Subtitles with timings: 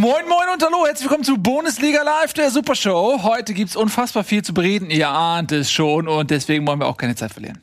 [0.00, 3.20] Moin, moin und hallo, herzlich willkommen zu Bundesliga Live, der Supershow.
[3.24, 6.96] Heute gibt's unfassbar viel zu bereden, ihr ahnt es schon und deswegen wollen wir auch
[6.96, 7.60] keine Zeit verlieren.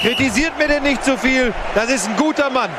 [0.00, 1.52] Kritisiert mir denn nicht so viel.
[1.74, 2.70] Das ist ein guter Mann.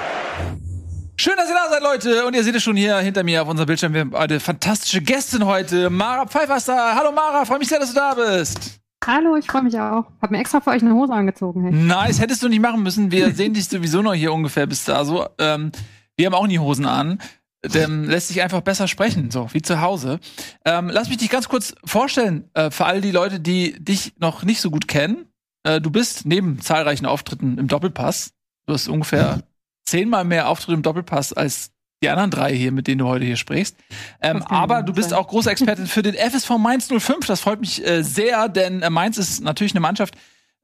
[1.18, 2.26] Schön, dass ihr da seid, Leute.
[2.26, 3.94] Und ihr seht es schon hier hinter mir auf unserem Bildschirm.
[3.94, 5.92] Wir haben eine fantastische Gästin heute.
[5.92, 6.96] Mara da.
[6.96, 8.83] Hallo Mara, freue mich sehr, dass du da bist.
[9.06, 10.06] Hallo, ich freue mich auch.
[10.22, 11.64] Hab mir extra für euch eine Hose angezogen.
[11.64, 11.72] Hey.
[11.74, 13.12] Nice, hättest du nicht machen müssen.
[13.12, 15.04] Wir sehen dich sowieso noch hier ungefähr bis da.
[15.04, 15.72] So, ähm,
[16.16, 17.20] wir haben auch nie Hosen an.
[17.66, 20.20] Dem lässt sich einfach besser sprechen, so wie zu Hause.
[20.66, 24.44] Ähm, lass mich dich ganz kurz vorstellen, äh, für all die Leute, die dich noch
[24.44, 25.28] nicht so gut kennen.
[25.64, 28.34] Äh, du bist neben zahlreichen Auftritten im Doppelpass,
[28.66, 29.44] du hast ungefähr
[29.86, 31.72] zehnmal mehr Auftritte im Doppelpass als
[32.04, 33.76] die anderen drei hier, mit denen du heute hier sprichst.
[34.22, 37.26] Ähm, aber du bist auch große Expertin für den FSV Mainz 05.
[37.26, 40.16] Das freut mich äh, sehr, denn äh, Mainz ist natürlich eine Mannschaft,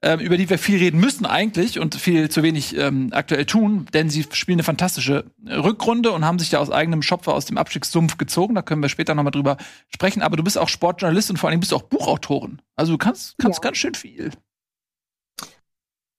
[0.02, 3.86] äh, über die wir viel reden müssen eigentlich und viel zu wenig ähm, aktuell tun,
[3.92, 7.46] denn sie spielen eine fantastische äh, Rückrunde und haben sich ja aus eigenem Schopfer aus
[7.46, 8.54] dem Abstiegssumpf gezogen.
[8.54, 9.56] Da können wir später nochmal drüber
[9.88, 10.22] sprechen.
[10.22, 12.60] Aber du bist auch Sportjournalist und vor allem bist du auch Buchautorin.
[12.76, 13.62] Also du kannst, kannst ja.
[13.62, 14.30] ganz schön viel.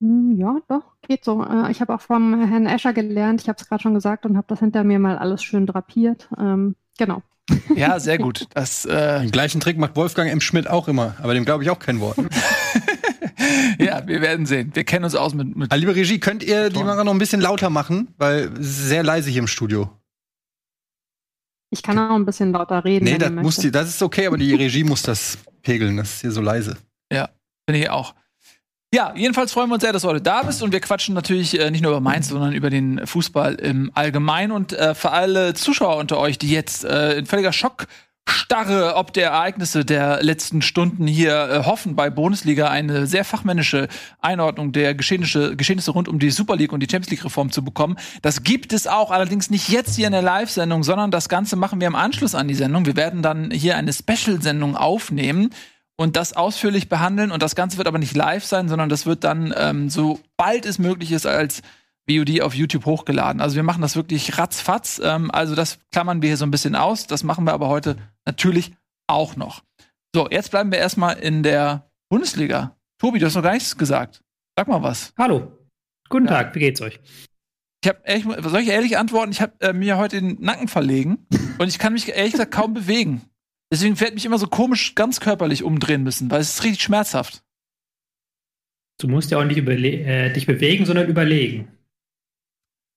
[0.02, 1.46] Hm, ja, doch, geht so.
[1.46, 4.36] Äh, ich habe auch vom Herrn Escher gelernt, ich habe es gerade schon gesagt und
[4.36, 6.28] habe das hinter mir mal alles schön drapiert.
[6.38, 7.22] Ähm, genau.
[7.76, 8.48] Ja, sehr gut.
[8.54, 10.42] Das, äh Den gleichen Trick macht Wolfgang M.
[10.42, 12.18] Schmidt auch immer, aber dem glaube ich auch kein Wort.
[13.80, 14.72] ja, wir werden sehen.
[14.74, 15.56] Wir kennen uns aus mit.
[15.56, 18.14] mit ah, liebe Regie, könnt ihr die Mara noch ein bisschen lauter machen?
[18.18, 19.90] Weil es ist sehr leise hier im Studio.
[21.70, 23.06] Ich kann auch ein bisschen lauter reden.
[23.06, 25.98] Nee, das, muss die, das ist okay, aber die Regie muss das pegeln.
[25.98, 26.78] Das ist hier so leise.
[27.12, 27.30] Ja,
[27.66, 28.14] bin ich auch.
[28.94, 31.58] Ja, jedenfalls freuen wir uns sehr, dass du heute da bist und wir quatschen natürlich
[31.58, 35.54] äh, nicht nur über Mainz, sondern über den Fußball im Allgemeinen und äh, für alle
[35.54, 41.08] Zuschauer unter euch, die jetzt äh, in völliger Schockstarre ob der Ereignisse der letzten Stunden
[41.08, 43.88] hier äh, hoffen, bei Bundesliga eine sehr fachmännische
[44.20, 47.64] Einordnung der Geschehnisse, Geschehnisse rund um die Super League und die Champions League Reform zu
[47.64, 47.96] bekommen.
[48.22, 51.80] Das gibt es auch, allerdings nicht jetzt hier in der Live-Sendung, sondern das Ganze machen
[51.80, 52.86] wir im Anschluss an die Sendung.
[52.86, 55.52] Wir werden dann hier eine Special-Sendung aufnehmen
[56.02, 57.32] und das ausführlich behandeln.
[57.32, 60.66] Und das Ganze wird aber nicht live sein, sondern das wird dann, ähm, so bald
[60.66, 61.62] es möglich ist, als
[62.10, 63.40] VOD auf YouTube hochgeladen.
[63.40, 65.00] Also wir machen das wirklich ratzfatz.
[65.04, 67.06] Ähm, also das klammern wir hier so ein bisschen aus.
[67.06, 68.74] Das machen wir aber heute natürlich
[69.08, 69.62] auch noch.
[70.14, 72.76] So, jetzt bleiben wir erstmal in der Bundesliga.
[72.98, 74.24] Tobi, du hast noch gar nichts gesagt.
[74.58, 75.14] Sag mal was.
[75.20, 75.52] Hallo.
[76.10, 76.32] Guten ja.
[76.32, 77.00] Tag, wie geht's euch?
[77.84, 79.32] Ich habe ehrlich, soll ich ehrlich antworten?
[79.32, 81.28] Ich habe äh, mir heute den Nacken verlegen
[81.60, 83.22] und ich kann mich ehrlich gesagt kaum bewegen.
[83.72, 86.84] Deswegen werde ich mich immer so komisch ganz körperlich umdrehen müssen, weil es ist richtig
[86.84, 87.42] schmerzhaft.
[89.00, 91.70] Du musst ja auch nicht äh, dich bewegen, sondern überlegen.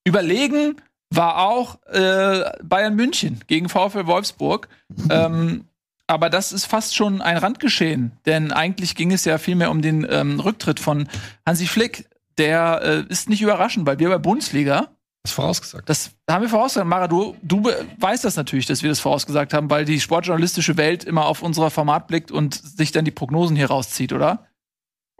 [0.06, 0.76] Überlegen
[1.10, 4.68] war auch äh, Bayern München gegen VfL Wolfsburg.
[5.10, 5.64] ähm,
[6.06, 10.06] aber das ist fast schon ein Randgeschehen, denn eigentlich ging es ja vielmehr um den
[10.10, 11.08] ähm, Rücktritt von
[11.46, 12.06] Hansi Flick.
[12.36, 14.93] Der äh, ist nicht überraschend, weil wir bei Bundesliga
[15.24, 15.88] das vorausgesagt.
[15.88, 16.88] Das haben wir vorausgesagt.
[16.88, 17.64] Mara, du, du
[17.98, 21.70] weißt das natürlich, dass wir das vorausgesagt haben, weil die sportjournalistische Welt immer auf unser
[21.70, 24.46] Format blickt und sich dann die Prognosen hier rauszieht, oder?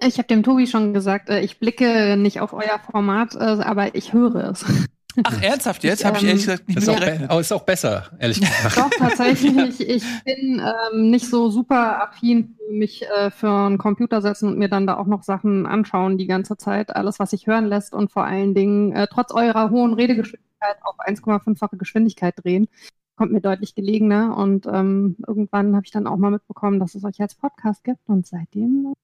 [0.03, 3.95] Ich habe dem Tobi schon gesagt, äh, ich blicke nicht auf euer Format, äh, aber
[3.95, 4.65] ich höre es.
[5.23, 6.05] Ach, ernsthaft jetzt?
[6.05, 8.77] Habe ich ehrlich gesagt nicht ist auch, Aber ist auch besser, ehrlich gesagt.
[8.77, 9.81] Doch, tatsächlich.
[9.81, 14.69] Ich bin ähm, nicht so super affin, mich äh, für einen Computer setzen und mir
[14.69, 16.95] dann da auch noch Sachen anschauen die ganze Zeit.
[16.95, 20.99] Alles, was sich hören lässt und vor allen Dingen äh, trotz eurer hohen Redegeschwindigkeit auf
[20.99, 22.67] 1,5-fache Geschwindigkeit drehen.
[23.17, 24.37] Kommt mir deutlich gelegener.
[24.37, 28.09] Und ähm, irgendwann habe ich dann auch mal mitbekommen, dass es euch als Podcast gibt.
[28.09, 28.95] Und seitdem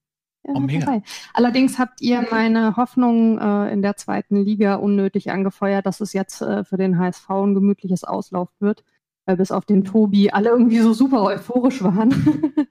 [0.43, 1.01] ja, oh.
[1.33, 6.41] Allerdings habt ihr meine Hoffnung äh, in der zweiten Liga unnötig angefeuert, dass es jetzt
[6.41, 8.83] äh, für den HSV ein gemütliches Auslauf wird,
[9.25, 12.13] weil bis auf den Tobi alle irgendwie so super euphorisch waren.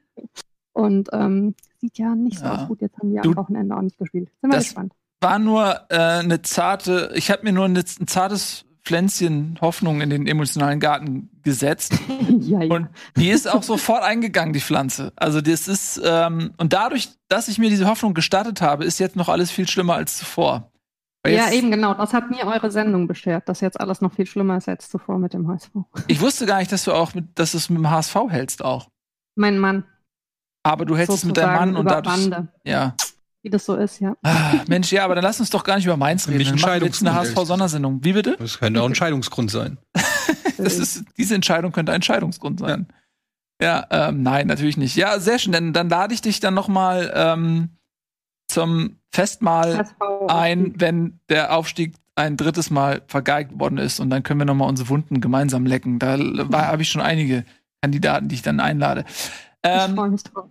[0.72, 2.54] Und ähm, sieht ja nicht so ja.
[2.54, 2.80] aus gut.
[2.80, 4.30] Jetzt haben die am Wochenende auch nicht gespielt.
[4.40, 4.94] Sind wir gespannt.
[5.20, 10.10] War nur äh, eine zarte, ich habe mir nur eine, ein zartes Pflänzchen Hoffnung in
[10.10, 11.94] den emotionalen Garten gesetzt.
[12.40, 12.74] ja, ja.
[12.74, 15.12] Und die ist auch sofort eingegangen, die Pflanze.
[15.16, 19.16] Also das ist, ähm, und dadurch, dass ich mir diese Hoffnung gestattet habe, ist jetzt
[19.16, 20.72] noch alles viel schlimmer als zuvor.
[21.26, 21.92] Ja, eben genau.
[21.92, 25.18] Das hat mir eure Sendung beschert, dass jetzt alles noch viel schlimmer ist als zuvor
[25.18, 25.70] mit dem HSV.
[26.06, 28.64] Ich wusste gar nicht, dass du auch mit, dass du es mit dem HSV hältst
[28.64, 28.88] auch.
[29.36, 29.84] Mein Mann.
[30.62, 32.30] Aber du hältst es mit deinem Mann und dadurch.
[32.30, 32.48] Bande.
[32.64, 32.94] Ja
[33.42, 34.16] wie das so ist, ja.
[34.22, 36.38] Ah, Mensch, ja, aber dann lass uns doch gar nicht über Mainz reden.
[36.38, 38.04] Nicht ein jetzt eine HSV-Sondersendung.
[38.04, 38.36] Wie bitte?
[38.38, 39.78] Das könnte auch ein Scheidungsgrund sein.
[40.58, 42.88] das ist, diese Entscheidung könnte ein Scheidungsgrund sein.
[43.60, 44.94] Ja, ja ähm, nein, natürlich nicht.
[44.96, 45.52] Ja, sehr schön.
[45.52, 47.70] Dann, dann lade ich dich dann noch mal ähm,
[48.48, 49.86] zum Festmahl
[50.28, 54.00] ein, wenn der Aufstieg ein drittes Mal vergeigt worden ist.
[54.00, 55.98] Und dann können wir noch mal unsere Wunden gemeinsam lecken.
[55.98, 56.18] Da
[56.52, 57.44] habe ich schon einige
[57.80, 59.04] Kandidaten, die ich dann einlade.
[59.62, 60.46] Ähm, ich freue mich drauf.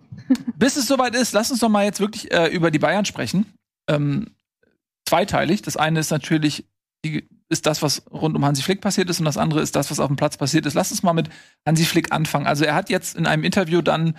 [0.56, 3.46] bis es soweit ist, lass uns doch mal jetzt wirklich äh, über die Bayern sprechen.
[3.88, 4.28] Ähm,
[5.06, 5.62] zweiteilig.
[5.62, 6.66] Das eine ist natürlich,
[7.04, 9.90] die, ist das, was rund um Hansi Flick passiert ist, und das andere ist das,
[9.90, 10.74] was auf dem Platz passiert ist.
[10.74, 11.28] Lass uns mal mit
[11.66, 12.46] Hansi Flick anfangen.
[12.46, 14.14] Also er hat jetzt in einem Interview dann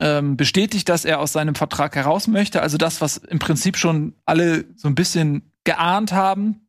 [0.00, 2.62] ähm, bestätigt, dass er aus seinem Vertrag heraus möchte.
[2.62, 6.63] Also das, was im Prinzip schon alle so ein bisschen geahnt haben.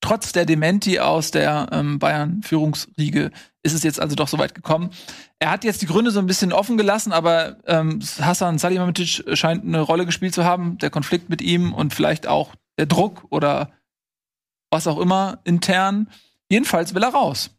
[0.00, 3.30] Trotz der Dementi aus der ähm, Bayern-Führungsriege
[3.62, 4.90] ist es jetzt also doch so weit gekommen.
[5.38, 9.64] Er hat jetzt die Gründe so ein bisschen offen gelassen, aber ähm, Hassan Salihamidzic scheint
[9.64, 13.72] eine Rolle gespielt zu haben, der Konflikt mit ihm und vielleicht auch der Druck oder
[14.70, 16.08] was auch immer intern.
[16.48, 17.50] Jedenfalls will er raus.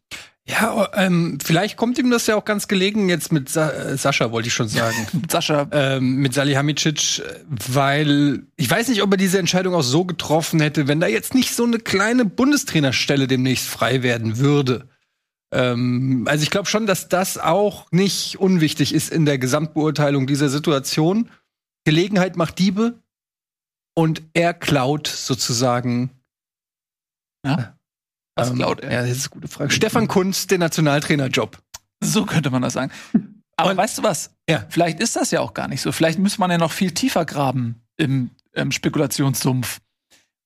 [0.50, 4.32] Ja, ähm, vielleicht kommt ihm das ja auch ganz gelegen jetzt mit Sa äh, Sascha,
[4.32, 4.96] wollte ich schon sagen.
[5.12, 5.68] Mit Sascha.
[5.72, 7.22] ähm, mit Salihamidzic,
[7.70, 11.36] weil ich weiß nicht, ob er diese Entscheidung auch so getroffen hätte, wenn da jetzt
[11.36, 14.88] nicht so eine kleine Bundestrainerstelle demnächst frei werden würde.
[15.52, 20.48] Ähm, also ich glaube schon, dass das auch nicht unwichtig ist in der Gesamtbeurteilung dieser
[20.48, 21.30] Situation.
[21.84, 23.02] Gelegenheit macht Diebe
[23.96, 26.12] und er klaut sozusagen.
[27.46, 27.77] Ja?
[28.38, 28.92] Was ähm, klaut er?
[28.94, 29.72] Ja, das ist eine gute Frage.
[29.72, 31.58] Stefan Kunz, den Nationaltrainerjob.
[32.02, 32.92] So könnte man das sagen.
[33.58, 34.32] Aber Und- weißt du was?
[34.50, 34.66] Ja.
[34.70, 35.92] Vielleicht ist das ja auch gar nicht so.
[35.92, 39.80] Vielleicht muss man ja noch viel tiefer graben im, im Spekulationssumpf.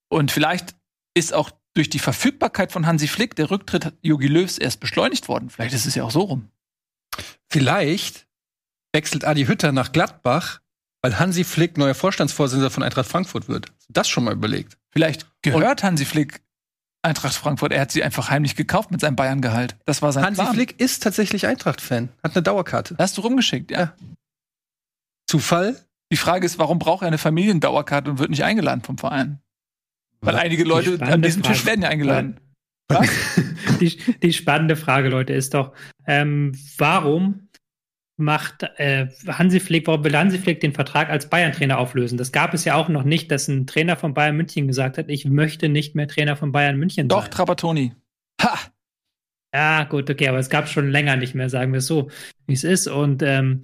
[0.10, 0.76] Und vielleicht
[1.14, 5.50] ist auch durch die Verfügbarkeit von Hansi Flick der Rücktritt Jogi Löws erst beschleunigt worden.
[5.50, 6.50] Vielleicht ist es ja auch so rum.
[7.50, 8.28] Vielleicht
[8.94, 10.60] wechselt Adi Hütter nach Gladbach,
[11.02, 13.72] weil Hansi Flick neuer Vorstandsvorsitzender von Eintracht Frankfurt wird.
[13.90, 14.78] Das schon mal überlegt.
[14.92, 16.42] Vielleicht gehört Hansi Flick
[17.04, 17.72] Eintracht Frankfurt.
[17.72, 19.76] Er hat sie einfach heimlich gekauft mit seinem Bayern-Gehalt.
[19.86, 20.54] Das war sein Hansi Plan.
[20.54, 22.96] Flick ist tatsächlich Eintracht-Fan, hat eine Dauerkarte.
[23.00, 23.96] Hast du rumgeschickt, ja.
[25.28, 25.76] Zufall?
[26.12, 29.40] Die Frage ist, warum braucht er eine Familiendauerkarte und wird nicht eingeladen vom Verein?
[30.20, 31.68] Weil einige Leute spannende an diesem Tisch Frage.
[31.68, 32.40] werden ja eingeladen.
[33.80, 35.74] Die, die spannende Frage, Leute, ist doch,
[36.06, 37.48] ähm, warum
[38.22, 42.18] macht äh, Hansi Flick, warum will Hansi Flick den Vertrag als Bayern-Trainer auflösen?
[42.18, 45.10] Das gab es ja auch noch nicht, dass ein Trainer von Bayern München gesagt hat,
[45.10, 47.32] ich möchte nicht mehr Trainer von Bayern München Doch, sein.
[47.32, 47.94] Trapattoni.
[48.42, 48.58] Ha!
[49.54, 52.10] Ja, gut, okay, aber es gab schon länger nicht mehr, sagen wir es so,
[52.48, 52.88] wie es ist.
[52.88, 53.64] Und ähm,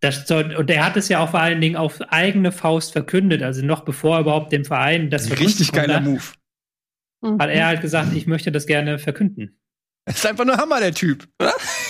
[0.00, 3.42] das soll, und er hat es ja auch vor allen Dingen auf eigene Faust verkündet,
[3.42, 7.34] also noch bevor er überhaupt dem Verein das Richtig verkünden geiler konnte, Move.
[7.34, 7.38] Mhm.
[7.38, 9.58] Hat er halt gesagt, ich möchte das gerne verkünden.
[10.06, 11.28] Das ist einfach nur Hammer, der Typ.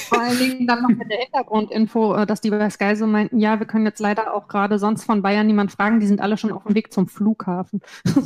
[0.09, 3.39] Vor allen Dingen dann noch mit der Hintergrundinfo, äh, dass die bei Sky so meinten,
[3.39, 6.39] ja, wir können jetzt leider auch gerade sonst von Bayern niemand fragen, die sind alle
[6.39, 7.81] schon auf dem Weg zum Flughafen.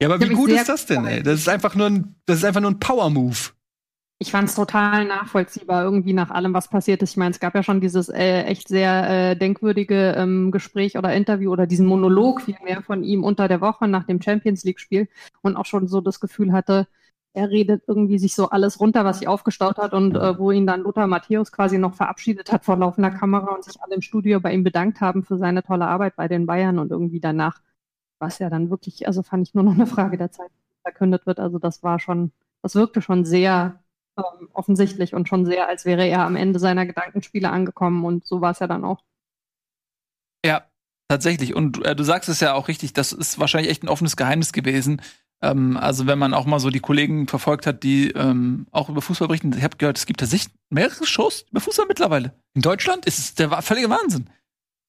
[0.00, 1.22] Ja, aber Ich wie gut ist das denn, ey?
[1.22, 3.50] Das ist einfach nur ein, das ist einfach nur ein Power-Move.
[4.20, 7.10] Ich fand es total nachvollziehbar, irgendwie nach allem, was passiert ist.
[7.10, 11.14] Ich meine, es gab ja schon dieses äh, echt sehr äh, denkwürdige ähm, Gespräch oder
[11.14, 15.08] Interview oder diesen Monolog vielmehr von ihm unter der Woche nach dem Champions League-Spiel
[15.42, 16.88] und auch schon so das Gefühl hatte,
[17.34, 20.66] er redet irgendwie sich so alles runter, was sich aufgestaut hat und äh, wo ihn
[20.66, 24.40] dann Lothar Matthäus quasi noch verabschiedet hat vor laufender Kamera und sich alle im Studio
[24.40, 27.60] bei ihm bedankt haben für seine tolle Arbeit bei den Bayern und irgendwie danach
[28.18, 30.50] war es ja dann wirklich, also fand ich nur noch eine Frage der Zeit,
[30.82, 31.38] verkündet wird.
[31.38, 32.32] Also das war schon,
[32.62, 33.82] das wirkte schon sehr
[34.16, 38.40] ähm, offensichtlich und schon sehr, als wäre er am Ende seiner Gedankenspiele angekommen und so
[38.40, 39.02] war es ja dann auch.
[40.44, 40.64] Ja,
[41.08, 41.54] tatsächlich.
[41.54, 44.52] Und äh, du sagst es ja auch richtig, das ist wahrscheinlich echt ein offenes Geheimnis
[44.52, 45.02] gewesen.
[45.40, 49.00] Ähm, also wenn man auch mal so die Kollegen verfolgt hat, die ähm, auch über
[49.00, 52.32] Fußball berichten, ich habe gehört, es gibt tatsächlich mehrere Shows über Fußball mittlerweile.
[52.54, 53.06] In Deutschland?
[53.06, 54.28] Es ist der wa- völlige Wahnsinn.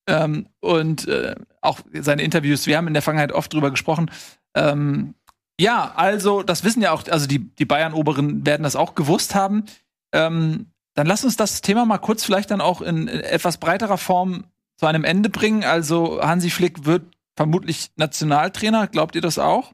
[0.07, 4.09] Ähm, und äh, auch seine Interviews, wir haben in der Vergangenheit oft drüber gesprochen.
[4.55, 5.13] Ähm,
[5.59, 9.65] ja, also, das wissen ja auch, also die, die Bayern-Oberen werden das auch gewusst haben.
[10.13, 13.99] Ähm, dann lass uns das Thema mal kurz vielleicht dann auch in, in etwas breiterer
[13.99, 14.45] Form
[14.77, 15.63] zu einem Ende bringen.
[15.63, 17.03] Also, Hansi Flick wird
[17.35, 18.87] vermutlich Nationaltrainer.
[18.87, 19.73] Glaubt ihr das auch?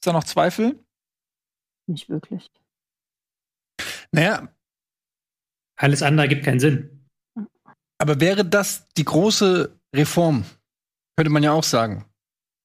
[0.00, 0.82] Ist da noch Zweifel?
[1.86, 2.50] Nicht wirklich.
[4.12, 4.48] Naja,
[5.76, 7.06] Alles andere gibt keinen Sinn.
[7.98, 10.44] aber wäre das die große Reform?
[11.16, 12.06] Könnte man ja auch sagen.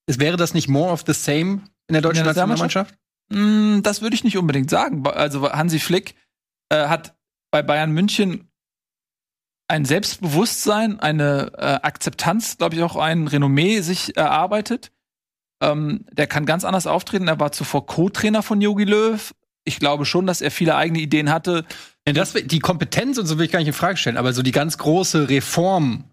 [0.07, 2.95] Es wäre das nicht more of the same in der deutschen In der Nationalmannschaft?
[3.29, 5.05] Mm, Das würde ich nicht unbedingt sagen.
[5.05, 6.15] Also Hansi Flick
[6.69, 7.17] äh, hat
[7.51, 8.49] bei Bayern München
[9.67, 14.91] ein Selbstbewusstsein, eine äh, Akzeptanz, glaube ich, auch ein Renommee sich erarbeitet.
[15.71, 17.27] Ähm, der kann ganz anders auftreten.
[17.27, 19.33] Er war zuvor Co-Trainer von Jogi Löw.
[19.63, 21.65] Ich glaube schon, dass er viele eigene Ideen hatte.
[22.07, 24.43] Ja, das, die Kompetenz und so will ich gar nicht in Frage stellen, aber so
[24.43, 26.03] die ganz große Reform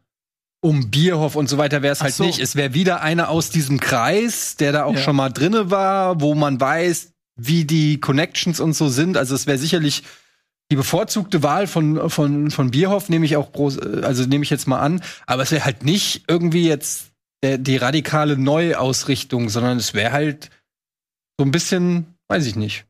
[0.61, 2.25] um Bierhoff und so weiter wäre es halt so.
[2.25, 2.39] nicht.
[2.39, 5.01] Es wäre wieder einer aus diesem Kreis, der da auch Ja.
[5.01, 9.17] schon mal drinne war, wo man weiß, wie die Connections und so sind.
[9.17, 10.03] Also es wäre sicherlich
[10.71, 14.51] die bevorzugte Wahl von, von, von Bierhoff, nehme ich auch groß, äh, also nehme ich
[14.51, 15.03] jetzt mal an.
[15.27, 17.12] Aber es wäre halt nicht irgendwie jetzt
[17.43, 20.51] der, die radikale Neuausrichtung, sondern es wäre halt
[21.39, 22.87] so ein bisschen, weiß ich nicht,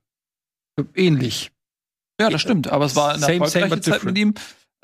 [0.95, 1.53] ähnlich.
[2.21, 2.69] Ja, das stimmt.
[2.69, 4.05] Aber es war eine Same, same, erfolgreiche but Zeit different.
[4.05, 4.35] mit ihm.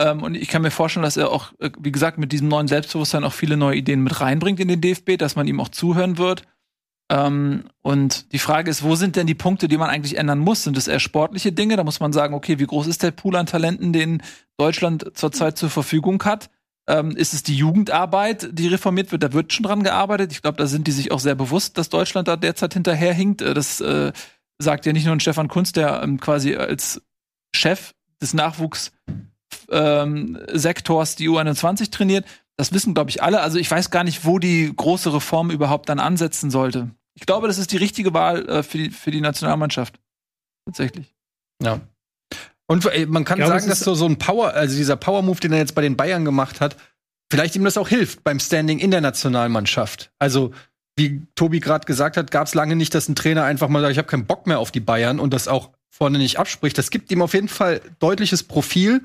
[0.00, 2.68] Ähm, und ich kann mir vorstellen, dass er auch, äh, wie gesagt, mit diesem neuen
[2.68, 6.18] Selbstbewusstsein auch viele neue Ideen mit reinbringt in den DFB, dass man ihm auch zuhören
[6.18, 6.44] wird.
[7.10, 10.64] Ähm, und die Frage ist, wo sind denn die Punkte, die man eigentlich ändern muss?
[10.64, 11.76] Sind es eher sportliche Dinge?
[11.76, 14.22] Da muss man sagen, okay, wie groß ist der Pool an Talenten, den
[14.56, 16.50] Deutschland zurzeit zur Verfügung hat?
[16.88, 19.23] Ähm, ist es die Jugendarbeit, die reformiert wird?
[19.23, 20.33] Da wird schon dran gearbeitet.
[20.33, 23.42] Ich glaube, da sind die sich auch sehr bewusst, dass Deutschland da derzeit hinterherhinkt.
[23.42, 24.12] Äh, das äh,
[24.59, 27.02] sagt ja nicht nur ein Stefan Kunz, der ähm, quasi als
[27.54, 27.92] Chef
[28.23, 32.25] des Nachwuchssektors ähm, die U21 trainiert.
[32.57, 33.42] Das wissen, glaube ich, alle.
[33.42, 36.90] Also ich weiß gar nicht, wo die große Reform überhaupt dann ansetzen sollte.
[37.14, 40.00] Ich glaube, das ist die richtige Wahl äh, für, die, für die Nationalmannschaft.
[40.64, 41.14] Tatsächlich.
[41.62, 41.83] Ja.
[42.68, 45.52] Und ey, man kann glaube, sagen, dass so, so ein Power, also dieser Power-Move, den
[45.52, 46.76] er jetzt bei den Bayern gemacht hat,
[47.30, 50.12] vielleicht ihm das auch hilft beim Standing in der Nationalmannschaft.
[50.18, 50.52] Also,
[50.96, 53.92] wie Tobi gerade gesagt hat, gab es lange nicht, dass ein Trainer einfach mal sagt,
[53.92, 56.78] ich habe keinen Bock mehr auf die Bayern und das auch vorne nicht abspricht.
[56.78, 59.02] Das gibt ihm auf jeden Fall deutliches Profil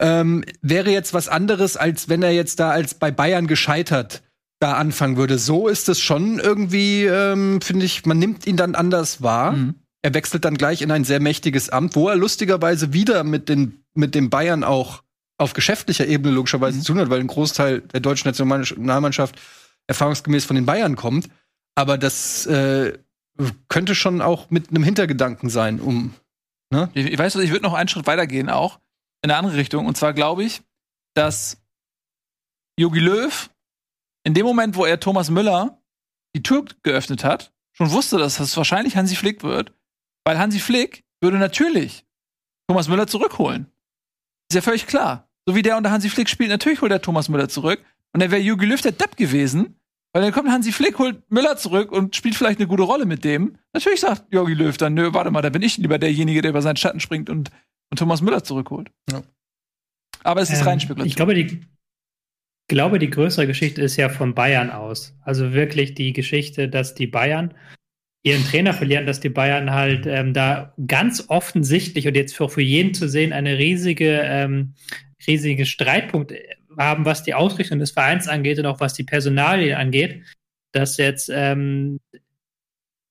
[0.00, 4.22] ähm, wäre jetzt was anderes, als wenn er jetzt da als bei Bayern gescheitert
[4.60, 5.38] da anfangen würde.
[5.38, 9.52] So ist es schon irgendwie, ähm, finde ich, man nimmt ihn dann anders wahr.
[9.52, 9.74] Mhm.
[10.02, 13.84] Er wechselt dann gleich in ein sehr mächtiges Amt, wo er lustigerweise wieder mit den
[13.94, 15.02] mit dem Bayern auch
[15.38, 16.82] auf geschäftlicher Ebene logischerweise mhm.
[16.82, 19.38] zu tun hat, weil ein Großteil der deutschen Nationalmannschaft
[19.86, 21.28] erfahrungsgemäß von den Bayern kommt.
[21.74, 22.98] Aber das äh,
[23.68, 26.14] könnte schon auch mit einem Hintergedanken sein, um.
[26.70, 26.90] Ne?
[26.94, 28.78] Ich, ich weiß, ich würde noch einen Schritt weitergehen auch
[29.22, 29.86] in eine andere Richtung.
[29.86, 30.62] Und zwar glaube ich,
[31.14, 31.58] dass
[32.78, 33.50] Jogi Löw
[34.24, 35.80] in dem Moment, wo er Thomas Müller
[36.36, 39.72] die Tür geöffnet hat, schon wusste, dass das wahrscheinlich Hansi Flick wird,
[40.28, 42.04] weil Hansi Flick würde natürlich
[42.68, 43.66] Thomas Müller zurückholen.
[44.50, 45.28] Ist ja völlig klar.
[45.46, 47.82] So wie der unter Hansi Flick spielt, natürlich holt er Thomas Müller zurück.
[48.12, 49.80] Und dann wäre Jogi Löw der Depp gewesen,
[50.12, 53.24] weil dann kommt Hansi Flick, holt Müller zurück und spielt vielleicht eine gute Rolle mit
[53.24, 53.56] dem.
[53.72, 56.62] Natürlich sagt Jogi Löw dann, nö, warte mal, da bin ich lieber derjenige, der über
[56.62, 57.50] seinen Schatten springt und
[57.90, 58.90] und Thomas Müller zurückholt.
[59.10, 59.22] Ja.
[60.24, 61.08] Aber es ist ähm, rein Spekulation.
[61.08, 61.60] Ich glaube, die,
[62.68, 65.16] glaube, die größere Geschichte ist ja von Bayern aus.
[65.22, 67.54] Also wirklich die Geschichte, dass die Bayern
[68.22, 72.62] ihren Trainer verlieren, dass die Bayern halt ähm, da ganz offensichtlich und jetzt für, für
[72.62, 74.74] jeden zu sehen eine riesige, ähm,
[75.26, 76.32] riesige Streitpunkt
[76.76, 80.22] haben, was die Ausrichtung des Vereins angeht und auch was die Personalien angeht.
[80.72, 81.98] Dass jetzt ähm,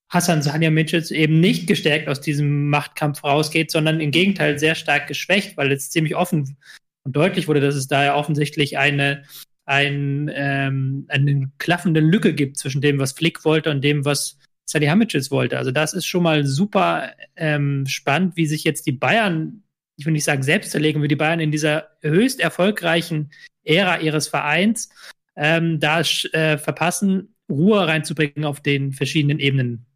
[0.08, 5.56] Hassan Salihamidzic eben nicht gestärkt aus diesem Machtkampf rausgeht, sondern im Gegenteil sehr stark geschwächt,
[5.56, 6.56] weil jetzt ziemlich offen
[7.04, 9.24] und deutlich wurde, dass es da ja offensichtlich eine,
[9.66, 14.37] ein, ähm, eine klaffende Lücke gibt zwischen dem, was Flick wollte und dem, was
[14.68, 15.58] Salihamidzic wollte.
[15.58, 19.62] Also das ist schon mal super ähm, spannend, wie sich jetzt die Bayern,
[19.96, 23.30] ich will nicht sagen selbst zerlegen, wie die Bayern in dieser höchst erfolgreichen
[23.64, 24.90] Ära ihres Vereins
[25.36, 29.86] ähm, da äh, verpassen, Ruhe reinzubringen auf den verschiedenen Ebenen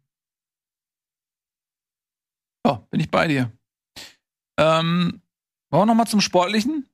[2.65, 3.51] ja, bin ich bei dir.
[4.57, 5.21] Ähm,
[5.69, 6.87] wollen wir nochmal zum Sportlichen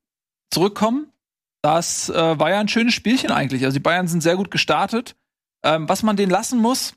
[0.51, 1.11] zurückkommen?
[1.61, 3.65] Das äh, war ja ein schönes Spielchen eigentlich.
[3.65, 5.15] Also die Bayern sind sehr gut gestartet.
[5.61, 6.93] Ähm, was man denen lassen muss,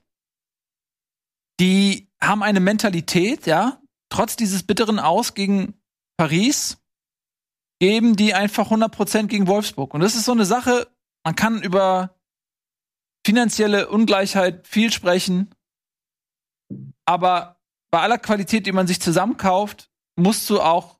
[1.62, 5.80] die haben eine Mentalität, ja, trotz dieses bitteren Aus gegen
[6.16, 6.78] Paris,
[7.80, 9.94] geben die einfach 100% gegen Wolfsburg.
[9.94, 10.88] Und das ist so eine Sache,
[11.24, 12.16] man kann über
[13.24, 15.54] finanzielle Ungleichheit viel sprechen,
[17.06, 17.60] aber
[17.92, 20.98] bei aller Qualität, die man sich zusammenkauft, musst du auch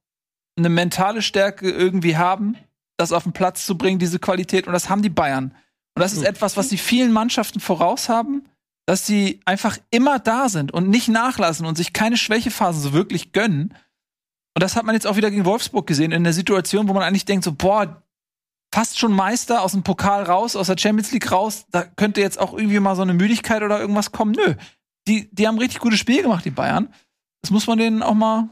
[0.57, 2.57] eine mentale Stärke irgendwie haben,
[2.97, 4.69] das auf den Platz zu bringen, diese Qualität.
[4.69, 5.57] Und das haben die Bayern.
[5.97, 8.49] Und das ist etwas, was die vielen Mannschaften voraus haben,
[8.87, 13.33] dass sie einfach immer da sind und nicht nachlassen und sich keine Schwächephasen so wirklich
[13.33, 13.75] gönnen.
[14.55, 17.03] Und das hat man jetzt auch wieder gegen Wolfsburg gesehen, in der Situation, wo man
[17.03, 18.03] eigentlich denkt, so, boah,
[18.75, 22.39] fast schon Meister aus dem Pokal raus, aus der Champions League raus, da könnte jetzt
[22.39, 24.33] auch irgendwie mal so eine Müdigkeit oder irgendwas kommen.
[24.33, 24.55] Nö,
[25.07, 26.93] die, die haben richtig gutes Spiel gemacht, die Bayern.
[27.43, 28.49] Das muss man denen auch mal.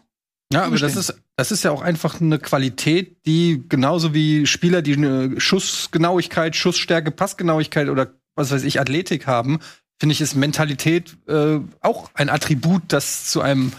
[0.53, 4.83] Ja, aber das ist, das ist ja auch einfach eine Qualität, die genauso wie Spieler,
[4.83, 9.61] die eine Schussgenauigkeit, Schussstärke, Passgenauigkeit oder was weiß ich, Athletik haben,
[10.01, 13.73] finde ich, ist Mentalität äh, auch ein Attribut, das zu einem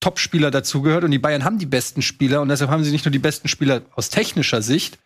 [0.00, 1.04] Top-Spieler dazugehört.
[1.04, 3.48] Und die Bayern haben die besten Spieler und deshalb haben sie nicht nur die besten
[3.48, 4.98] Spieler aus technischer Sicht,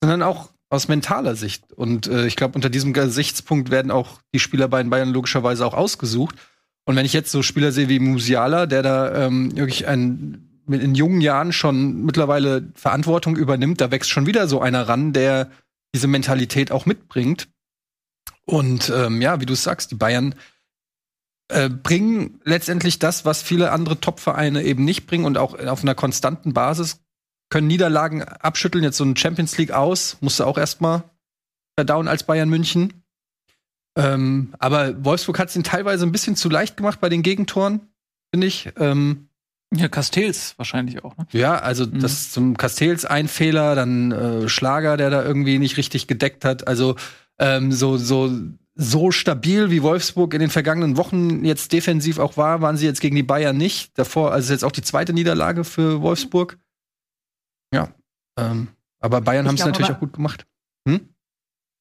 [0.00, 1.72] sondern auch aus mentaler Sicht.
[1.72, 5.66] Und äh, ich glaube, unter diesem Gesichtspunkt werden auch die Spieler bei den Bayern logischerweise
[5.66, 6.36] auch ausgesucht.
[6.84, 10.94] Und wenn ich jetzt so Spieler sehe wie Musiala, der da ähm, wirklich ein, in
[10.94, 15.50] jungen Jahren schon mittlerweile Verantwortung übernimmt, da wächst schon wieder so einer ran, der
[15.94, 17.48] diese Mentalität auch mitbringt.
[18.46, 20.34] Und ähm, ja, wie du sagst, die Bayern
[21.48, 25.94] äh, bringen letztendlich das, was viele andere Top-Vereine eben nicht bringen und auch auf einer
[25.94, 27.00] konstanten Basis
[27.50, 28.84] können Niederlagen abschütteln.
[28.84, 31.04] Jetzt so ein Champions League aus, musste auch erstmal
[31.78, 33.02] verdauen als Bayern München.
[33.96, 37.80] Ähm, aber Wolfsburg hat es ihnen teilweise ein bisschen zu leicht gemacht bei den Gegentoren,
[38.32, 38.70] finde ich.
[38.78, 39.28] Ähm,
[39.72, 41.26] Ja, Castells wahrscheinlich auch, ne?
[41.32, 42.00] Ja, also Mhm.
[42.00, 46.66] das zum Castells ein Fehler, dann äh, Schlager, der da irgendwie nicht richtig gedeckt hat.
[46.66, 46.96] Also
[47.38, 48.30] ähm, so so
[48.76, 53.00] so stabil wie Wolfsburg in den vergangenen Wochen jetzt defensiv auch war, waren sie jetzt
[53.00, 53.96] gegen die Bayern nicht.
[53.96, 56.58] Davor, also jetzt auch die zweite Niederlage für Wolfsburg.
[57.72, 57.94] Ja,
[58.38, 58.68] ähm,
[59.00, 60.46] aber Bayern haben es natürlich aber- auch gut gemacht.
[60.88, 61.13] Hm?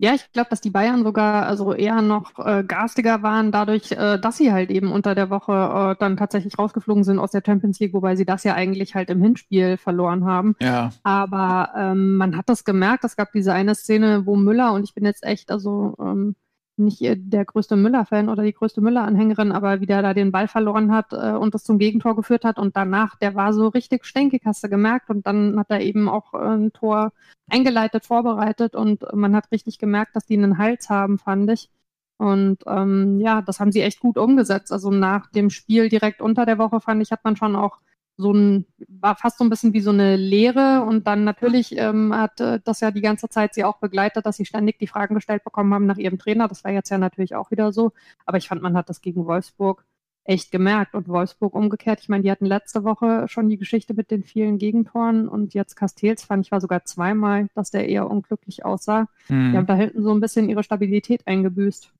[0.03, 4.19] Ja, ich glaube, dass die Bayern sogar also eher noch äh, garstiger waren, dadurch, äh,
[4.19, 7.79] dass sie halt eben unter der Woche äh, dann tatsächlich rausgeflogen sind aus der Champions
[7.79, 10.57] League, wobei sie das ja eigentlich halt im Hinspiel verloren haben.
[10.59, 10.91] Ja.
[11.03, 13.05] Aber ähm, man hat das gemerkt.
[13.05, 16.35] Es gab diese eine Szene, wo Müller, und ich bin jetzt echt, also ähm,
[16.77, 20.91] nicht der größte Müller-Fan oder die größte Müller-Anhängerin, aber wie der da den Ball verloren
[20.91, 22.57] hat äh, und das zum Gegentor geführt hat.
[22.59, 25.09] Und danach, der war so richtig stinkig, hast du gemerkt.
[25.09, 27.13] Und dann hat er eben auch äh, ein Tor
[27.49, 28.75] eingeleitet, vorbereitet.
[28.75, 31.69] Und man hat richtig gemerkt, dass die einen Hals haben, fand ich.
[32.17, 34.71] Und ähm, ja, das haben sie echt gut umgesetzt.
[34.71, 37.79] Also nach dem Spiel direkt unter der Woche, fand ich, hat man schon auch
[38.17, 42.13] so ein, war fast so ein bisschen wie so eine Lehre und dann natürlich ähm,
[42.15, 45.15] hat äh, das ja die ganze Zeit sie auch begleitet, dass sie ständig die Fragen
[45.15, 46.47] gestellt bekommen haben nach ihrem Trainer.
[46.47, 47.91] Das war jetzt ja natürlich auch wieder so.
[48.25, 49.83] Aber ich fand, man hat das gegen Wolfsburg
[50.25, 51.99] echt gemerkt und Wolfsburg umgekehrt.
[52.01, 55.75] Ich meine, die hatten letzte Woche schon die Geschichte mit den vielen Gegentoren und jetzt
[55.75, 59.09] Castells fand ich war sogar zweimal, dass der eher unglücklich aussah.
[59.27, 59.65] Die haben Hm.
[59.65, 61.91] da hinten so ein bisschen ihre Stabilität eingebüßt.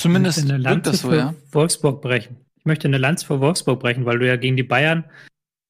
[0.00, 1.34] Zumindest eine wirkt Lanze das so, ja.
[1.52, 2.47] Wolfsburg brechen.
[2.68, 5.04] Möchte eine Lanze für Wolfsburg brechen, weil du ja gegen die Bayern,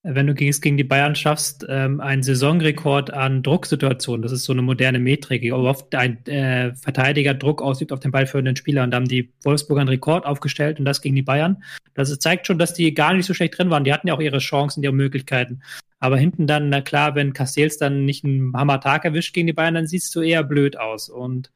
[0.02, 4.22] äh, wenn du es gegen die Bayern schaffst, ähm, einen Saisonrekord an Drucksituationen.
[4.22, 8.10] Das ist so eine moderne Metrik, wie oft ein äh, Verteidiger Druck ausübt auf den
[8.10, 8.82] ballführenden Spieler.
[8.82, 11.62] Und da haben die Wolfsburger einen Rekord aufgestellt und das gegen die Bayern.
[11.94, 13.84] Das zeigt schon, dass die gar nicht so schlecht drin waren.
[13.84, 15.62] Die hatten ja auch ihre Chancen, ihre Möglichkeiten.
[16.00, 19.74] Aber hinten dann, na klar, wenn Castells dann nicht einen Hammer-Tag erwischt gegen die Bayern,
[19.74, 21.08] dann siehst du eher blöd aus.
[21.08, 21.50] Und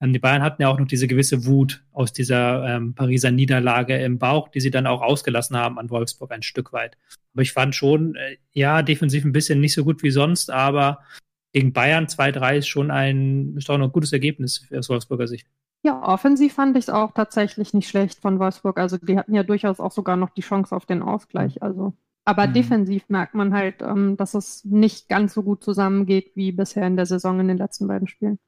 [0.00, 4.18] die Bayern hatten ja auch noch diese gewisse Wut aus dieser ähm, Pariser Niederlage im
[4.18, 6.96] Bauch, die sie dann auch ausgelassen haben an Wolfsburg ein Stück weit.
[7.34, 11.00] Aber ich fand schon, äh, ja, defensiv ein bisschen nicht so gut wie sonst, aber
[11.52, 15.46] gegen Bayern 2-3 ist schon ein, ist auch noch ein gutes Ergebnis aus Wolfsburger Sicht.
[15.82, 18.78] Ja, offensiv fand ich es auch tatsächlich nicht schlecht von Wolfsburg.
[18.78, 21.62] Also die hatten ja durchaus auch sogar noch die Chance auf den Ausgleich.
[21.62, 22.52] Also, aber Mhm.
[22.52, 26.96] defensiv merkt man halt, ähm, dass es nicht ganz so gut zusammengeht wie bisher in
[26.96, 28.38] der Saison in den letzten beiden Spielen.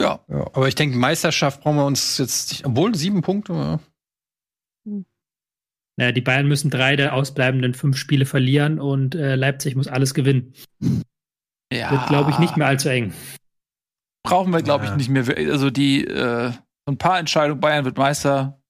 [0.00, 0.24] Ja.
[0.28, 3.52] Ja, aber ich denke, Meisterschaft brauchen wir uns jetzt, nicht- obwohl sieben Punkte.
[3.52, 3.80] ja.
[5.98, 10.14] Naja, die Bayern müssen drei der ausbleibenden fünf Spiele verlieren und äh, Leipzig muss alles
[10.14, 10.54] gewinnen.
[11.72, 11.90] ja.
[11.90, 13.12] Wird, glaube ich, nicht mehr allzu eng.
[14.26, 15.24] Brauchen wir, glaube ich, nicht mehr.
[15.50, 18.62] Also die, äh, so ein paar Entscheidungen, Bayern wird Meister,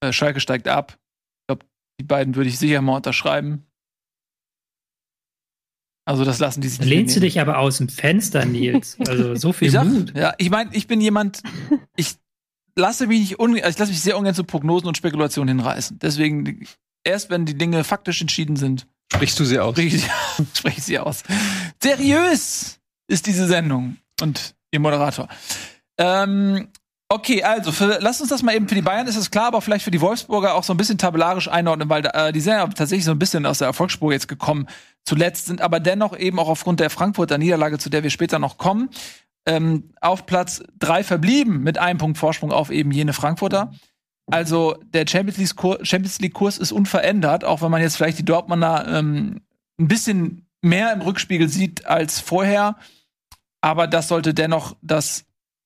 [0.00, 0.92] äh, Schalke steigt ab.
[0.96, 1.66] Ich glaube,
[2.00, 3.66] die beiden würde ich sicher mal unterschreiben.
[6.08, 8.96] Also das lassen die sich Da nicht lehnst du dich aber aus dem Fenster, Nils.
[9.06, 10.14] Also so viel Ich sag, Mut.
[10.16, 11.42] ja, ich meine, ich bin jemand,
[11.96, 12.14] ich
[12.76, 15.98] lasse mich nicht un, also ich lasse mich sehr ungern zu Prognosen und Spekulationen hinreißen.
[15.98, 16.66] Deswegen,
[17.04, 19.72] erst wenn die Dinge faktisch entschieden sind, Sprichst du sie aus?
[19.76, 20.06] spreche ich,
[20.54, 21.24] spreche ich sie aus.
[21.82, 25.28] Seriös ist diese Sendung und ihr Moderator.
[25.98, 26.68] Ähm,
[27.10, 29.60] okay, also für, lasst uns das mal eben für die Bayern ist es klar, aber
[29.60, 32.66] vielleicht für die Wolfsburger auch so ein bisschen tabellarisch einordnen, weil äh, die sind ja
[32.66, 34.68] tatsächlich so ein bisschen aus der Erfolgsspur jetzt gekommen
[35.08, 38.58] zuletzt, sind aber dennoch eben auch aufgrund der Frankfurter Niederlage, zu der wir später noch
[38.58, 38.90] kommen,
[39.46, 43.72] ähm, auf Platz drei verblieben mit einem Punkt Vorsprung auf eben jene Frankfurter.
[44.30, 48.18] Also der Champions League Kurs, Champions League Kurs ist unverändert, auch wenn man jetzt vielleicht
[48.18, 49.40] die Dortmunder ähm,
[49.80, 52.76] ein bisschen mehr im Rückspiegel sieht als vorher.
[53.62, 55.24] Aber das sollte dennoch das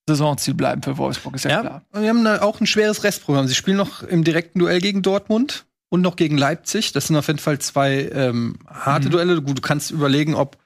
[0.08, 1.82] Saisonziel bleiben für Wolfsburg, ist ja, Ja, klar.
[1.92, 3.48] wir haben auch ein schweres Restprogramm.
[3.48, 6.92] Sie spielen noch im direkten Duell gegen Dortmund und noch gegen Leipzig.
[6.92, 9.12] Das sind auf jeden Fall zwei ähm, harte Mhm.
[9.12, 9.42] Duelle.
[9.42, 10.56] Gut, du kannst überlegen, ob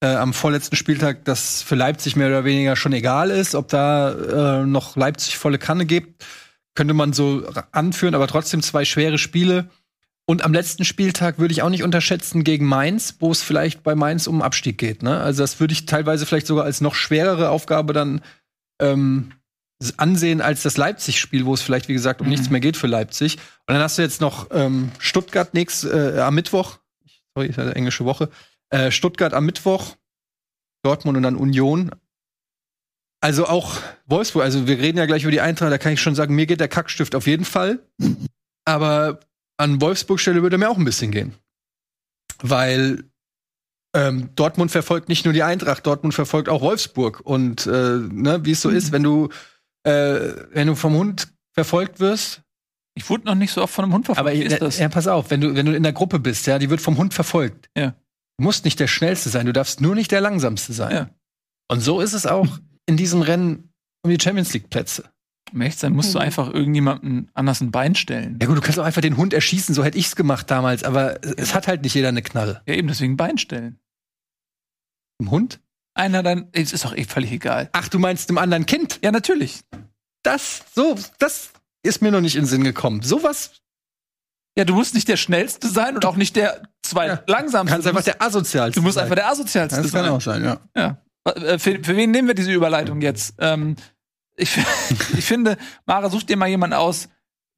[0.00, 4.62] äh, am vorletzten Spieltag das für Leipzig mehr oder weniger schon egal ist, ob da
[4.62, 6.26] äh, noch Leipzig volle Kanne gibt.
[6.74, 9.70] Könnte man so anführen, aber trotzdem zwei schwere Spiele.
[10.26, 13.94] Und am letzten Spieltag würde ich auch nicht unterschätzen gegen Mainz, wo es vielleicht bei
[13.94, 15.04] Mainz um Abstieg geht.
[15.04, 15.20] Ne?
[15.20, 18.22] Also das würde ich teilweise vielleicht sogar als noch schwerere Aufgabe dann
[18.82, 19.30] ähm,
[19.96, 22.32] ansehen als das Leipzig-Spiel, wo es vielleicht, wie gesagt, um Mhm.
[22.32, 23.36] nichts mehr geht für Leipzig.
[23.66, 26.78] Und dann hast du jetzt noch ähm, Stuttgart nächst, äh, am Mittwoch.
[27.34, 28.28] Sorry, ist ja eine englische Woche.
[28.70, 29.96] Äh, Stuttgart am Mittwoch,
[30.82, 31.90] Dortmund und dann Union.
[33.20, 36.14] Also auch Wolfsburg, also wir reden ja gleich über die Eintracht, da kann ich schon
[36.14, 37.80] sagen, mir geht der Kackstift auf jeden Fall.
[38.64, 39.20] Aber
[39.56, 41.34] an Wolfsburg Stelle würde mir auch ein bisschen gehen.
[42.42, 43.04] Weil
[43.94, 47.20] ähm, Dortmund verfolgt nicht nur die Eintracht, Dortmund verfolgt auch Wolfsburg.
[47.24, 49.30] Und äh, ne, wie es so ist, wenn du,
[49.84, 52.42] äh, wenn du vom Hund verfolgt wirst,
[52.94, 54.28] Ich wurde noch nicht so oft von einem Hund verfolgt.
[54.28, 54.78] aber Wie ist das?
[54.78, 56.96] ja, pass auf, wenn du, wenn du in der Gruppe bist, ja, die wird vom
[56.98, 57.68] Hund verfolgt.
[57.76, 57.94] Ja.
[58.38, 60.92] Du musst nicht der schnellste sein, du darfst nur nicht der langsamste sein.
[60.92, 61.10] Ja.
[61.70, 62.46] Und so ist es auch
[62.86, 65.10] in diesem Rennen um die Champions League Plätze.
[65.52, 68.38] Um echt sein, musst du einfach irgendjemanden anders ein Bein stellen.
[68.40, 71.18] Ja gut, du kannst auch einfach den Hund erschießen, so hätte ich's gemacht damals, aber
[71.38, 72.62] es hat halt nicht jeder eine Knarre.
[72.66, 73.78] Ja, eben deswegen Bein stellen.
[75.20, 75.60] Ein Hund?
[75.98, 77.68] Einer dann, es ist doch eh völlig egal.
[77.72, 79.00] Ach, du meinst dem anderen Kind?
[79.02, 79.60] Ja, natürlich.
[80.22, 81.50] Das, so, das
[81.82, 83.02] ist mir noch nicht in den Sinn gekommen.
[83.02, 83.52] Sowas
[84.56, 87.22] Ja, du musst nicht der schnellste sein und auch nicht der zwei Ja.
[87.26, 87.72] langsamste.
[87.72, 89.04] kannst Du einfach der asozialste du musst sein.
[89.04, 90.12] einfach der asozialste Das kann sein.
[90.12, 90.60] auch sein, ja.
[90.76, 91.02] Ja.
[91.32, 93.34] Äh, Für, für wen nehmen wir diese Überleitung jetzt?
[93.38, 93.76] Ähm,
[94.36, 94.56] ich,
[95.18, 95.56] ich finde,
[95.86, 97.08] Mara, such dir mal jemanden aus,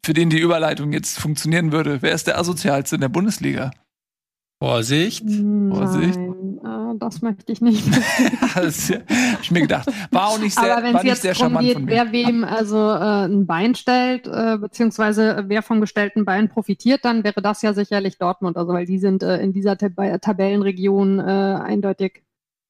[0.04, 2.00] für den die Überleitung jetzt funktionieren würde.
[2.02, 3.70] Wer ist der asozialste in der Bundesliga?
[4.62, 5.24] Vorsicht.
[5.26, 6.18] Vorsicht.
[6.90, 7.86] Äh, das möchte ich nicht.
[8.54, 9.88] das hab ich mir gedacht.
[10.10, 11.84] War auch nicht sehr, Aber wenn war es nicht jetzt sehr darum charmant geht, von
[11.84, 11.90] mir.
[11.92, 17.24] wer wem also äh, ein Bein stellt, äh, beziehungsweise wer vom gestellten Bein profitiert, dann
[17.24, 18.56] wäre das ja sicherlich Dortmund.
[18.56, 22.22] Also weil die sind äh, in dieser Tab Tabellenregion äh, eindeutig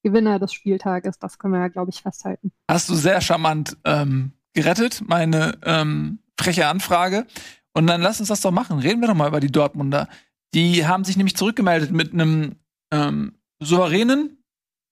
[0.03, 1.19] Gewinner des Spieltages.
[1.19, 2.51] Das können wir ja, glaube ich, festhalten.
[2.69, 7.25] Hast du sehr charmant ähm, gerettet, meine ähm, freche Anfrage.
[7.73, 8.79] Und dann lass uns das doch machen.
[8.79, 10.07] Reden wir doch mal über die Dortmunder.
[10.53, 12.55] Die haben sich nämlich zurückgemeldet mit einem
[12.91, 14.43] ähm, souveränen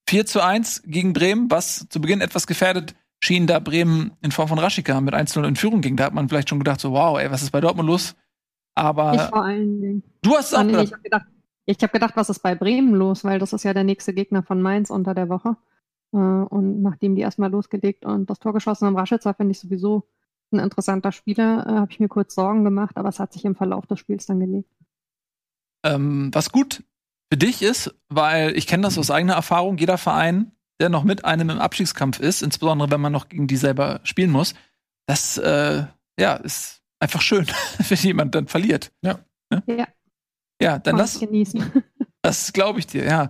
[0.07, 4.47] 4 zu 1 gegen Bremen, was zu Beginn etwas gefährdet schien, da Bremen in Form
[4.47, 5.97] von Raschika mit 1-0 in Führung ging.
[5.97, 8.11] Da hat man vielleicht schon gedacht, so wow, ey, was ist bei Dortmund los?
[8.11, 8.17] ich
[8.75, 10.03] Aber vor allen Dingen.
[10.21, 10.83] du hast es auch gedacht.
[10.85, 11.25] ich habe gedacht,
[11.65, 14.41] ich hab gedacht, was ist bei Bremen los, weil das ist ja der nächste Gegner
[14.41, 15.57] von Mainz unter der Woche.
[16.13, 20.07] Äh, und nachdem die erstmal losgelegt und das Tor geschossen haben, Raschitzer finde ich sowieso
[20.51, 23.55] ein interessanter Spieler, äh, habe ich mir kurz Sorgen gemacht, aber es hat sich im
[23.55, 24.71] Verlauf des Spiels dann gelegt.
[25.83, 26.83] Ähm, was gut
[27.31, 31.25] für dich ist, weil ich kenne das aus eigener Erfahrung, jeder Verein, der noch mit
[31.25, 34.55] einem im Abstiegskampf ist, insbesondere wenn man noch gegen die selber spielen muss,
[35.07, 35.85] das äh,
[36.19, 37.47] ja, ist einfach schön,
[37.89, 38.91] wenn jemand dann verliert.
[39.01, 39.19] Ja.
[39.51, 39.63] Ne?
[39.67, 39.87] Ja.
[40.61, 41.83] Ja, dann Kann lass, ich genießen.
[42.21, 43.29] das glaube ich dir, ja.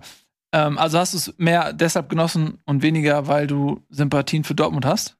[0.52, 4.84] Ähm, also hast du es mehr deshalb genossen und weniger, weil du Sympathien für Dortmund
[4.84, 5.16] hast?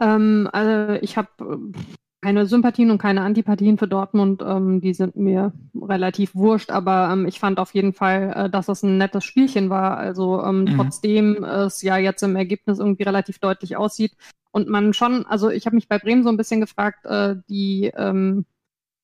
[0.00, 1.72] ähm, also ich habe
[2.20, 4.42] keine Sympathien und keine Antipathien für Dortmund.
[4.44, 8.68] Ähm, die sind mir relativ wurscht, aber ähm, ich fand auf jeden Fall, äh, dass
[8.68, 9.96] es ein nettes Spielchen war.
[9.98, 10.76] Also ähm, Mhm.
[10.76, 14.16] trotzdem es ja jetzt im Ergebnis irgendwie relativ deutlich aussieht
[14.50, 17.92] und man schon, also ich habe mich bei Bremen so ein bisschen gefragt, äh, die
[17.96, 18.46] ähm,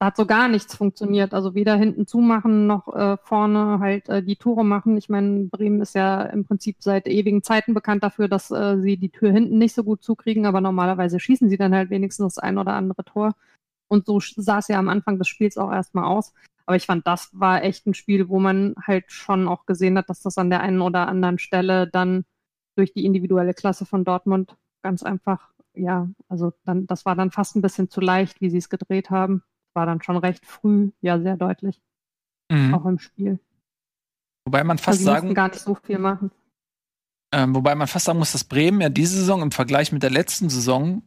[0.04, 1.34] hat so gar nichts funktioniert.
[1.34, 4.96] Also weder hinten zumachen noch äh, vorne halt äh, die Tore machen.
[4.96, 8.96] Ich meine, Bremen ist ja im Prinzip seit ewigen Zeiten bekannt dafür, dass äh, sie
[8.96, 12.42] die Tür hinten nicht so gut zukriegen, aber normalerweise schießen sie dann halt wenigstens das
[12.42, 13.34] ein oder andere Tor.
[13.88, 16.32] Und so sah es ja am Anfang des Spiels auch erstmal aus.
[16.66, 20.08] Aber ich fand, das war echt ein Spiel, wo man halt schon auch gesehen hat,
[20.08, 22.24] dass das an der einen oder anderen Stelle dann
[22.76, 27.56] durch die individuelle Klasse von Dortmund ganz einfach, ja, also dann, das war dann fast
[27.56, 29.42] ein bisschen zu leicht, wie sie es gedreht haben.
[29.74, 31.80] War dann schon recht früh, ja, sehr deutlich,
[32.50, 32.74] Mhm.
[32.74, 33.38] auch im Spiel.
[34.46, 36.30] Wobei man Also fast mussten sagen, gar nicht so viel machen.
[37.32, 40.10] Ähm, wobei man fast sagen muss, dass Bremen ja diese Saison im Vergleich mit der
[40.10, 41.02] letzten Saison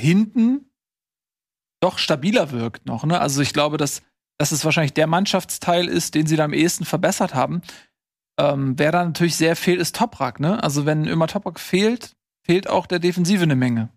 [0.00, 0.70] hinten
[1.80, 3.04] doch stabiler wirkt noch.
[3.04, 3.20] Ne?
[3.20, 4.02] Also ich glaube, dass,
[4.38, 7.62] dass es wahrscheinlich der Mannschaftsteil ist, den sie da am ehesten verbessert haben.
[8.40, 10.40] Ähm, wer da natürlich sehr fehlt, ist Toprak.
[10.40, 10.60] Ne?
[10.62, 13.90] Also wenn immer Toprak fehlt, fehlt auch der Defensive eine Menge.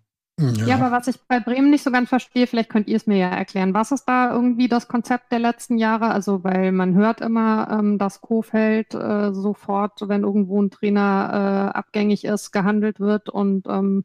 [0.66, 0.76] Ja.
[0.76, 3.28] aber was ich bei Bremen nicht so ganz verstehe, vielleicht könnt ihr es mir ja
[3.28, 3.74] erklären.
[3.74, 6.10] Was ist da irgendwie das Konzept der letzten Jahre?
[6.10, 11.76] Also, weil man hört immer, ähm, dass Kofeld äh, sofort, wenn irgendwo ein Trainer äh,
[11.78, 14.04] abgängig ist, gehandelt wird und ähm,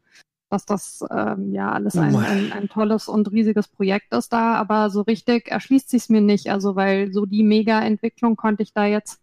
[0.49, 2.19] dass das ähm, ja alles ein, Oh.
[2.19, 6.49] ein, ein tolles und riesiges Projekt ist da, aber so richtig erschließt sich mir nicht.
[6.49, 9.21] Also, weil so die Mega-Entwicklung konnte ich da jetzt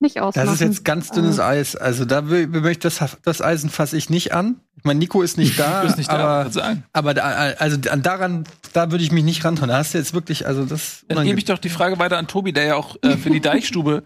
[0.00, 0.46] nicht ausmachen.
[0.46, 1.76] Das ist jetzt ganz dünnes Äh, Eis.
[1.76, 4.60] Also da will- möchte das, das Eisen fasse ich nicht an.
[4.76, 6.84] Ich meine, Nico ist nicht da, Du bist nicht da, aber, würde sagen.
[6.92, 7.22] aber da,
[7.58, 9.68] also an daran, da würde ich mich nicht rantrauen.
[9.70, 12.26] Da hast du jetzt wirklich, also das Dann gebe ich doch die Frage weiter an
[12.28, 14.04] Tobi, der ja auch äh, für die Deichstube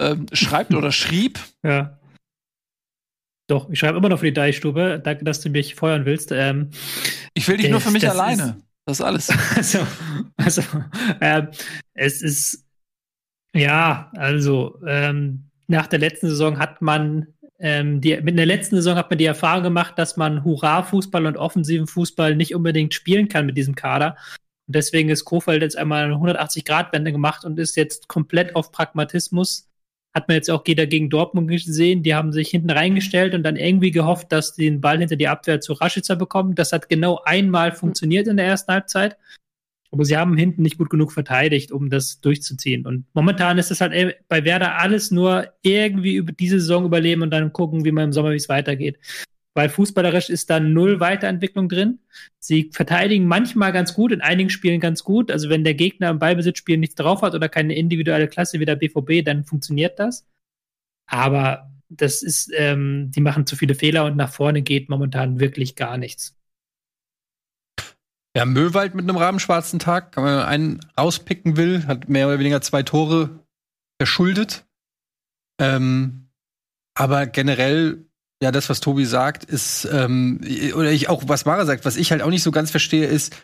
[0.00, 1.38] ähm, schreibt oder schrieb.
[1.62, 1.98] Ja.
[3.48, 5.00] Doch, ich schreibe immer noch für die Deichstube.
[5.02, 6.32] Danke, dass du mich feuern willst.
[6.32, 6.70] Ähm,
[7.34, 8.56] Ich will dich nur für Das- mich das alleine.
[8.86, 9.28] Das ist alles.
[9.56, 9.86] also,
[10.36, 10.62] also
[11.20, 11.48] ähm,
[11.94, 12.64] es ist,
[13.54, 18.96] ja, also, ähm, nach der letzten Saison hat man, ähm, die, mit der letzten Saison
[18.96, 23.46] hat man die Erfahrung gemacht, dass man Hurra-Fußball und offensiven Fußball nicht unbedingt spielen kann
[23.46, 24.16] mit diesem Kader.
[24.66, 29.68] Und deswegen ist Kofeld jetzt einmal eine 180-Grad-Wende gemacht und ist jetzt komplett auf Pragmatismus.
[30.14, 32.02] Hat man jetzt auch wieder gegen Dortmund gesehen.
[32.02, 35.28] Die haben sich hinten reingestellt und dann irgendwie gehofft, dass die den Ball hinter die
[35.28, 36.54] Abwehr zu Raschitzer bekommen.
[36.54, 39.16] Das hat genau einmal funktioniert in der ersten Halbzeit.
[39.90, 42.86] Aber sie haben hinten nicht gut genug verteidigt, um das durchzuziehen.
[42.86, 47.30] Und momentan ist es halt bei Werder alles nur irgendwie über diese Saison überleben und
[47.30, 48.98] dann gucken, wie man im Sommer, wie es weitergeht.
[49.54, 51.98] Weil fußballerisch ist da null Weiterentwicklung drin.
[52.38, 55.32] Sie verteidigen manchmal ganz gut, in einigen Spielen ganz gut.
[55.32, 58.76] Also wenn der Gegner im Ballbesitzspiel nichts drauf hat oder keine individuelle Klasse wie der
[58.76, 60.28] BVB, dann funktioniert das.
[61.06, 65.74] Aber das ist, ähm, die machen zu viele Fehler und nach vorne geht momentan wirklich
[65.74, 66.37] gar nichts.
[68.38, 72.60] Ja, Möwald mit einem rabenschwarzen Tag, wenn man einen rauspicken will, hat mehr oder weniger
[72.60, 73.30] zwei Tore
[74.00, 74.64] verschuldet.
[75.60, 76.28] Ähm,
[76.94, 78.06] aber generell,
[78.40, 80.40] ja, das, was Tobi sagt, ist, ähm,
[80.76, 83.34] oder ich auch, was Mara sagt, was ich halt auch nicht so ganz verstehe, ist,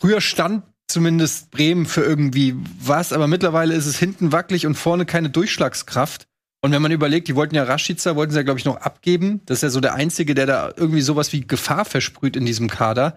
[0.00, 5.04] früher stand zumindest Bremen für irgendwie was, aber mittlerweile ist es hinten wackelig und vorne
[5.04, 6.28] keine Durchschlagskraft.
[6.60, 9.40] Und wenn man überlegt, die wollten ja Rashica, wollten sie ja, glaube ich, noch abgeben.
[9.46, 12.70] Das ist ja so der Einzige, der da irgendwie sowas wie Gefahr versprüht in diesem
[12.70, 13.16] Kader.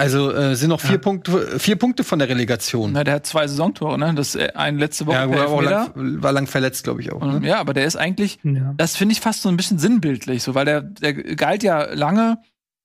[0.00, 0.98] Also äh, sind noch vier, ja.
[0.98, 2.92] Punkte, vier Punkte von der Relegation.
[2.92, 4.14] Na, der hat zwei Saisontore, ne?
[4.14, 5.16] Das äh, ein letzte Woche.
[5.16, 7.22] Ja, war, auch lang, war lang verletzt, glaube ich auch.
[7.22, 7.46] Ne?
[7.46, 8.72] Ja, aber der ist eigentlich, ja.
[8.78, 12.38] das finde ich fast so ein bisschen sinnbildlich, so, weil der, der galt ja lange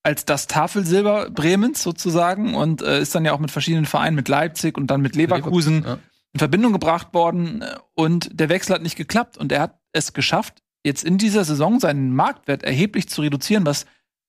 [0.04, 4.28] als das Tafelsilber Bremens sozusagen und äh, ist dann ja auch mit verschiedenen Vereinen, mit
[4.28, 6.10] Leipzig und dann mit Leverkusen, Leverkusen ja.
[6.34, 10.62] in Verbindung gebracht worden und der Wechsel hat nicht geklappt und er hat es geschafft,
[10.84, 13.86] jetzt in dieser Saison seinen Marktwert erheblich zu reduzieren, was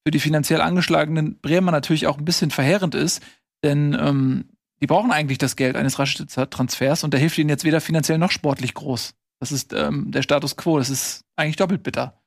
[0.07, 3.21] für die finanziell angeschlagenen Bremer natürlich auch ein bisschen verheerend ist,
[3.65, 4.45] denn ähm,
[4.81, 8.17] die brauchen eigentlich das Geld eines Raschitzer Transfers und der hilft ihnen jetzt weder finanziell
[8.17, 9.15] noch sportlich groß.
[9.41, 10.79] Das ist ähm, der Status quo.
[10.79, 12.23] Das ist eigentlich doppelt bitter.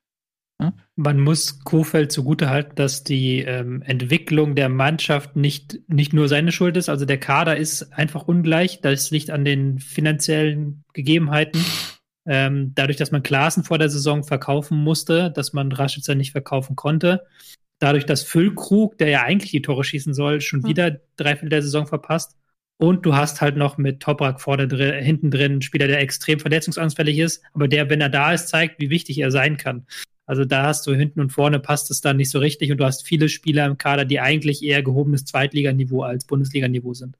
[0.61, 0.73] Hm?
[0.97, 6.75] Man muss Kofeld zugutehalten, dass die ähm, Entwicklung der Mannschaft nicht, nicht nur seine Schuld
[6.75, 6.89] ist.
[6.89, 8.81] Also der Kader ist einfach ungleich.
[8.81, 11.63] Das liegt an den finanziellen Gegebenheiten.
[12.25, 16.75] Ähm, dadurch, dass man Klassen vor der Saison verkaufen musste, dass man Raschitzer nicht verkaufen
[16.75, 17.25] konnte.
[17.79, 20.69] Dadurch, dass Füllkrug, der ja eigentlich die Tore schießen soll, schon hm.
[20.69, 22.35] wieder drei Viertel der Saison verpasst.
[22.77, 26.39] Und du hast halt noch mit Toprak vor der hinten drin einen Spieler, der extrem
[26.39, 29.85] verletzungsanfällig ist, aber der, wenn er da ist, zeigt, wie wichtig er sein kann.
[30.25, 32.85] Also da hast du hinten und vorne passt es dann nicht so richtig und du
[32.85, 37.17] hast viele Spieler im Kader, die eigentlich eher gehobenes Zweitliganiveau als Bundesliganiveau sind.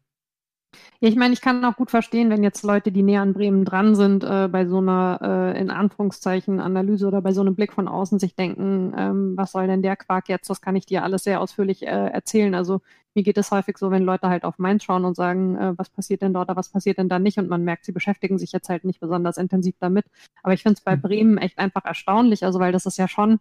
[1.02, 3.66] Ja, ich meine, ich kann auch gut verstehen, wenn jetzt Leute, die näher an Bremen
[3.66, 5.20] dran sind, äh, bei so einer
[5.56, 9.54] äh, in Anführungszeichen Analyse oder bei so einem Blick von außen sich denken, ähm, was
[9.54, 10.50] soll denn der Quark jetzt?
[10.50, 12.54] Das kann ich dir alles sehr ausführlich äh, erzählen.
[12.54, 12.82] Also
[13.16, 15.90] mir geht es häufig so, wenn Leute halt auf Mainz schauen und sagen, äh, was
[15.90, 18.52] passiert denn dort oder was passiert denn da nicht und man merkt, sie beschäftigen sich
[18.52, 20.06] jetzt halt nicht besonders intensiv damit.
[20.44, 21.02] Aber ich finde es bei mhm.
[21.02, 23.40] Bremen echt einfach erstaunlich, also weil das ist ja schon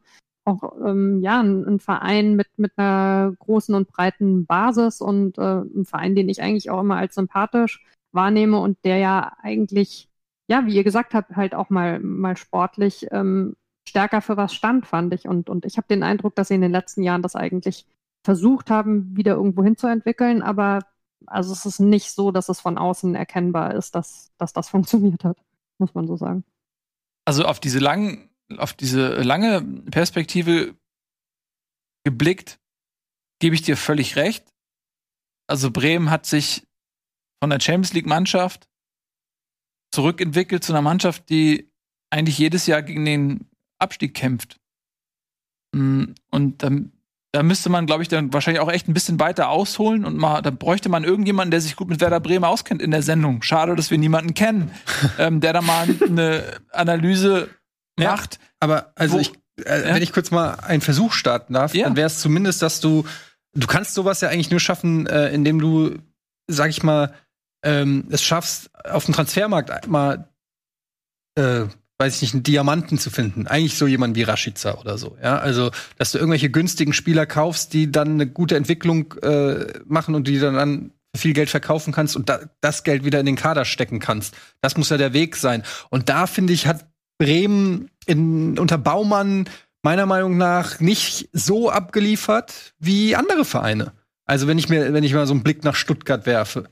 [0.49, 5.61] auch ähm, ja ein, ein, Verein mit mit einer großen und breiten Basis und äh,
[5.61, 10.09] ein Verein, den ich eigentlich auch immer als sympathisch wahrnehme und der ja eigentlich
[10.51, 13.57] ja, wie ihr gesagt habt, halt auch mal mal sportlich ähm,
[13.89, 16.63] stärker für was stand, fand ich und und ich habe den Eindruck, dass sie in
[16.63, 17.87] den letzten Jahren das eigentlich
[18.25, 20.81] versucht haben, wieder irgendwo hinzuentwickeln, aber
[21.27, 25.25] also es ist nicht so, dass es von außen erkennbar ist, dass, dass das funktioniert
[25.25, 25.39] hat,
[25.79, 26.45] muss man so sagen.
[27.25, 30.75] Also auf diese langen auf diese lange Perspektive
[32.05, 32.59] geblickt,
[33.41, 34.45] gebe ich dir völlig recht.
[35.47, 36.67] Also Bremen hat sich
[37.41, 38.69] von der Champions League Mannschaft
[39.93, 41.71] zurückentwickelt zu einer Mannschaft, die
[42.11, 44.59] eigentlich jedes Jahr gegen den Abstieg kämpft.
[45.75, 46.93] Mm, und dann,
[47.33, 50.43] da müsste man, glaube ich, dann wahrscheinlich auch echt ein bisschen weiter ausholen und mal,
[50.43, 53.43] da bräuchte man irgendjemanden, der sich gut mit Werder Bremen auskennt in der Sendung.
[53.43, 54.71] Schade, dass wir niemanden kennen,
[55.19, 57.51] ähm, der da mal eine Analyse
[57.99, 58.39] ja, macht.
[58.61, 59.33] Aber also wo, ich,
[59.65, 59.95] äh, ja?
[59.95, 61.85] wenn ich kurz mal einen Versuch starten darf, ja.
[61.85, 63.05] dann wäre es zumindest, dass du,
[63.55, 65.99] du kannst sowas ja eigentlich nur schaffen, äh, indem du,
[66.49, 67.15] sag ich mal,
[67.65, 70.29] ähm, es schaffst, auf dem Transfermarkt mal,
[71.37, 71.65] äh,
[71.99, 73.49] weiß ich nicht, einen Diamanten zu finden.
[73.49, 75.17] Eigentlich so jemand wie Rashica oder so.
[75.21, 80.15] Ja, also, dass du irgendwelche günstigen Spieler kaufst, die dann eine gute Entwicklung äh, machen
[80.15, 83.37] und die dann, dann viel Geld verkaufen kannst und da, das Geld wieder in den
[83.37, 84.37] Kader stecken kannst.
[84.61, 85.65] Das muss ja der Weg sein.
[85.91, 86.87] Und da finde ich, hat
[87.19, 89.49] Bremen in, unter Baumann
[89.83, 93.93] meiner Meinung nach nicht so abgeliefert wie andere Vereine.
[94.25, 96.65] Also wenn ich mir, wenn ich mal so einen Blick nach Stuttgart werfe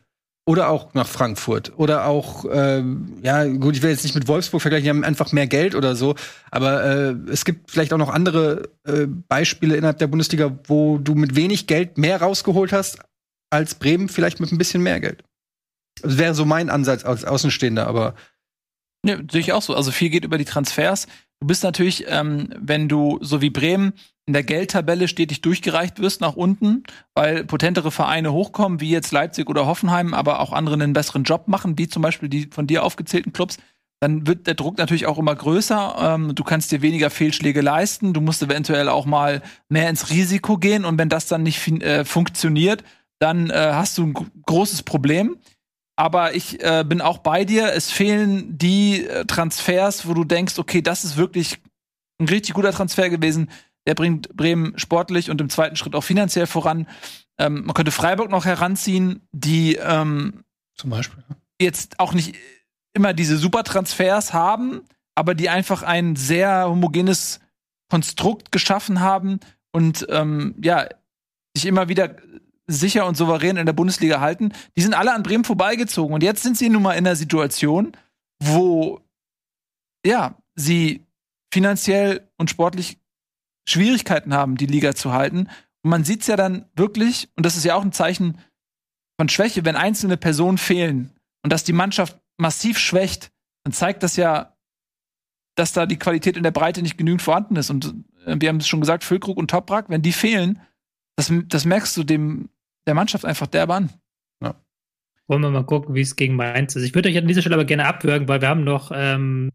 [0.47, 2.83] oder auch nach Frankfurt oder auch, äh,
[3.23, 5.97] ja gut, ich will jetzt nicht mit Wolfsburg vergleichen, die haben einfach mehr Geld oder
[5.97, 6.15] so,
[6.51, 11.15] aber äh, es gibt vielleicht auch noch andere äh, Beispiele innerhalb der Bundesliga, wo du
[11.15, 12.99] mit wenig Geld mehr rausgeholt hast
[13.51, 15.25] als Bremen vielleicht mit ein bisschen mehr Geld.
[16.03, 18.15] Das wäre so mein Ansatz als Außenstehender, aber
[19.05, 19.75] Ne, sehe ich auch so.
[19.75, 21.07] Also viel geht über die Transfers.
[21.41, 23.93] Du bist natürlich, ähm, wenn du so wie Bremen
[24.27, 26.83] in der Geldtabelle stetig durchgereicht wirst nach unten,
[27.15, 31.47] weil potentere Vereine hochkommen, wie jetzt Leipzig oder Hoffenheim, aber auch andere einen besseren Job
[31.47, 33.59] machen, wie zum Beispiel die von dir aufgezählten Clubs,
[34.01, 35.97] dann wird der Druck natürlich auch immer größer.
[36.01, 38.13] Ähm, du kannst dir weniger Fehlschläge leisten.
[38.13, 40.85] Du musst eventuell auch mal mehr ins Risiko gehen.
[40.85, 42.85] Und wenn das dann nicht äh, funktioniert,
[43.19, 44.15] dann äh, hast du ein
[44.47, 45.37] großes Problem.
[45.97, 47.73] Aber ich äh, bin auch bei dir.
[47.73, 51.59] Es fehlen die äh, Transfers, wo du denkst, okay, das ist wirklich
[52.19, 53.51] ein richtig guter Transfer gewesen.
[53.87, 56.87] Der bringt Bremen sportlich und im zweiten Schritt auch finanziell voran.
[57.39, 61.25] Ähm, man könnte Freiburg noch heranziehen, die ähm, zum Beispiel
[61.61, 62.35] jetzt auch nicht
[62.93, 64.83] immer diese Supertransfers haben,
[65.15, 67.41] aber die einfach ein sehr homogenes
[67.91, 69.41] Konstrukt geschaffen haben
[69.73, 70.89] und ähm, ja
[71.57, 72.17] sich immer wieder
[72.66, 74.52] sicher und souverän in der Bundesliga halten.
[74.76, 76.14] Die sind alle an Bremen vorbeigezogen.
[76.14, 77.92] Und jetzt sind sie nun mal in der Situation,
[78.42, 79.00] wo,
[80.05, 81.05] ja, sie
[81.52, 82.98] finanziell und sportlich
[83.68, 85.48] Schwierigkeiten haben, die Liga zu halten.
[85.83, 88.38] Und man sieht es ja dann wirklich, und das ist ja auch ein Zeichen
[89.18, 93.33] von Schwäche, wenn einzelne Personen fehlen und dass die Mannschaft massiv schwächt,
[93.64, 94.57] dann zeigt das ja,
[95.57, 97.70] dass da die Qualität in der Breite nicht genügend vorhanden ist.
[97.70, 97.94] Und
[98.26, 100.61] äh, wir haben es schon gesagt, Füllkrug und Toprak, wenn die fehlen,
[101.16, 102.50] das, das merkst du dem
[102.87, 103.90] der Mannschaft einfach derbe an.
[104.42, 104.55] Ja.
[105.27, 106.85] Wollen wir mal gucken, wie es gegen Mainz ist.
[106.85, 109.51] Ich würde euch an dieser Stelle aber gerne abwürgen, weil wir haben noch ähm,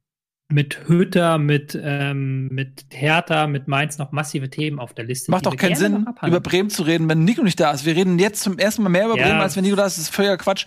[0.51, 5.31] mit Höter, mit, ähm, mit Hertha, mit Mainz noch massive Themen auf der Liste.
[5.31, 7.85] Macht doch keinen Sinn, über Bremen zu reden, wenn Nico nicht da ist.
[7.85, 9.27] Wir reden jetzt zum ersten Mal mehr über ja.
[9.27, 9.97] Bremen, als wenn Nico da ist.
[9.97, 10.65] Das ist völliger Quatsch.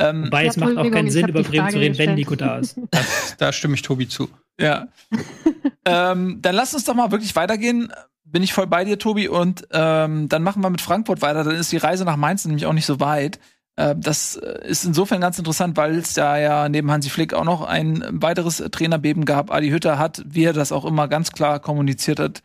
[0.00, 2.08] Ähm, Wobei es macht auch keinen Sinn, über Bremen zu reden, gestellt.
[2.08, 2.78] wenn Nico da ist.
[2.90, 4.28] Das, da stimme ich Tobi zu.
[4.58, 4.88] Ja.
[5.84, 7.92] ähm, dann lass uns doch mal wirklich weitergehen.
[8.34, 9.28] Bin ich voll bei dir, Tobi.
[9.28, 11.44] Und ähm, dann machen wir mit Frankfurt weiter.
[11.44, 13.38] Dann ist die Reise nach Mainz nämlich auch nicht so weit.
[13.76, 17.62] Äh, das ist insofern ganz interessant, weil es da ja neben Hansi Flick auch noch
[17.62, 19.52] ein weiteres Trainerbeben gab.
[19.52, 22.42] Adi Hütter hat, wie er das auch immer ganz klar kommuniziert hat,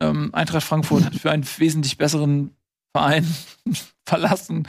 [0.00, 2.54] ähm, Eintracht Frankfurt für einen wesentlich besseren
[2.94, 3.26] Verein
[4.06, 4.64] verlassen.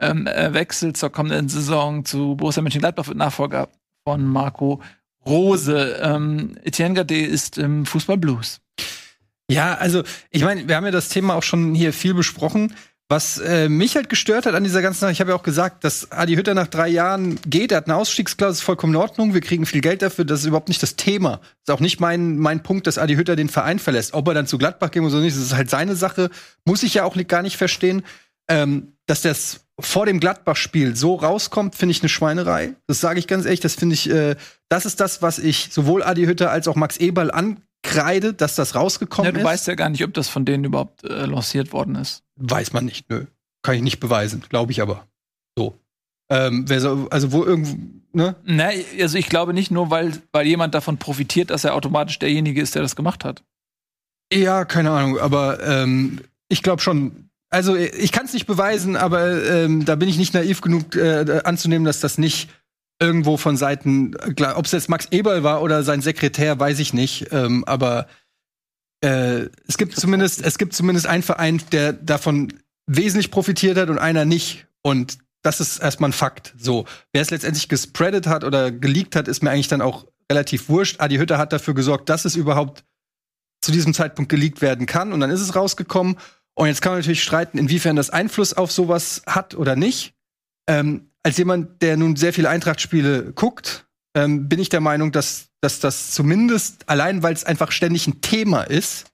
[0.00, 3.68] Ähm, er wechselt zur kommenden Saison zu Borussia Mönchengladbach wird Nachfolger
[4.02, 4.82] von Marco
[5.24, 6.00] Rose.
[6.02, 8.60] Ähm, Etienne Gade ist im Fußball Blues.
[9.52, 12.74] Ja, also ich meine, wir haben ja das Thema auch schon hier viel besprochen.
[13.08, 15.84] Was äh, mich halt gestört hat an dieser ganzen Sache, ich habe ja auch gesagt,
[15.84, 19.34] dass Adi Hütter nach drei Jahren geht, er hat eine Ausstiegsklausel, ist vollkommen in Ordnung,
[19.34, 21.32] wir kriegen viel Geld dafür, das ist überhaupt nicht das Thema.
[21.36, 24.14] Das ist auch nicht mein, mein Punkt, dass Adi Hütter den Verein verlässt.
[24.14, 26.30] Ob er dann zu Gladbach geht oder nicht, das ist halt seine Sache,
[26.64, 28.02] muss ich ja auch gar nicht verstehen.
[28.48, 32.74] Ähm, dass das vor dem Gladbach-Spiel so rauskommt, finde ich eine Schweinerei.
[32.86, 34.36] Das sage ich ganz ehrlich, das finde ich, äh,
[34.70, 38.54] das ist das, was ich sowohl Adi Hütter als auch Max Eberl an Kreide, dass
[38.54, 39.44] das rausgekommen ja, du ist.
[39.44, 42.22] Du weißt ja gar nicht, ob das von denen überhaupt äh, lanciert worden ist.
[42.36, 43.26] Weiß man nicht, nö.
[43.62, 45.06] Kann ich nicht beweisen, glaube ich aber.
[45.56, 45.78] So.
[46.30, 47.76] Ähm, so, also wo irgendwo,
[48.12, 48.36] ne?
[48.44, 52.60] Ne, also ich glaube nicht nur, weil, weil jemand davon profitiert, dass er automatisch derjenige
[52.60, 53.42] ist, der das gemacht hat.
[54.32, 57.28] Ja, keine Ahnung, aber ähm, ich glaube schon.
[57.50, 61.42] Also ich kann es nicht beweisen, aber ähm, da bin ich nicht naiv genug äh,
[61.44, 62.48] anzunehmen, dass das nicht
[63.02, 64.14] irgendwo von Seiten,
[64.54, 67.32] ob es jetzt Max Eberl war oder sein Sekretär, weiß ich nicht.
[67.32, 68.06] Ähm, aber
[69.00, 72.52] äh, es gibt zumindest, es gibt zumindest einen Verein, der davon
[72.86, 74.66] wesentlich profitiert hat und einer nicht.
[74.82, 76.54] Und das ist erstmal ein Fakt.
[76.56, 80.68] So, wer es letztendlich gespreadet hat oder geleakt hat, ist mir eigentlich dann auch relativ
[80.68, 81.00] wurscht.
[81.00, 82.84] Adi Hütter hat dafür gesorgt, dass es überhaupt
[83.60, 85.12] zu diesem Zeitpunkt geleakt werden kann.
[85.12, 86.18] Und dann ist es rausgekommen.
[86.54, 90.14] Und jetzt kann man natürlich streiten, inwiefern das Einfluss auf sowas hat oder nicht.
[90.68, 95.48] Ähm, als jemand, der nun sehr viele Eintracht-Spiele guckt, ähm, bin ich der Meinung, dass,
[95.60, 99.06] dass das zumindest allein, weil es einfach ständig ein Thema ist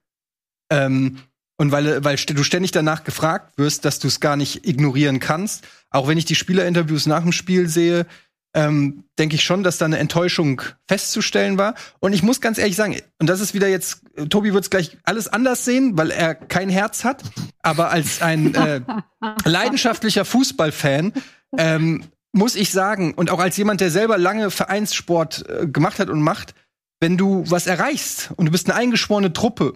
[0.71, 1.19] ähm,
[1.57, 5.67] und weil, weil du ständig danach gefragt wirst, dass du es gar nicht ignorieren kannst.
[5.91, 8.07] Auch wenn ich die Spielerinterviews nach dem Spiel sehe,
[8.55, 11.75] ähm, denke ich schon, dass da eine Enttäuschung festzustellen war.
[12.01, 14.97] Und ich muss ganz ehrlich sagen, und das ist wieder jetzt, Tobi wird es gleich
[15.05, 17.23] alles anders sehen, weil er kein Herz hat,
[17.63, 18.81] aber als ein äh,
[19.45, 21.13] leidenschaftlicher Fußballfan
[21.57, 26.09] ähm, muss ich sagen, und auch als jemand, der selber lange Vereinssport äh, gemacht hat
[26.09, 26.55] und macht,
[27.01, 29.75] wenn du was erreichst und du bist eine eingeschworene Truppe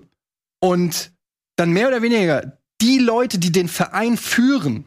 [0.61, 1.13] und
[1.57, 4.87] dann mehr oder weniger die Leute, die den Verein führen,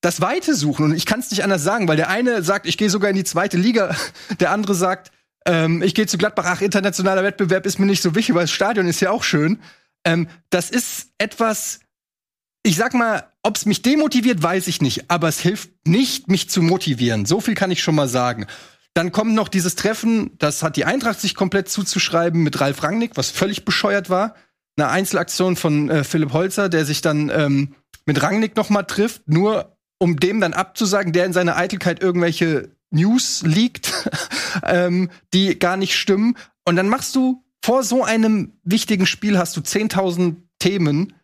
[0.00, 0.86] das Weite suchen.
[0.86, 3.16] Und ich kann es nicht anders sagen, weil der eine sagt, ich gehe sogar in
[3.16, 3.96] die zweite Liga,
[4.40, 5.10] der andere sagt,
[5.46, 8.50] ähm, ich gehe zu Gladbach, ach, internationaler Wettbewerb ist mir nicht so wichtig, weil das
[8.50, 9.60] Stadion ist ja auch schön.
[10.04, 11.80] Ähm, das ist etwas,
[12.62, 16.50] ich sag mal, ob es mich demotiviert, weiß ich nicht, aber es hilft nicht, mich
[16.50, 17.24] zu motivieren.
[17.24, 18.46] So viel kann ich schon mal sagen.
[18.94, 23.12] Dann kommt noch dieses Treffen, das hat die Eintracht sich komplett zuzuschreiben mit Ralf Rangnick,
[23.16, 24.34] was völlig bescheuert war.
[24.76, 27.74] Eine Einzelaktion von äh, Philipp Holzer, der sich dann ähm,
[28.06, 32.70] mit Rangnick noch mal trifft, nur um dem dann abzusagen, der in seiner Eitelkeit irgendwelche
[32.90, 33.92] News liegt,
[34.64, 36.36] ähm, die gar nicht stimmen.
[36.64, 41.14] Und dann machst du vor so einem wichtigen Spiel hast du 10.000 Themen,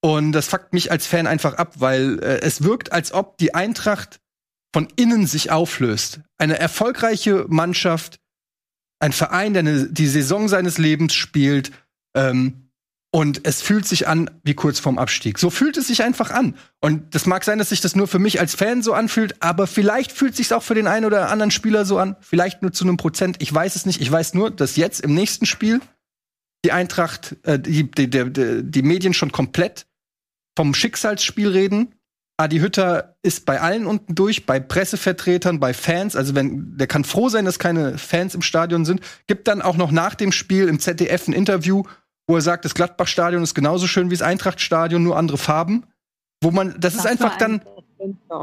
[0.00, 3.54] und das fuckt mich als Fan einfach ab, weil äh, es wirkt, als ob die
[3.54, 4.20] Eintracht
[4.72, 6.20] von innen sich auflöst.
[6.36, 8.20] Eine erfolgreiche Mannschaft,
[9.00, 11.72] ein Verein, der eine, die Saison seines Lebens spielt,
[12.14, 12.67] ähm,
[13.10, 15.38] und es fühlt sich an wie kurz vorm Abstieg.
[15.38, 16.54] So fühlt es sich einfach an.
[16.80, 19.66] Und das mag sein, dass sich das nur für mich als Fan so anfühlt, aber
[19.66, 22.16] vielleicht fühlt es sich auch für den einen oder anderen Spieler so an.
[22.20, 23.36] Vielleicht nur zu einem Prozent.
[23.40, 24.02] Ich weiß es nicht.
[24.02, 25.80] Ich weiß nur, dass jetzt im nächsten Spiel
[26.64, 29.86] die Eintracht, äh, die, die, die, die Medien schon komplett
[30.56, 31.94] vom Schicksalsspiel reden.
[32.36, 36.14] Adi Hütter ist bei allen unten durch, bei Pressevertretern, bei Fans.
[36.14, 39.00] Also wenn der kann froh sein, dass keine Fans im Stadion sind.
[39.26, 41.84] Gibt dann auch noch nach dem Spiel im ZDF ein Interview,
[42.28, 45.84] wo er sagt, das Gladbach-Stadion ist genauso schön wie das Eintracht-Stadion, nur andere Farben.
[46.40, 47.62] wo man, das ist einfach dann,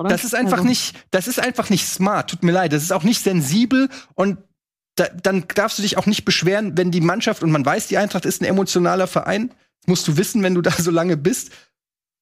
[0.09, 2.29] das ist einfach Also- nicht, das ist einfach nicht smart.
[2.29, 4.37] Tut mir leid, das ist auch nicht sensibel und
[4.95, 7.97] da, dann darfst du dich auch nicht beschweren, wenn die Mannschaft und man weiß, die
[7.97, 9.49] Eintracht ist ein emotionaler Verein.
[9.81, 11.51] Das musst du wissen, wenn du da so lange bist.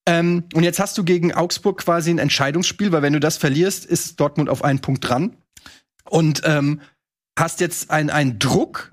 [0.06, 3.84] Ähm, und jetzt hast du gegen Augsburg quasi ein Entscheidungsspiel, weil wenn du das verlierst,
[3.84, 5.36] ist Dortmund auf einen Punkt dran
[6.08, 6.80] und ähm,
[7.38, 8.92] hast jetzt ein- einen Druck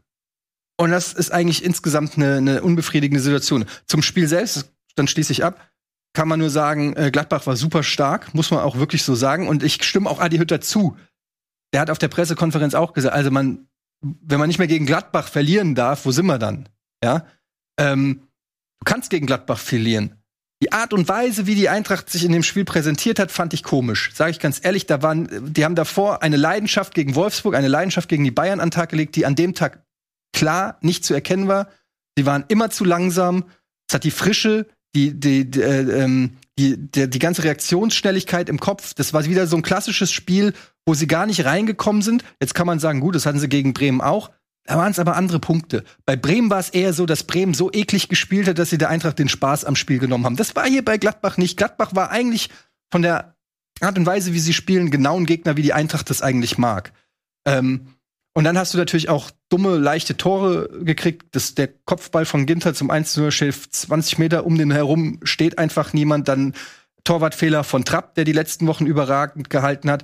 [0.82, 3.66] und das ist eigentlich insgesamt eine, eine unbefriedigende Situation.
[3.86, 5.70] Zum Spiel selbst, dann schließe ich ab,
[6.14, 9.48] kann man nur sagen, äh, Gladbach war super stark, muss man auch wirklich so sagen.
[9.48, 10.98] Und ich stimme auch Adi Hütter zu.
[11.72, 13.68] Der hat auf der Pressekonferenz auch gesagt, also man,
[14.02, 16.68] wenn man nicht mehr gegen Gladbach verlieren darf, wo sind wir dann?
[17.04, 17.28] Ja,
[17.80, 18.24] ähm,
[18.80, 20.16] du kannst gegen Gladbach verlieren.
[20.64, 23.62] Die Art und Weise, wie die Eintracht sich in dem Spiel präsentiert hat, fand ich
[23.62, 24.10] komisch.
[24.16, 28.10] Sage ich ganz ehrlich, da waren, die haben davor eine Leidenschaft gegen Wolfsburg, eine Leidenschaft
[28.10, 29.84] gegen die Bayern an den Tag gelegt, die an dem Tag
[30.34, 31.68] klar nicht zu erkennen war.
[32.18, 33.46] Sie waren immer zu langsam.
[33.88, 38.60] Es hat die Frische, die, die, die, äh, ähm, die, die, die ganze Reaktionsschnelligkeit im
[38.60, 38.94] Kopf.
[38.94, 40.54] Das war wieder so ein klassisches Spiel,
[40.86, 42.24] wo sie gar nicht reingekommen sind.
[42.42, 44.32] Jetzt kann man sagen, gut, das hatten sie gegen Bremen auch.
[44.66, 45.84] Da waren es aber andere Punkte.
[46.06, 48.90] Bei Bremen war es eher so, dass Bremen so eklig gespielt hat, dass sie der
[48.90, 50.36] Eintracht den Spaß am Spiel genommen haben.
[50.36, 51.58] Das war hier bei Gladbach nicht.
[51.58, 52.50] Gladbach war eigentlich
[52.92, 53.36] von der
[53.80, 56.94] Art und Weise, wie sie spielen, genau ein Gegner, wie die Eintracht das eigentlich mag.
[57.46, 57.88] Ähm,
[58.34, 61.28] und dann hast du natürlich auch dumme, leichte Tore gekriegt.
[61.32, 65.58] Das, der Kopfball von Ginter zum 1 0 steht 20 Meter um den herum, steht
[65.58, 66.28] einfach niemand.
[66.28, 66.54] Dann
[67.04, 70.04] Torwartfehler von Trapp, der die letzten Wochen überragend gehalten hat.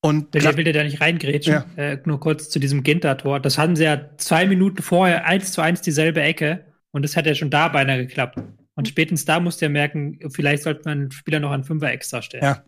[0.00, 1.64] Und Der will da nicht reingrätschen.
[1.76, 1.82] Ja.
[1.82, 3.40] Äh, nur kurz zu diesem Ginter-Tor.
[3.40, 6.64] Das hatten sie ja zwei Minuten vorher eins zu eins dieselbe Ecke.
[6.92, 8.38] Und das hat ja schon da beinahe geklappt.
[8.74, 12.22] Und spätestens da musste er merken, vielleicht sollte man einen Spieler noch an Fünfer extra
[12.22, 12.44] stellen.
[12.44, 12.64] Ja.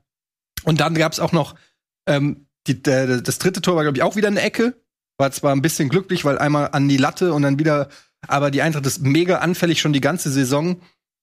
[0.64, 1.54] Und dann gab es auch noch
[2.06, 4.74] ähm, die, der, das dritte Tor war, glaube ich, auch wieder eine Ecke.
[5.18, 7.88] War zwar ein bisschen glücklich, weil einmal an die Latte und dann wieder,
[8.26, 10.80] aber die Eintracht ist mega anfällig schon die ganze Saison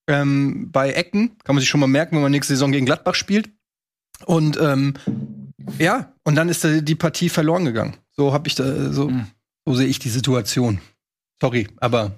[0.08, 1.38] ähm, bei Ecken.
[1.44, 3.50] Kann man sich schon mal merken, wenn man nächste Saison gegen Gladbach spielt.
[4.26, 4.96] Und ähm,
[5.80, 7.96] ja, und dann ist die Partie verloren gegangen.
[8.12, 9.28] So habe ich da, so, Mhm.
[9.66, 10.80] so sehe ich die Situation.
[11.42, 12.18] Sorry, aber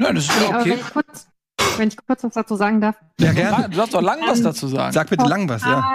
[0.00, 0.70] Ja, das ist ja aber okay.
[0.70, 1.28] wenn ich, kurz,
[1.76, 2.96] wenn ich kurz was dazu sagen darf.
[3.20, 3.68] ja gerne.
[3.68, 4.92] Du darfst doch lang was Ähm, dazu sagen.
[4.92, 5.94] Sag bitte lang was, ja.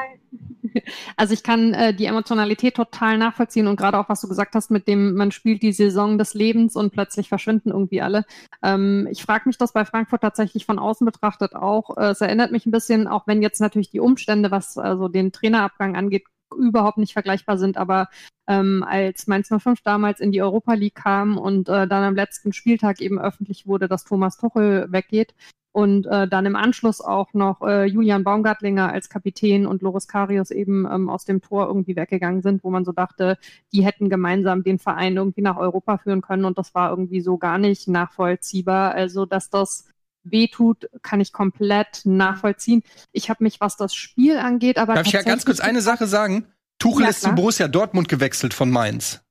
[1.16, 4.72] Also ich kann äh, die Emotionalität total nachvollziehen und gerade auch, was du gesagt hast,
[4.72, 8.26] mit dem, man spielt die Saison des Lebens und plötzlich verschwinden irgendwie alle.
[8.64, 11.98] Ähm, ich frage mich das bei Frankfurt tatsächlich von außen betrachtet auch.
[11.98, 15.32] Äh, es erinnert mich ein bisschen, auch wenn jetzt natürlich die Umstände, was also den
[15.32, 16.26] Trainerabgang angeht,
[16.58, 18.10] überhaupt nicht vergleichbar sind, aber
[18.48, 22.54] ähm, als Mainz 05 damals in die Europa League kam und äh, dann am letzten
[22.54, 25.34] Spieltag eben öffentlich wurde, dass Thomas Tuchel weggeht,
[25.74, 30.52] und äh, dann im Anschluss auch noch äh, Julian Baumgartlinger als Kapitän und Loris Karius
[30.52, 33.38] eben ähm, aus dem Tor irgendwie weggegangen sind, wo man so dachte,
[33.74, 37.38] die hätten gemeinsam den Verein irgendwie nach Europa führen können und das war irgendwie so
[37.38, 38.94] gar nicht nachvollziehbar.
[38.94, 39.86] Also, dass das
[40.24, 42.84] wehtut, kann ich komplett nachvollziehen.
[43.12, 46.08] Ich habe mich, was das Spiel angeht, aber Darf ich ja ganz kurz eine Sache
[46.08, 46.46] sagen?
[46.80, 47.36] Tuchel Ja, ist zu klar.
[47.36, 49.22] Borussia Dortmund gewechselt von Mainz.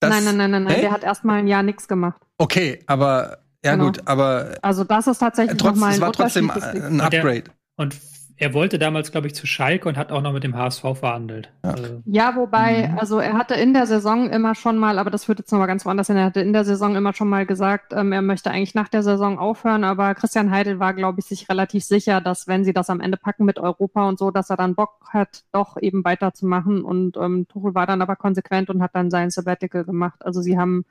[0.00, 0.80] Das- nein, nein, nein, nein, nein, Hä?
[0.80, 2.20] der hat erstmal ein Jahr nichts gemacht.
[2.38, 3.86] Okay, aber ja Genau.
[3.86, 7.20] gut, aber Also das ist tatsächlich trotzdem, nochmal ein es war trotzdem ein Und der-
[7.22, 7.44] Upgrade.
[7.76, 7.96] Und
[8.38, 11.52] er wollte damals, glaube ich, zu Schalke und hat auch noch mit dem HSV verhandelt.
[11.64, 11.70] Ja.
[11.70, 12.98] Also, Ja, wobei, Mhm.
[12.98, 15.86] also er hatte in der Saison immer schon mal, aber das führt jetzt nochmal ganz
[15.86, 18.74] woanders hin, er hatte in der Saison immer schon mal gesagt, ähm, er möchte eigentlich
[18.74, 22.64] nach der Saison aufhören, aber Christian Heidel war, glaube ich, sich relativ sicher, dass wenn
[22.64, 25.76] sie das am Ende packen mit Europa und so, dass er dann Bock hat, doch
[25.80, 30.18] eben weiterzumachen und ähm, Tuchel war dann aber konsequent und hat dann sein Sabbatical gemacht.
[30.24, 30.84] Also sie haben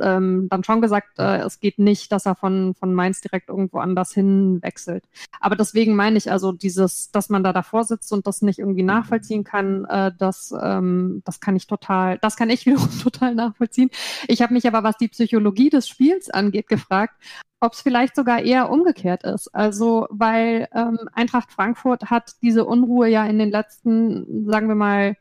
[0.00, 3.78] ähm, dann schon gesagt, äh, es geht nicht, dass er von, von Mainz direkt irgendwo
[3.78, 5.04] anders hin wechselt.
[5.40, 8.82] Aber deswegen meine ich also dieses, dass man da davor sitzt und das nicht irgendwie
[8.82, 13.90] nachvollziehen kann, äh, das, ähm, das kann ich total, das kann ich wiederum total nachvollziehen.
[14.28, 17.14] Ich habe mich aber, was die Psychologie des Spiels angeht, gefragt,
[17.60, 19.48] ob es vielleicht sogar eher umgekehrt ist.
[19.54, 25.16] Also, weil ähm, Eintracht Frankfurt hat diese Unruhe ja in den letzten, sagen wir mal,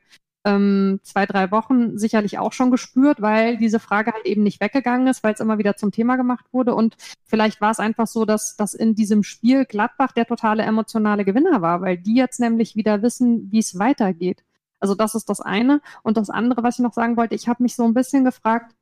[0.45, 5.07] ähm, zwei, drei Wochen sicherlich auch schon gespürt, weil diese Frage halt eben nicht weggegangen
[5.07, 6.75] ist, weil es immer wieder zum Thema gemacht wurde.
[6.75, 11.25] Und vielleicht war es einfach so, dass, dass in diesem Spiel Gladbach der totale emotionale
[11.25, 14.43] Gewinner war, weil die jetzt nämlich wieder wissen, wie es weitergeht.
[14.79, 15.81] Also das ist das eine.
[16.03, 18.75] Und das andere, was ich noch sagen wollte, ich habe mich so ein bisschen gefragt,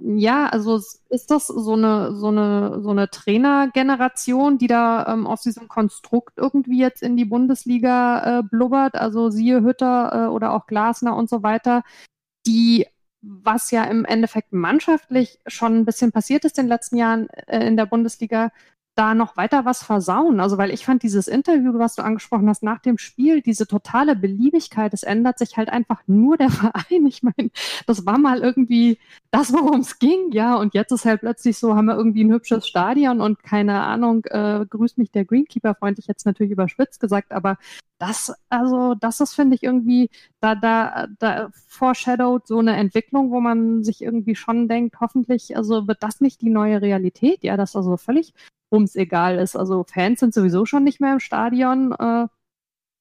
[0.00, 5.42] ja, also ist das so eine so eine so eine Trainergeneration, die da ähm, aus
[5.42, 10.66] diesem Konstrukt irgendwie jetzt in die Bundesliga äh, blubbert, also siehe Hütter äh, oder auch
[10.66, 11.82] Glasner und so weiter,
[12.46, 12.86] die
[13.22, 17.66] was ja im Endeffekt mannschaftlich schon ein bisschen passiert ist in den letzten Jahren äh,
[17.66, 18.52] in der Bundesliga,
[18.98, 20.40] da noch weiter was versauen.
[20.40, 24.16] Also, weil ich fand dieses Interview, was du angesprochen hast, nach dem Spiel, diese totale
[24.16, 27.06] Beliebigkeit, es ändert sich halt einfach nur der Verein.
[27.06, 27.50] Ich meine,
[27.86, 28.98] das war mal irgendwie
[29.30, 30.56] das, worum es ging, ja.
[30.56, 34.24] Und jetzt ist halt plötzlich so, haben wir irgendwie ein hübsches Stadion und keine Ahnung,
[34.26, 37.56] äh, grüßt mich der Greenkeeper freundlich jetzt natürlich überspitzt gesagt, aber
[37.98, 43.40] das, also, das ist, finde ich, irgendwie, da, da, da foreshadowed so eine Entwicklung, wo
[43.40, 47.76] man sich irgendwie schon denkt, hoffentlich, also wird das nicht die neue Realität, ja, dass
[47.76, 48.34] also völlig
[48.70, 49.56] ums egal ist.
[49.56, 51.92] Also Fans sind sowieso schon nicht mehr im Stadion.
[51.92, 52.28] Äh,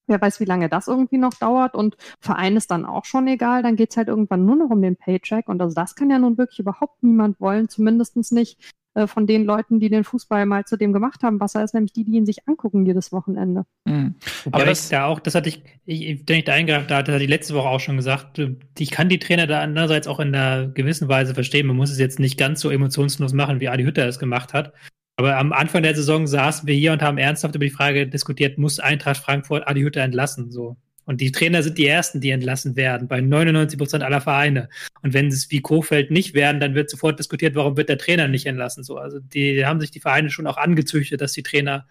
[0.07, 3.61] wer weiß, wie lange das irgendwie noch dauert und Verein ist dann auch schon egal,
[3.61, 6.37] dann geht's halt irgendwann nur noch um den Paycheck und also das kann ja nun
[6.37, 10.75] wirklich überhaupt niemand wollen, zumindestens nicht äh, von den Leuten, die den Fußball mal zu
[10.75, 13.63] dem gemacht haben, was er ist, nämlich die, die ihn sich angucken jedes Wochenende.
[13.85, 14.15] Mhm.
[14.51, 17.29] Aber das da auch, das hatte ich, ich wenn ich da eingreifen da, hatte ich
[17.29, 18.41] letzte Woche auch schon gesagt,
[18.79, 21.67] ich kann die Trainer da andererseits auch in einer gewissen Weise verstehen.
[21.67, 24.73] Man muss es jetzt nicht ganz so emotionslos machen, wie Adi Hütter es gemacht hat.
[25.15, 28.57] Aber am Anfang der Saison saßen wir hier und haben ernsthaft über die Frage diskutiert,
[28.57, 30.51] muss Eintracht Frankfurt Adi Hütter entlassen?
[30.51, 30.75] So.
[31.07, 34.67] Und die Trainer sind die Ersten, die entlassen werden, bei 99 Prozent aller Vereine.
[35.01, 38.27] Und wenn es wie Kofeld nicht werden, dann wird sofort diskutiert, warum wird der Trainer
[38.27, 38.83] nicht entlassen?
[38.83, 41.87] So, also die haben sich die Vereine schon auch angezüchtet, dass die Trainer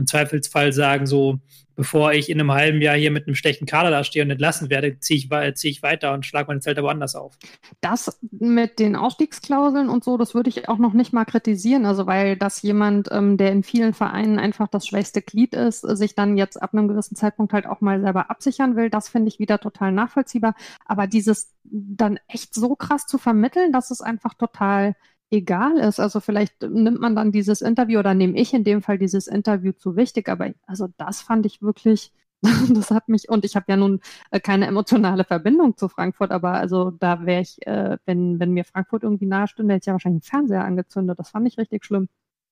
[0.00, 1.38] im Zweifelsfall sagen, so,
[1.76, 4.68] bevor ich in einem halben Jahr hier mit einem schlechten Kader da stehe und entlassen
[4.68, 7.38] werde, ziehe ich, zieh ich weiter und schlage meine Zelte woanders auf.
[7.80, 11.86] Das mit den Ausstiegsklauseln und so, das würde ich auch noch nicht mal kritisieren.
[11.86, 16.14] Also, weil das jemand, ähm, der in vielen Vereinen einfach das schwächste Glied ist, sich
[16.14, 19.38] dann jetzt ab einem gewissen Zeitpunkt halt auch mal selber absichern will, das finde ich
[19.38, 20.54] wieder total nachvollziehbar.
[20.84, 24.96] Aber dieses dann echt so krass zu vermitteln, das ist einfach total
[25.30, 26.00] egal ist.
[26.00, 29.72] Also vielleicht nimmt man dann dieses Interview oder nehme ich in dem Fall dieses Interview
[29.72, 32.12] zu wichtig, aber also das fand ich wirklich,
[32.42, 34.00] das hat mich, und ich habe ja nun
[34.30, 38.64] äh, keine emotionale Verbindung zu Frankfurt, aber also da wäre ich, äh, wenn, wenn mir
[38.64, 41.18] Frankfurt irgendwie nahe stünde, hätte ich ja wahrscheinlich einen Fernseher angezündet.
[41.18, 42.08] Das fand ich richtig schlimm.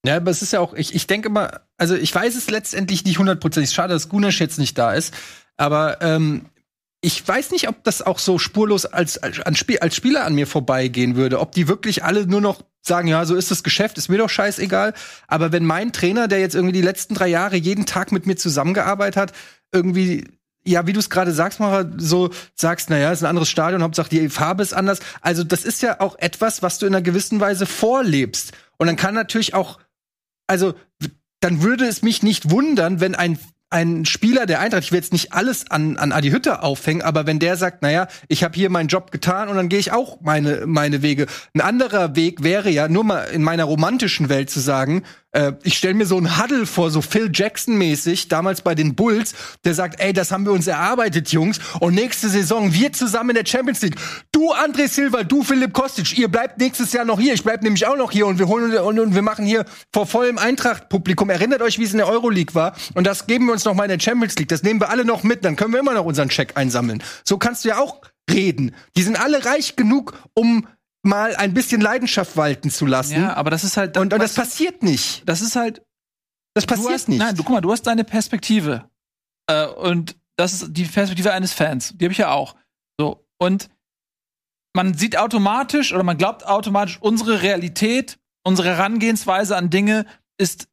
[0.06, 3.04] Ja, aber es ist ja auch, ich, ich denke mal, also ich weiß es letztendlich
[3.04, 3.72] nicht hundertprozentig.
[3.72, 5.12] Schade, dass Gunesch jetzt nicht da ist.
[5.56, 6.46] Aber ähm,
[7.01, 11.14] ich weiß nicht, ob das auch so spurlos als, als, als Spieler an mir vorbeigehen
[11.14, 11.38] würde.
[11.38, 14.30] Ob die wirklich alle nur noch sagen, ja, so ist das Geschäft, ist mir doch
[14.30, 14.94] scheißegal.
[15.28, 18.36] Aber wenn mein Trainer, der jetzt irgendwie die letzten drei Jahre jeden Tag mit mir
[18.36, 19.32] zusammengearbeitet hat,
[19.72, 20.24] irgendwie
[20.64, 24.11] ja, wie du es gerade sagst, Macher, so sagst, naja, ist ein anderes Stadion, Hauptsache
[24.11, 25.01] die Farbe ist anders.
[25.22, 28.53] Also das ist ja auch etwas, was du in einer gewissen Weise vorlebst.
[28.76, 29.78] Und dann kann natürlich auch,
[30.46, 30.74] also
[31.40, 33.38] dann würde es mich nicht wundern, wenn ein
[33.70, 37.26] ein Spieler der Eintracht, ich will jetzt nicht alles an, an Adi Hütter aufhängen, aber
[37.26, 40.20] wenn der sagt, naja, ich habe hier meinen Job getan und dann gehe ich auch
[40.22, 41.26] meine, meine Wege.
[41.54, 45.02] Ein anderer Weg wäre ja, nur mal in meiner romantischen Welt zu sagen,
[45.32, 49.34] äh, ich stelle mir so einen Huddle vor, so Phil Jackson-mäßig, damals bei den Bulls,
[49.64, 53.36] der sagt, ey, das haben wir uns erarbeitet, Jungs, und nächste Saison wir zusammen in
[53.36, 53.96] der Champions League.
[54.32, 57.86] Du, André Silva, du, Philipp Kostic, ihr bleibt nächstes Jahr noch hier, ich bleib nämlich
[57.86, 61.30] auch noch hier und wir holen und, und wir machen hier vor vollem Eintracht-Publikum.
[61.30, 63.84] Erinnert euch, wie es in der Euroleague war und das geben wir uns noch mal
[63.84, 64.48] in der Champions League.
[64.48, 67.02] Das nehmen wir alle noch mit, dann können wir immer noch unseren Check einsammeln.
[67.24, 68.00] So kannst du ja auch
[68.30, 68.74] reden.
[68.96, 70.66] Die sind alle reich genug, um
[71.09, 73.20] mal ein bisschen Leidenschaft walten zu lassen.
[73.20, 73.96] Ja, aber das ist halt.
[73.96, 75.28] Und, und das passiert nicht.
[75.28, 75.82] Das ist halt.
[76.54, 77.18] Das passiert hast, nicht.
[77.18, 78.88] Nein, du guck mal, du hast deine Perspektive.
[79.46, 81.94] Äh, und das ist die Perspektive eines Fans.
[81.96, 82.54] Die habe ich ja auch.
[82.98, 83.26] So.
[83.38, 83.68] Und
[84.74, 90.06] man sieht automatisch oder man glaubt automatisch, unsere Realität, unsere Herangehensweise an Dinge
[90.38, 90.68] ist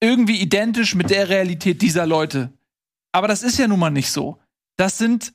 [0.00, 2.52] irgendwie identisch mit der Realität dieser Leute.
[3.12, 4.38] Aber das ist ja nun mal nicht so.
[4.76, 5.32] Das sind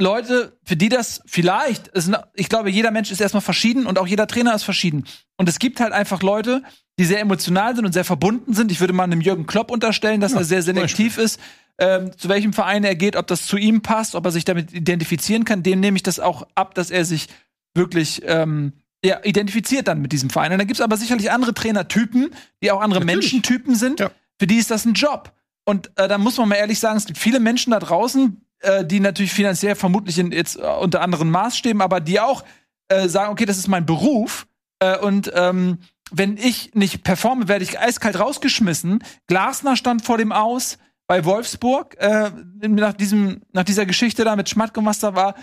[0.00, 4.06] Leute, für die das vielleicht, sind, ich glaube, jeder Mensch ist erstmal verschieden und auch
[4.06, 5.04] jeder Trainer ist verschieden.
[5.36, 6.62] Und es gibt halt einfach Leute,
[6.98, 8.72] die sehr emotional sind und sehr verbunden sind.
[8.72, 11.40] Ich würde mal einem Jürgen Klopp unterstellen, dass ja, er sehr selektiv ist,
[11.78, 14.72] ähm, zu welchem Verein er geht, ob das zu ihm passt, ob er sich damit
[14.72, 15.62] identifizieren kann.
[15.62, 17.28] Dem nehme ich das auch ab, dass er sich
[17.74, 18.72] wirklich ähm,
[19.04, 20.52] ja, identifiziert dann mit diesem Verein.
[20.52, 22.30] Und dann gibt es aber sicherlich andere Trainertypen,
[22.62, 23.32] die auch andere Natürlich.
[23.32, 24.00] Menschentypen sind.
[24.00, 24.10] Ja.
[24.38, 25.32] Für die ist das ein Job.
[25.64, 28.84] Und äh, da muss man mal ehrlich sagen, es gibt viele Menschen da draußen, äh,
[28.84, 32.44] die natürlich finanziell vermutlich in, jetzt äh, unter anderen Maßstäben, aber die auch
[32.88, 34.46] äh, sagen, okay, das ist mein Beruf
[34.80, 35.78] äh, und ähm,
[36.10, 39.02] wenn ich nicht performe, werde ich eiskalt rausgeschmissen.
[39.26, 44.48] Glasner stand vor dem Aus bei Wolfsburg äh, nach diesem nach dieser Geschichte da mit
[44.48, 45.34] Schmatke, was da war.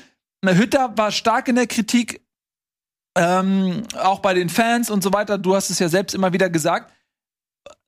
[0.44, 2.22] Hütter war stark in der Kritik,
[3.16, 5.38] ähm, auch bei den Fans und so weiter.
[5.38, 6.92] Du hast es ja selbst immer wieder gesagt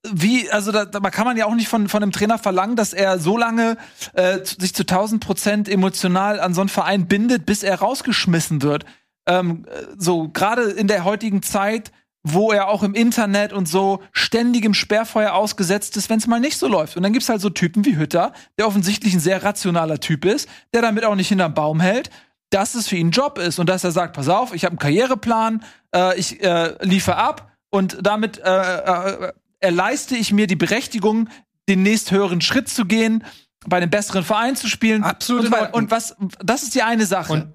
[0.06, 2.92] wie, also da, da kann man ja auch nicht von, von einem Trainer verlangen, dass
[2.92, 3.76] er so lange
[4.12, 8.84] äh, sich zu 1000 Prozent emotional an so einen Verein bindet, bis er rausgeschmissen wird.
[9.26, 9.64] Ähm,
[9.96, 11.90] so, gerade in der heutigen Zeit,
[12.22, 16.40] wo er auch im Internet und so ständig im Sperrfeuer ausgesetzt ist, wenn es mal
[16.40, 16.96] nicht so läuft.
[16.96, 20.48] Und dann gibt's halt so Typen wie Hütter, der offensichtlich ein sehr rationaler Typ ist,
[20.74, 22.10] der damit auch nicht hinterm Baum hält,
[22.50, 24.72] dass es für ihn ein Job ist und dass er sagt, pass auf, ich habe
[24.72, 25.62] einen Karriereplan,
[25.94, 31.28] äh, ich äh, liefere ab und damit äh, äh, erleiste ich mir die Berechtigung,
[31.68, 33.24] den nächsthöheren Schritt zu gehen,
[33.66, 35.02] bei einem besseren Verein zu spielen.
[35.04, 35.46] Absolut.
[35.46, 35.74] Und, weiter.
[35.74, 37.32] und was, das ist die eine Sache.
[37.32, 37.52] Und-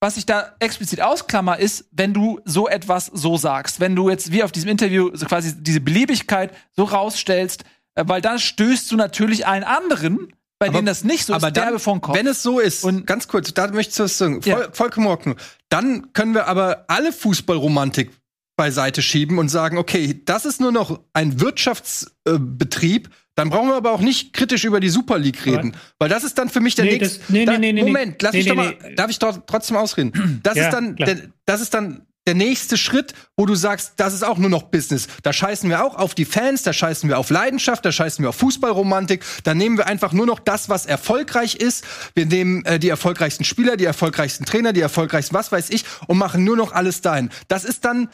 [0.00, 3.80] was ich da explizit ausklammer, ist, wenn du so etwas so sagst.
[3.80, 7.64] Wenn du jetzt wie auf diesem Interview so quasi diese Beliebigkeit so rausstellst,
[7.96, 11.48] äh, weil dann stößt du natürlich allen anderen, bei Aber- denen das nicht so aber
[11.48, 12.16] ist, dann, derbe vom Kopf.
[12.16, 14.68] wenn es so ist, Und- ganz kurz, da möchte ich was sagen, voll, Ja.
[14.72, 15.36] vollkommen in Ordnung.
[15.68, 18.12] Dann können wir aber alle Fußballromantik
[18.58, 23.92] beiseite schieben und sagen, okay, das ist nur noch ein Wirtschaftsbetrieb, dann brauchen wir aber
[23.92, 26.84] auch nicht kritisch über die Super League reden, weil das ist dann für mich der
[26.86, 27.20] Nee, nächste.
[27.32, 30.40] nee, da, nee, nee, Moment, lass mich doch mal, darf ich doch trotzdem ausreden?
[30.42, 34.12] Das Ja, ist dann, der, das ist dann der nächste Schritt, wo du sagst, das
[34.12, 35.06] ist auch nur noch Business.
[35.22, 38.28] Da scheißen wir auch auf die Fans, da scheißen wir auf Leidenschaft, da scheißen wir
[38.30, 39.24] auf Fußballromantik.
[39.44, 41.84] Da nehmen wir einfach nur noch das, was erfolgreich ist.
[42.14, 46.18] Wir nehmen äh, die erfolgreichsten Spieler, die erfolgreichsten Trainer, die erfolgreichsten was weiß ich und
[46.18, 47.30] machen nur noch alles dahin.
[47.46, 48.08] Das ist dann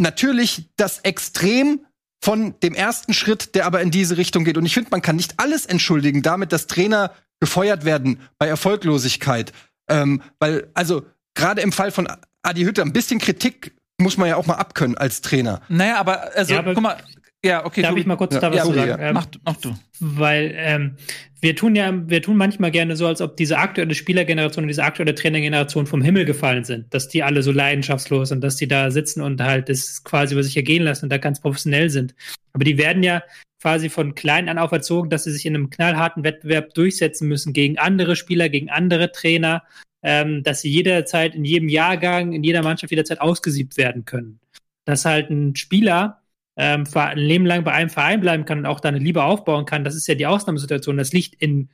[0.00, 1.80] natürlich das Extrem
[2.22, 4.58] von dem ersten Schritt, der aber in diese Richtung geht.
[4.58, 9.52] Und ich finde, man kann nicht alles entschuldigen damit, dass Trainer gefeuert werden bei Erfolglosigkeit.
[9.88, 12.08] Ähm, weil, also, gerade im Fall von
[12.42, 15.60] Adi Hütter, ein bisschen Kritik muss man ja auch mal abkönnen als Trainer.
[15.68, 16.96] naja, aber also, Ja, aber- guck mal,
[17.44, 18.88] ja, okay, Darf du, ich mal kurz Ja, da was ja, sagen?
[18.88, 18.98] ja.
[18.98, 19.74] Ähm, mach, mach du.
[19.98, 20.96] weil ähm,
[21.40, 24.84] wir tun ja, wir tun manchmal gerne so, als ob diese aktuelle Spielergeneration und diese
[24.84, 28.90] aktuelle Trainergeneration vom Himmel gefallen sind, dass die alle so leidenschaftslos sind, dass die da
[28.90, 32.14] sitzen und halt das quasi über sich ergehen lassen und da ganz professionell sind.
[32.52, 33.22] Aber die werden ja
[33.62, 37.78] quasi von klein an auferzogen, dass sie sich in einem knallharten Wettbewerb durchsetzen müssen gegen
[37.78, 39.62] andere Spieler, gegen andere Trainer,
[40.02, 44.40] ähm, dass sie jederzeit in jedem Jahrgang, in jeder Mannschaft jederzeit ausgesiebt werden können.
[44.84, 46.19] Dass halt ein Spieler
[46.60, 49.82] ähm, ein Leben lang bei einem Verein bleiben kann und auch da Liebe aufbauen kann,
[49.82, 50.98] das ist ja die Ausnahmesituation.
[50.98, 51.70] Das liegt in,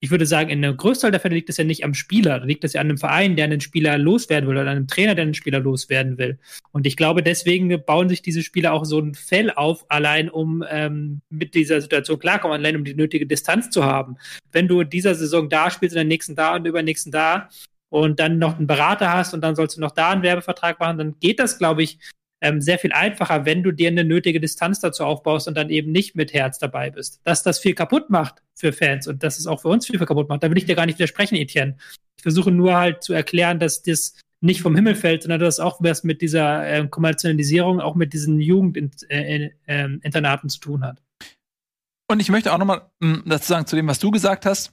[0.00, 2.46] ich würde sagen, in einem Großteil der Fälle liegt es ja nicht am Spieler, da
[2.46, 5.14] liegt es ja an einem Verein, der einen Spieler loswerden will oder an einem Trainer,
[5.14, 6.38] der einen Spieler loswerden will.
[6.72, 10.64] Und ich glaube, deswegen bauen sich diese Spieler auch so ein Fell auf, allein um
[10.70, 14.16] ähm, mit dieser Situation klarkommen, allein um die nötige Distanz zu haben.
[14.52, 17.50] Wenn du in dieser Saison da spielst, in der nächsten da und übernächsten da
[17.90, 20.96] und dann noch einen Berater hast und dann sollst du noch da einen Werbevertrag machen,
[20.96, 21.98] dann geht das, glaube ich,
[22.40, 25.92] ähm, sehr viel einfacher, wenn du dir eine nötige Distanz dazu aufbaust und dann eben
[25.92, 27.20] nicht mit Herz dabei bist.
[27.24, 30.28] Dass das viel kaputt macht für Fans und dass es auch für uns viel kaputt
[30.28, 31.76] macht, da will ich dir gar nicht widersprechen, Etienne.
[32.16, 35.80] Ich versuche nur halt zu erklären, dass das nicht vom Himmel fällt, sondern dass auch
[35.80, 41.02] was mit dieser ähm, Kommerzialisierung, auch mit diesen Jugendinternaten zu tun hat.
[42.10, 44.72] Und ich möchte auch noch mal mh, dazu sagen, zu dem, was du gesagt hast.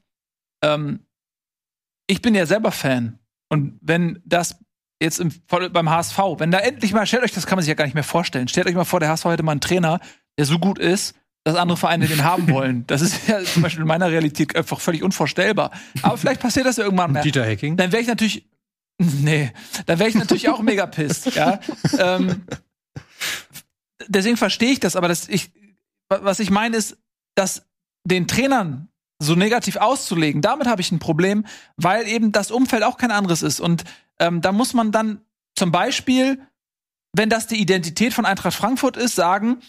[0.63, 1.01] Ähm,
[2.07, 3.19] ich bin ja selber Fan.
[3.49, 4.57] Und wenn das
[5.01, 7.75] jetzt im, beim HSV, wenn da endlich mal, stellt euch, das kann man sich ja
[7.75, 8.47] gar nicht mehr vorstellen.
[8.47, 9.99] Stellt euch mal vor, der HSV hätte mal einen Trainer,
[10.37, 12.85] der so gut ist, dass andere Vereine den haben wollen.
[12.87, 15.71] Das ist ja zum Beispiel in meiner Realität einfach völlig unvorstellbar.
[16.01, 17.21] Aber vielleicht passiert das ja irgendwann mal.
[17.21, 17.77] Dieter Hecking.
[17.77, 18.45] Dann wäre ich natürlich,
[18.97, 19.51] nee,
[19.85, 21.59] dann wäre ich natürlich auch mega pissed, ja.
[21.99, 22.43] Ähm,
[24.07, 25.51] deswegen verstehe ich das, aber das, ich,
[26.09, 26.97] wa- was ich meine ist,
[27.35, 27.65] dass
[28.03, 28.89] den Trainern
[29.19, 31.45] so negativ auszulegen, damit habe ich ein Problem,
[31.75, 33.59] weil eben das Umfeld auch kein anderes ist.
[33.59, 33.83] Und
[34.19, 35.21] ähm, da muss man dann
[35.55, 36.41] zum Beispiel,
[37.13, 39.61] wenn das die Identität von Eintracht Frankfurt ist, sagen,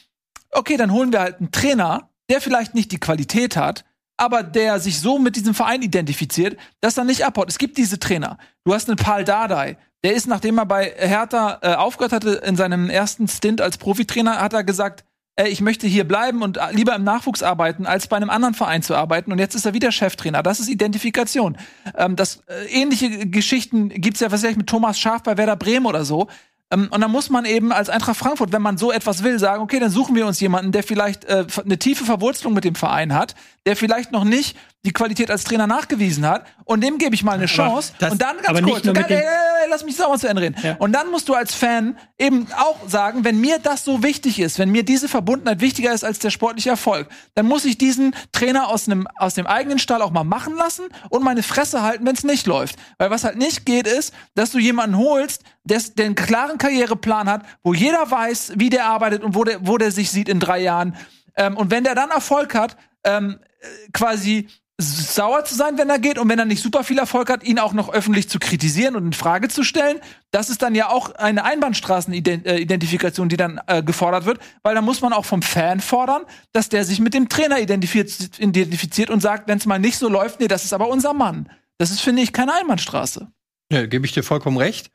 [0.50, 3.84] okay, dann holen wir halt einen Trainer, der vielleicht nicht die Qualität hat,
[4.16, 7.48] aber der sich so mit diesem Verein identifiziert, dass er nicht abhaut.
[7.48, 8.36] Es gibt diese Trainer.
[8.64, 9.78] Du hast einen Paul Dardai.
[10.04, 14.40] Der ist, nachdem er bei Hertha äh, aufgehört hatte, in seinem ersten Stint als Profitrainer,
[14.40, 15.04] hat er gesagt,
[15.38, 18.54] äh, ich möchte hier bleiben und äh, lieber im Nachwuchs arbeiten, als bei einem anderen
[18.54, 19.32] Verein zu arbeiten.
[19.32, 20.42] Und jetzt ist er wieder Cheftrainer.
[20.42, 21.56] Das ist Identifikation.
[21.96, 26.04] Ähm, das äh, ähnliche Geschichten gibt's ja ich, mit Thomas Schaf bei Werder Bremen oder
[26.04, 26.28] so.
[26.70, 29.62] Ähm, und dann muss man eben als Eintracht Frankfurt, wenn man so etwas will, sagen,
[29.62, 33.14] okay, dann suchen wir uns jemanden, der vielleicht äh, eine tiefe Verwurzelung mit dem Verein
[33.14, 33.34] hat,
[33.64, 37.32] der vielleicht noch nicht die Qualität als Trainer nachgewiesen hat und dem gebe ich mal
[37.32, 37.92] eine Chance.
[37.98, 39.24] das- und dann ganz kurz, äh, dem- äh, äh,
[39.68, 40.54] lass mich sauber zu Ende reden.
[40.62, 40.76] Ja.
[40.78, 44.58] Und dann musst du als Fan eben auch sagen, wenn mir das so wichtig ist,
[44.60, 48.68] wenn mir diese Verbundenheit wichtiger ist als der sportliche Erfolg, dann muss ich diesen Trainer
[48.68, 52.14] aus einem aus dem eigenen Stall auch mal machen lassen und meine Fresse halten, wenn
[52.14, 52.76] es nicht läuft.
[52.98, 57.28] Weil was halt nicht geht, ist, dass du jemanden holst, der, der einen klaren Karriereplan
[57.28, 60.38] hat, wo jeder weiß, wie der arbeitet und wo der, wo der sich sieht in
[60.38, 60.94] drei Jahren.
[61.36, 64.48] Ähm, und wenn der dann Erfolg hat, ähm, äh, quasi
[64.80, 67.58] sauer zu sein, wenn er geht und wenn er nicht super viel Erfolg hat, ihn
[67.58, 69.98] auch noch öffentlich zu kritisieren und in Frage zu stellen.
[70.30, 75.00] Das ist dann ja auch eine Einbahnstraßenidentifikation, die dann äh, gefordert wird, weil da muss
[75.00, 76.22] man auch vom Fan fordern,
[76.52, 80.38] dass der sich mit dem Trainer identifiziert, und sagt, wenn es mal nicht so läuft,
[80.38, 81.50] nee, das ist aber unser Mann.
[81.78, 83.28] Das ist, finde ich, keine Einbahnstraße.
[83.72, 84.90] Ja, gebe ich dir vollkommen recht.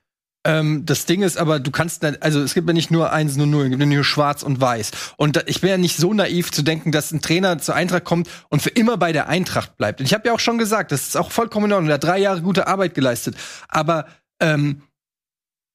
[0.46, 3.50] Ähm, das Ding ist aber, du kannst, also es gibt ja nicht nur eins und
[3.50, 4.92] null, es gibt ja nur schwarz und weiß.
[5.16, 8.30] Und ich bin ja nicht so naiv zu denken, dass ein Trainer zur Eintracht kommt
[8.50, 10.00] und für immer bei der Eintracht bleibt.
[10.00, 11.90] Und ich habe ja auch schon gesagt, das ist auch vollkommen in Ordnung.
[11.90, 13.36] Er hat drei Jahre gute Arbeit geleistet.
[13.70, 14.06] Aber
[14.42, 14.82] ähm,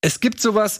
[0.02, 0.78] es gibt sowas,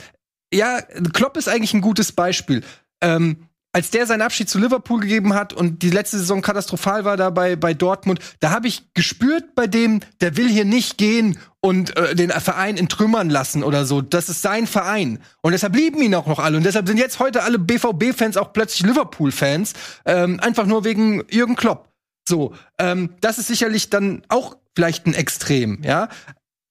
[0.53, 0.81] ja,
[1.13, 2.63] Klopp ist eigentlich ein gutes Beispiel.
[3.01, 3.48] Ähm,
[3.79, 7.31] als der seinen Abschied zu Liverpool gegeben hat und die letzte Saison katastrophal war da
[7.31, 11.97] bei, bei Dortmund, da habe ich gespürt bei dem, der will hier nicht gehen und
[11.97, 14.01] äh, den Verein in Trümmern lassen oder so.
[14.01, 15.21] Das ist sein Verein.
[15.43, 16.57] Und deshalb lieben ihn auch noch alle.
[16.57, 19.75] Und deshalb sind jetzt heute alle BVB-Fans auch plötzlich Liverpool-Fans.
[20.07, 21.89] Ähm, einfach nur wegen Jürgen Klopp.
[22.29, 26.09] So, ähm, das ist sicherlich dann auch vielleicht ein Extrem, ja.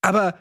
[0.02, 0.36] Aber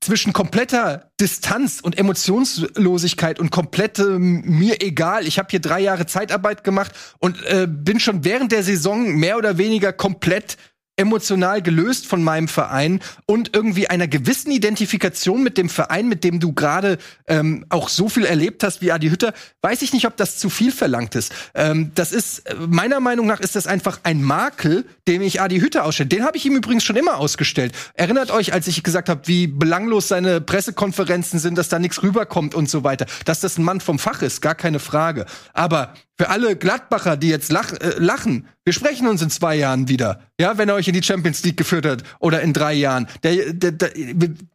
[0.00, 5.26] zwischen kompletter Distanz und Emotionslosigkeit und komplette mir egal.
[5.26, 9.36] Ich habe hier drei Jahre Zeitarbeit gemacht und äh, bin schon während der Saison mehr
[9.36, 10.56] oder weniger komplett
[10.98, 16.40] emotional gelöst von meinem Verein und irgendwie einer gewissen Identifikation mit dem Verein, mit dem
[16.40, 19.32] du gerade ähm, auch so viel erlebt hast wie Adi Hütter,
[19.62, 21.32] weiß ich nicht, ob das zu viel verlangt ist.
[21.54, 25.84] Ähm, das ist meiner Meinung nach ist das einfach ein Makel, dem ich Adi Hütter
[25.84, 26.08] ausstelle.
[26.08, 27.72] Den habe ich ihm übrigens schon immer ausgestellt.
[27.94, 32.54] Erinnert euch, als ich gesagt habe, wie belanglos seine Pressekonferenzen sind, dass da nichts rüberkommt
[32.54, 35.26] und so weiter, dass das ein Mann vom Fach ist, gar keine Frage.
[35.52, 39.88] Aber für alle Gladbacher, die jetzt lach, äh, lachen, wir sprechen uns in zwei Jahren
[39.88, 40.20] wieder.
[40.40, 43.06] Ja, wenn er euch in die Champions League geführt hat oder in drei Jahren.
[43.22, 43.90] Der, der, der,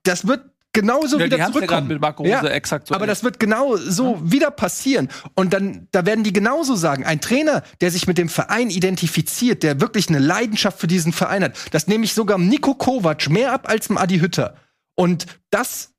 [0.03, 0.41] das wird
[0.73, 1.87] genauso ja, wieder zurückkommen.
[1.87, 4.31] mit Marco Rose ja, exakt so aber das wird genau so ja.
[4.31, 5.07] wieder passieren.
[5.35, 7.05] Und dann, da werden die genauso sagen.
[7.05, 11.43] Ein Trainer, der sich mit dem Verein identifiziert, der wirklich eine Leidenschaft für diesen Verein
[11.43, 14.55] hat, das nehme ich sogar Nico Kovac mehr ab als dem Adi Hütter.
[14.95, 15.91] Und das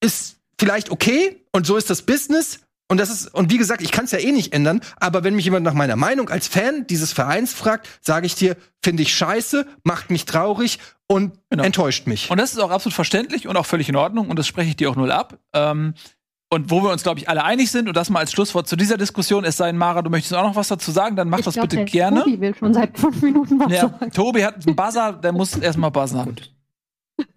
[0.00, 3.90] ist vielleicht okay und so ist das Business, und das ist, und wie gesagt, ich
[3.90, 6.86] kann es ja eh nicht ändern, aber wenn mich jemand nach meiner Meinung als Fan
[6.86, 10.78] dieses Vereins fragt, sage ich dir, finde ich scheiße, macht mich traurig
[11.08, 11.64] und genau.
[11.64, 12.30] enttäuscht mich.
[12.30, 14.76] Und das ist auch absolut verständlich und auch völlig in Ordnung und das spreche ich
[14.76, 15.38] dir auch null ab.
[15.52, 15.94] Ähm,
[16.48, 18.76] und wo wir uns, glaube ich, alle einig sind, und das mal als Schlusswort zu
[18.76, 21.40] dieser Diskussion, es sei denn, Mara, du möchtest auch noch was dazu sagen, dann mach
[21.40, 22.22] ich das glaub, bitte der gerne.
[22.22, 24.12] Tobi will schon seit fünf Minuten was ja, sagen.
[24.12, 26.36] Tobi hat einen Buzzer, der muss erstmal buzzern.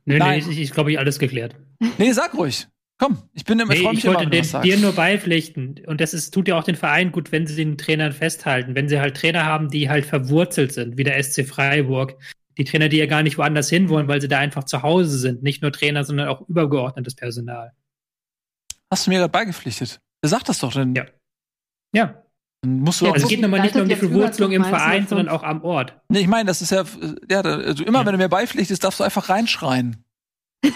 [0.05, 1.55] Nee, nee, ich, ich glaube, ich alles geklärt.
[1.97, 2.67] Nee, sag ruhig.
[2.99, 5.79] Komm, ich bin im nee, Ich wollte den, dir nur beipflichten.
[5.87, 8.75] Und das ist, tut ja auch den Verein gut, wenn sie den Trainern festhalten.
[8.75, 12.17] Wenn sie halt Trainer haben, die halt verwurzelt sind, wie der SC Freiburg.
[12.57, 15.17] Die Trainer, die ja gar nicht woanders hin wollen, weil sie da einfach zu Hause
[15.17, 15.43] sind.
[15.43, 17.71] Nicht nur Trainer, sondern auch übergeordnetes Personal.
[18.91, 20.01] Hast du mir gerade beigepflichtet?
[20.21, 20.93] Sagt das doch denn?
[20.93, 21.05] Ja.
[21.93, 22.21] Ja.
[22.61, 25.07] Dann musst du ja, also es geht nochmal nicht nur um die Verwurzelung im Verein,
[25.07, 25.97] sondern auch am Ort.
[26.09, 26.83] Nee, ich meine, das ist ja,
[27.29, 28.05] ja, also immer ja.
[28.05, 30.03] wenn du mir beipflichtest, darfst du einfach reinschreien.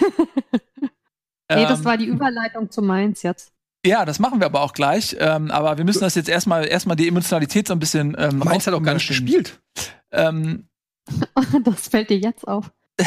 [1.56, 3.52] Nee, das ähm, war die Überleitung zu Mainz jetzt.
[3.86, 5.16] Ja, das machen wir aber auch gleich.
[5.18, 8.16] Ähm, aber wir müssen das jetzt erstmal erstmal die Emotionalität so ein bisschen.
[8.18, 9.60] Ähm, Mainz hat auch gar nicht gespielt.
[10.10, 10.68] Ähm,
[11.64, 12.70] das fällt dir jetzt auf.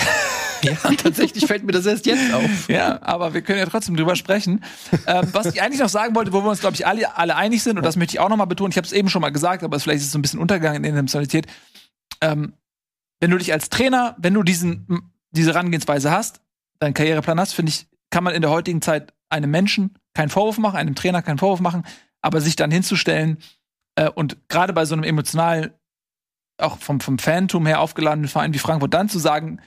[0.61, 2.69] ja, tatsächlich fällt mir das erst jetzt auf.
[2.69, 4.63] Ja, aber wir können ja trotzdem drüber sprechen.
[5.07, 7.63] ähm, was ich eigentlich noch sagen wollte, wo wir uns, glaube ich, alle, alle einig
[7.63, 9.29] sind, und das möchte ich auch noch mal betonen, ich habe es eben schon mal
[9.29, 11.47] gesagt, aber vielleicht ist es so ein bisschen untergegangen in der Emotionalität.
[12.21, 12.53] Ähm,
[13.19, 16.41] wenn du dich als Trainer, wenn du diesen, diese Herangehensweise hast,
[16.79, 17.87] deinen Karriereplan hast, finde ich,
[18.17, 21.59] kann man in der heutigen Zeit einem Menschen keinen Vorwurf machen, einem Trainer keinen Vorwurf
[21.59, 21.83] machen,
[22.23, 23.37] aber sich dann hinzustellen
[23.93, 25.79] äh, und gerade bei so einem emotional,
[26.59, 29.61] auch vom, vom Phantom her aufgeladenen Verein wie Frankfurt, dann zu sagen,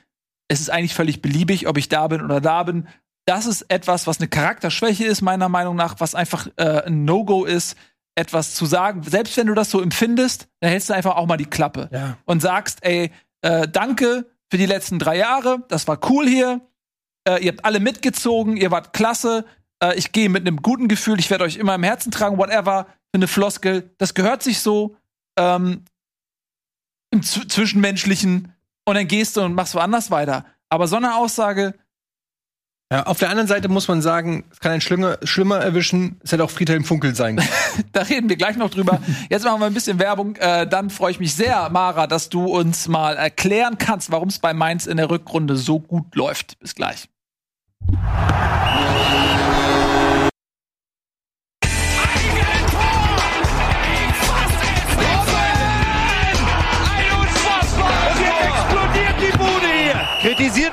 [0.49, 2.89] es ist eigentlich völlig beliebig, ob ich da bin oder da bin.
[3.25, 7.45] Das ist etwas, was eine Charakterschwäche ist, meiner Meinung nach, was einfach äh, ein No-Go
[7.45, 7.77] ist,
[8.17, 9.05] etwas zu sagen.
[9.05, 12.17] Selbst wenn du das so empfindest, dann hältst du einfach auch mal die Klappe ja.
[12.25, 16.61] und sagst, ey, äh, danke für die letzten drei Jahre, das war cool hier,
[17.29, 19.45] äh, ihr habt alle mitgezogen, ihr wart klasse.
[19.83, 22.85] Äh, ich gehe mit einem guten Gefühl, ich werde euch immer im Herzen tragen, whatever,
[22.85, 23.91] für eine Floskel.
[23.99, 24.97] Das gehört sich so
[25.39, 25.85] ähm,
[27.13, 28.53] im Z Zwischenmenschlichen
[28.87, 30.47] und dann gehst du und machst woanders weiter.
[30.69, 31.75] Aber so eine Aussage.
[32.93, 36.19] Ja, auf der anderen Seite muss man sagen, es kann ein schlimmer, schlimmer erwischen.
[36.25, 37.41] Es hätte auch Friedhelm Funkel sein
[37.93, 39.01] da reden wir gleich noch drüber.
[39.29, 40.35] Jetzt machen wir ein bisschen Werbung.
[40.37, 44.41] Äh, dann freue ich mich sehr, Mara, dass du uns mal erklären kannst, warum es
[44.41, 46.59] bei Mainz in der Rückrunde so gut läuft.
[46.59, 47.09] Bis gleich.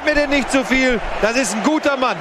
[0.07, 1.01] Mir denn nicht zu viel.
[1.21, 2.15] Das ist ein guter Mann.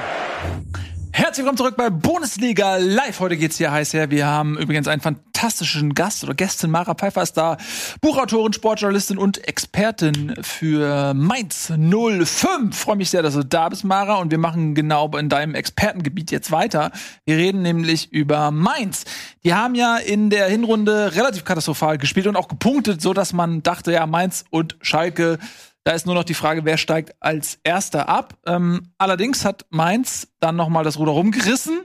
[1.13, 3.21] Herzlich willkommen zurück bei Bundesliga Live.
[3.21, 4.11] Heute geht's hier heiß her.
[4.11, 6.73] Wir haben übrigens einen fantastischen Gast oder Gästin.
[6.73, 7.59] Mara Pfeiffer ist da.
[8.01, 12.77] Buchautorin, Sportjournalistin und Expertin für Mainz 05.
[12.77, 14.17] Freue mich sehr, dass du da bist, Mara.
[14.17, 16.91] Und wir machen genau in deinem Expertengebiet jetzt weiter.
[17.25, 19.05] Wir reden nämlich über Mainz.
[19.45, 23.63] Die haben ja in der Hinrunde relativ katastrophal gespielt und auch gepunktet, so dass man
[23.63, 25.39] dachte, ja, Mainz und Schalke
[25.87, 28.37] da ist nur noch die Frage, wer steigt als Erster ab.
[28.45, 31.85] Ähm, allerdings hat Mainz dann noch mal das Ruder rumgerissen,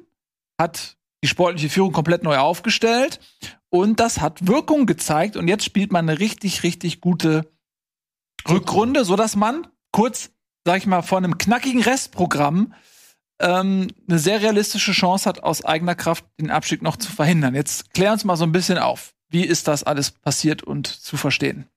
[0.59, 3.19] hat die sportliche Führung komplett neu aufgestellt
[3.69, 5.37] und das hat Wirkung gezeigt.
[5.37, 7.51] Und jetzt spielt man eine richtig, richtig gute
[8.49, 10.31] Rückrunde, so dass man kurz,
[10.65, 12.73] sag ich mal, vor einem knackigen Restprogramm
[13.39, 17.53] ähm, eine sehr realistische Chance hat, aus eigener Kraft den Abstieg noch zu verhindern.
[17.53, 19.13] Jetzt klär uns mal so ein bisschen auf.
[19.29, 21.67] Wie ist das alles passiert und zu verstehen?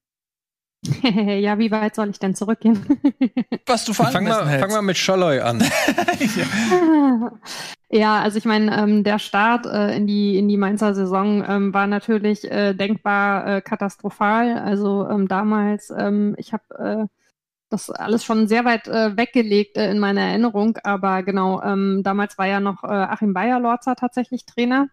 [1.03, 2.85] ja, wie weit soll ich denn zurückgehen?
[3.67, 5.63] Was du fang mal, fang mal mit Scholloy an.
[7.91, 8.21] ja.
[8.21, 11.87] also ich meine, ähm, der Start äh, in die in die Mainzer Saison ähm, war
[11.87, 14.59] natürlich äh, denkbar äh, katastrophal.
[14.59, 17.07] Also ähm, damals, ähm, ich habe äh,
[17.71, 22.37] das alles schon sehr weit äh, weggelegt äh, in meiner Erinnerung, aber genau, ähm, damals
[22.37, 24.89] war ja noch Achim Bayer-Lorzer tatsächlich Trainer.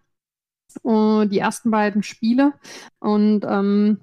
[0.84, 2.54] die ersten beiden Spiele
[2.98, 4.00] und ähm,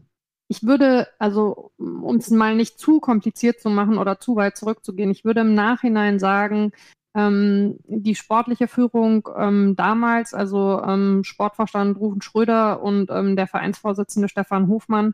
[0.50, 5.12] ich würde, also um es mal nicht zu kompliziert zu machen oder zu weit zurückzugehen,
[5.12, 6.72] ich würde im Nachhinein sagen,
[7.16, 14.28] ähm, die sportliche Führung ähm, damals, also ähm, Sportvorstand Rufen Schröder und ähm, der Vereinsvorsitzende
[14.28, 15.14] Stefan Hofmann,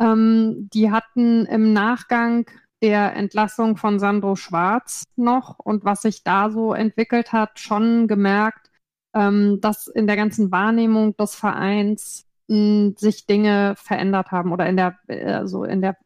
[0.00, 2.46] ähm, die hatten im Nachgang
[2.82, 8.70] der Entlassung von Sandro Schwarz noch und was sich da so entwickelt hat, schon gemerkt,
[9.14, 14.98] ähm, dass in der ganzen Wahrnehmung des Vereins sich Dinge verändert haben oder in der,
[15.08, 15.96] also in der,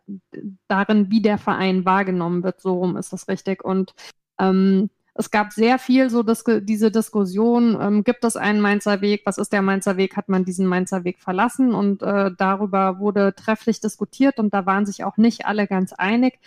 [0.69, 3.63] darin, wie der Verein wahrgenommen wird, so rum ist das richtig.
[3.65, 3.95] Und
[4.39, 9.23] ähm, es gab sehr viel so dis diese Diskussion, ähm, gibt es einen Mainzer Weg,
[9.27, 13.35] was ist der Mainzer Weg, hat man diesen Mainzer Weg verlassen und äh, darüber wurde
[13.35, 16.39] trefflich diskutiert und da waren sich auch nicht alle ganz einig.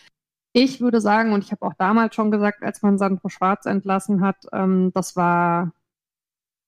[0.54, 4.22] Ich würde sagen, und ich habe auch damals schon gesagt, als man Sandro Schwarz entlassen
[4.22, 5.72] hat, ähm, das war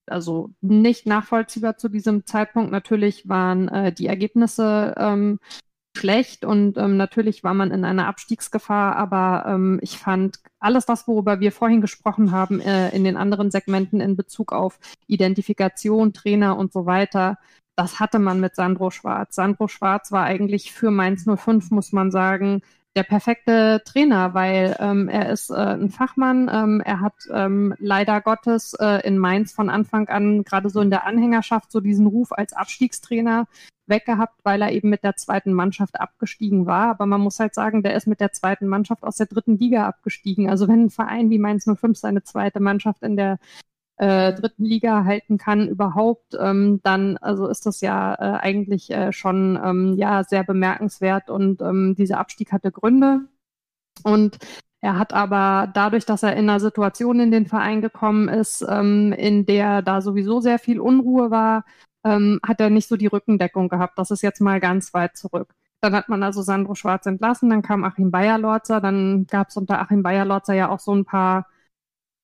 [0.08, 2.72] also nicht nachvollziehbar zu diesem Zeitpunkt.
[2.72, 5.40] Natürlich waren äh, die Ergebnisse ähm,
[5.98, 11.08] schlecht und ähm, natürlich war man in einer Abstiegsgefahr, aber ähm, ich fand alles das,
[11.08, 16.58] worüber wir vorhin gesprochen haben, äh, in den anderen Segmenten in Bezug auf Identifikation, Trainer
[16.58, 17.38] und so weiter,
[17.76, 19.36] das hatte man mit Sandro Schwarz.
[19.36, 22.62] Sandro Schwarz war eigentlich für Mainz 05, muss man sagen,
[22.96, 26.50] der perfekte Trainer, weil ähm, er ist äh, ein Fachmann.
[26.52, 30.90] Ähm, er hat ähm, leider Gottes äh, in Mainz von Anfang an gerade so in
[30.90, 33.48] der Anhängerschaft so diesen Ruf als Abstiegstrainer
[33.88, 36.90] weggehabt, weil er eben mit der zweiten Mannschaft abgestiegen war.
[36.90, 39.86] Aber man muss halt sagen, der ist mit der zweiten Mannschaft aus der dritten Liga
[39.88, 40.50] abgestiegen.
[40.50, 43.38] Also wenn ein Verein wie Mainz 05 seine zweite Mannschaft in der
[43.98, 49.12] äh, dritten Liga halten kann überhaupt, ähm, dann also ist das ja äh, eigentlich äh,
[49.14, 53.22] schon ähm, ja sehr bemerkenswert und ähm, dieser Abstieg hatte Gründe
[54.04, 54.38] und
[54.82, 59.14] er hat aber dadurch, dass er in einer Situation in den Verein gekommen ist, ähm,
[59.14, 61.66] in der da sowieso sehr viel Unruhe war,
[62.04, 63.98] ähm, hat er nicht so die Rückendeckung gehabt.
[63.98, 65.56] Das ist jetzt mal ganz weit zurück.
[65.82, 69.80] Dann hat man also Sandro Schwarz entlassen, dann kam Achim Bayer-Lorzer, dann gab es unter
[69.82, 71.48] Achim Bayer-Lorzer ja auch so ein paar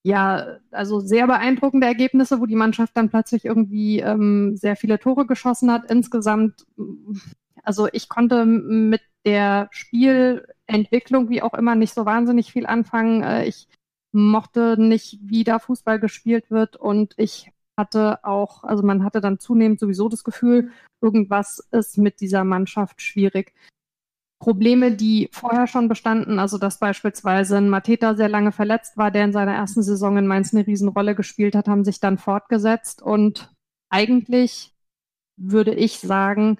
[0.03, 5.27] ja, also sehr beeindruckende Ergebnisse, wo die Mannschaft dann plötzlich irgendwie ähm, sehr viele Tore
[5.27, 5.91] geschossen hat.
[5.91, 6.65] Insgesamt,
[7.63, 13.21] also ich konnte mit der Spielentwicklung, wie auch immer, nicht so wahnsinnig viel anfangen.
[13.21, 13.67] Äh, ich
[14.11, 19.39] mochte nicht, wie da Fußball gespielt wird und ich hatte auch, also man hatte dann
[19.39, 20.71] zunehmend sowieso das Gefühl,
[21.01, 23.53] irgendwas ist mit dieser Mannschaft schwierig.
[24.41, 29.25] Probleme, die vorher schon bestanden, also dass beispielsweise ein Mateta sehr lange verletzt war, der
[29.25, 33.03] in seiner ersten Saison in Mainz eine Riesenrolle gespielt hat, haben sich dann fortgesetzt.
[33.03, 33.53] Und
[33.91, 34.73] eigentlich
[35.37, 36.57] würde ich sagen,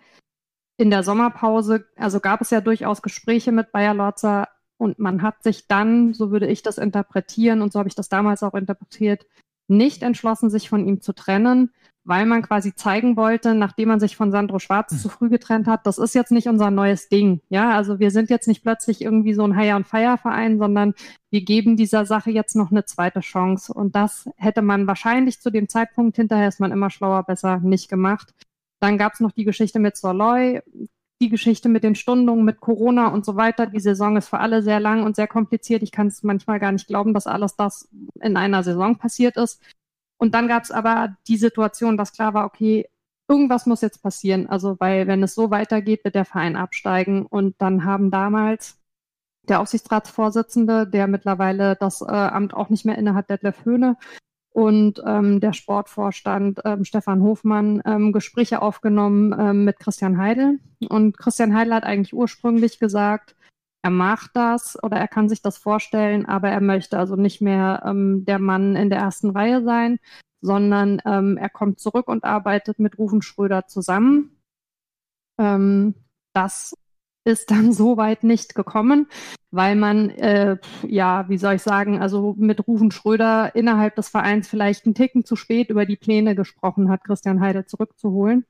[0.78, 5.42] in der Sommerpause, also gab es ja durchaus Gespräche mit Bayer Lorzer und man hat
[5.42, 9.26] sich dann, so würde ich das interpretieren und so habe ich das damals auch interpretiert,
[9.68, 11.72] nicht entschlossen, sich von ihm zu trennen,
[12.04, 15.86] weil man quasi zeigen wollte, nachdem man sich von Sandro Schwarz zu früh getrennt hat,
[15.86, 17.42] das ist jetzt nicht unser neues Ding.
[17.50, 20.96] Ja, also wir sind jetzt nicht plötzlich irgendwie so ein Hire und Fire Verein, sondern
[21.30, 23.74] wir geben dieser Sache jetzt noch eine zweite Chance.
[23.74, 27.88] Und das hätte man wahrscheinlich zu dem Zeitpunkt, hinterher ist man immer schlauer, besser nicht
[27.88, 28.34] gemacht.
[28.80, 30.62] Dann gab es noch die Geschichte mit Soloy,
[31.22, 33.68] die Geschichte mit den Stundungen, mit Corona und so weiter.
[33.68, 35.84] Die Saison ist für alle sehr lang und sehr kompliziert.
[35.84, 37.88] Ich kann es manchmal gar nicht glauben, dass alles das
[38.20, 39.62] in einer Saison passiert ist.
[40.22, 42.88] Und dann gab es aber die Situation, dass klar war, okay,
[43.28, 44.48] irgendwas muss jetzt passieren.
[44.48, 47.26] Also, weil wenn es so weitergeht, wird der Verein absteigen.
[47.26, 48.78] Und dann haben damals
[49.50, 53.98] der Aufsichtsratsvorsitzende, der mittlerweile das äh, Amt auch nicht mehr innehat, Detlef Höhne,
[54.52, 60.60] und ähm, der Sportvorstand ähm, Stefan Hofmann ähm, Gespräche aufgenommen ähm, mit Christian Heidel.
[60.88, 63.36] Und Christian Heidel hat eigentlich ursprünglich gesagt,
[63.84, 67.84] er macht das oder er kann sich das vorstellen, aber er möchte also nicht mehr
[67.86, 70.00] ähm, der Mann in der ersten Reihe sein,
[70.42, 74.38] sondern ähm, er kommt zurück und arbeitet mit Rufen Schröder zusammen.
[75.40, 75.96] Ähm,
[76.34, 76.76] das
[77.24, 79.08] ist dann soweit nicht gekommen,
[79.50, 80.58] weil man, äh,
[80.88, 85.26] ja, wie soll ich sagen, also mit Rufen Schröder innerhalb des Vereins vielleicht einen Ticken
[85.26, 88.46] zu spät über die Pläne gesprochen hat, Christian Heide zurückzuholen,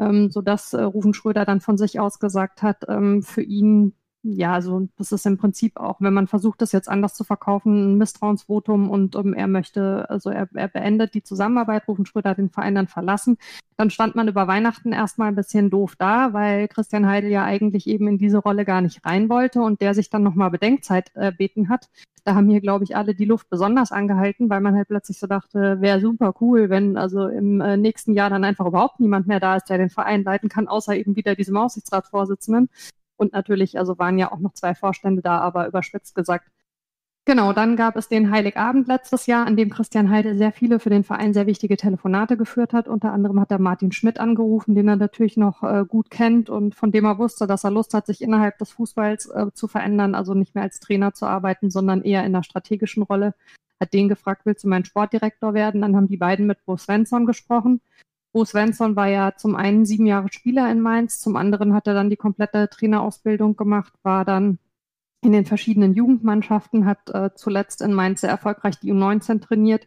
[0.00, 3.94] ähm, sodass äh, Rufen Schröder dann von sich aus gesagt hat, ähm, für ihn
[4.26, 7.92] ja, also das ist im Prinzip auch, wenn man versucht, das jetzt anders zu verkaufen,
[7.92, 12.48] ein Misstrauensvotum und um, er möchte, also er, er beendet die Zusammenarbeit, Rufen Schröder den
[12.48, 13.36] Verein dann verlassen.
[13.76, 17.86] Dann stand man über Weihnachten erstmal ein bisschen doof da, weil Christian Heidel ja eigentlich
[17.86, 21.30] eben in diese Rolle gar nicht rein wollte und der sich dann nochmal Bedenkzeit äh,
[21.30, 21.90] beten hat.
[22.24, 25.26] Da haben hier, glaube ich, alle die Luft besonders angehalten, weil man halt plötzlich so
[25.26, 29.40] dachte, wäre super cool, wenn also im äh, nächsten Jahr dann einfach überhaupt niemand mehr
[29.40, 32.70] da ist, der den Verein leiten kann, außer eben wieder diesem Aufsichtsratsvorsitzenden.
[33.16, 36.50] Und natürlich, also waren ja auch noch zwei Vorstände da, aber überspitzt gesagt.
[37.26, 40.90] Genau, dann gab es den Heiligabend letztes Jahr, an dem Christian Heide sehr viele für
[40.90, 42.86] den Verein sehr wichtige Telefonate geführt hat.
[42.86, 46.74] Unter anderem hat er Martin Schmidt angerufen, den er natürlich noch äh, gut kennt und
[46.74, 50.14] von dem er wusste, dass er Lust hat, sich innerhalb des Fußballs äh, zu verändern,
[50.14, 53.34] also nicht mehr als Trainer zu arbeiten, sondern eher in einer strategischen Rolle.
[53.80, 55.80] Hat den gefragt, willst du mein Sportdirektor werden?
[55.80, 57.80] Dann haben die beiden mit Bo Svensson gesprochen.
[58.34, 61.94] Bo Svensson war ja zum einen sieben Jahre Spieler in Mainz, zum anderen hat er
[61.94, 64.58] dann die komplette Trainerausbildung gemacht, war dann
[65.22, 69.86] in den verschiedenen Jugendmannschaften, hat äh, zuletzt in Mainz sehr erfolgreich die U19 trainiert,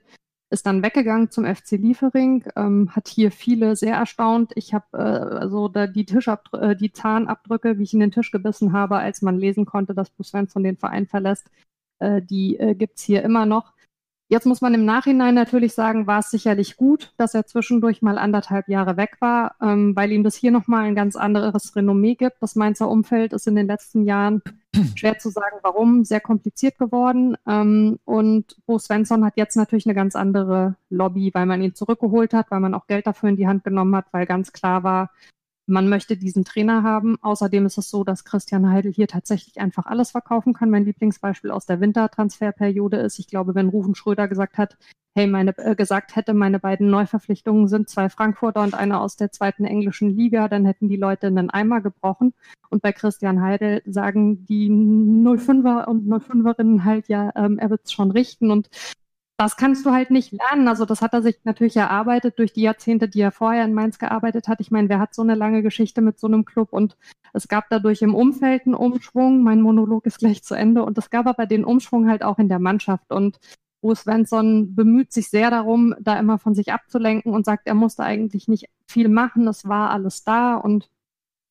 [0.50, 4.54] ist dann weggegangen zum FC Liefering, ähm, hat hier viele sehr erstaunt.
[4.56, 8.32] Ich habe äh, also da die Tischabdrücke, äh, die Zahnabdrücke, wie ich in den Tisch
[8.32, 11.52] gebissen habe, als man lesen konnte, dass Bo Svensson den Verein verlässt,
[12.00, 13.74] äh, die äh, gibt's hier immer noch.
[14.30, 18.18] Jetzt muss man im Nachhinein natürlich sagen, war es sicherlich gut, dass er zwischendurch mal
[18.18, 22.42] anderthalb Jahre weg war, ähm, weil ihm das hier nochmal ein ganz anderes Renommee gibt.
[22.42, 24.42] Das Mainzer Umfeld ist in den letzten Jahren
[24.96, 27.38] schwer zu sagen, warum, sehr kompliziert geworden.
[27.48, 32.34] Ähm, und Bo Svensson hat jetzt natürlich eine ganz andere Lobby, weil man ihn zurückgeholt
[32.34, 35.10] hat, weil man auch Geld dafür in die Hand genommen hat, weil ganz klar war,
[35.68, 37.18] man möchte diesen Trainer haben.
[37.22, 40.70] Außerdem ist es so, dass Christian Heidel hier tatsächlich einfach alles verkaufen kann.
[40.70, 44.78] Mein Lieblingsbeispiel aus der Wintertransferperiode ist, ich glaube, wenn Rufen Schröder gesagt hat,
[45.14, 49.32] hey, meine, äh, gesagt hätte, meine beiden Neuverpflichtungen sind zwei Frankfurter und eine aus der
[49.32, 52.34] zweiten englischen Liga, dann hätten die Leute einen Eimer gebrochen.
[52.70, 57.92] Und bei Christian Heidel sagen die 05er und 05erinnen halt, ja, ähm, er wird es
[57.92, 58.52] schon richten.
[58.52, 58.70] Und
[59.38, 60.68] das kannst du halt nicht lernen.
[60.68, 64.00] Also das hat er sich natürlich erarbeitet durch die Jahrzehnte, die er vorher in Mainz
[64.00, 64.60] gearbeitet hat.
[64.60, 66.74] Ich meine, wer hat so eine lange Geschichte mit so einem Club?
[66.74, 66.98] Und
[67.34, 69.44] es gab dadurch im Umfeld einen Umschwung.
[69.44, 70.84] Mein Monolog ist gleich zu Ende.
[70.84, 73.12] Und es gab aber den Umschwung halt auch in der Mannschaft.
[73.12, 73.38] Und
[73.82, 78.02] Bo Svensson bemüht sich sehr darum, da immer von sich abzulenken und sagt, er musste
[78.04, 79.48] eigentlich nicht viel machen.
[79.48, 80.56] Es war alles da.
[80.56, 80.90] Und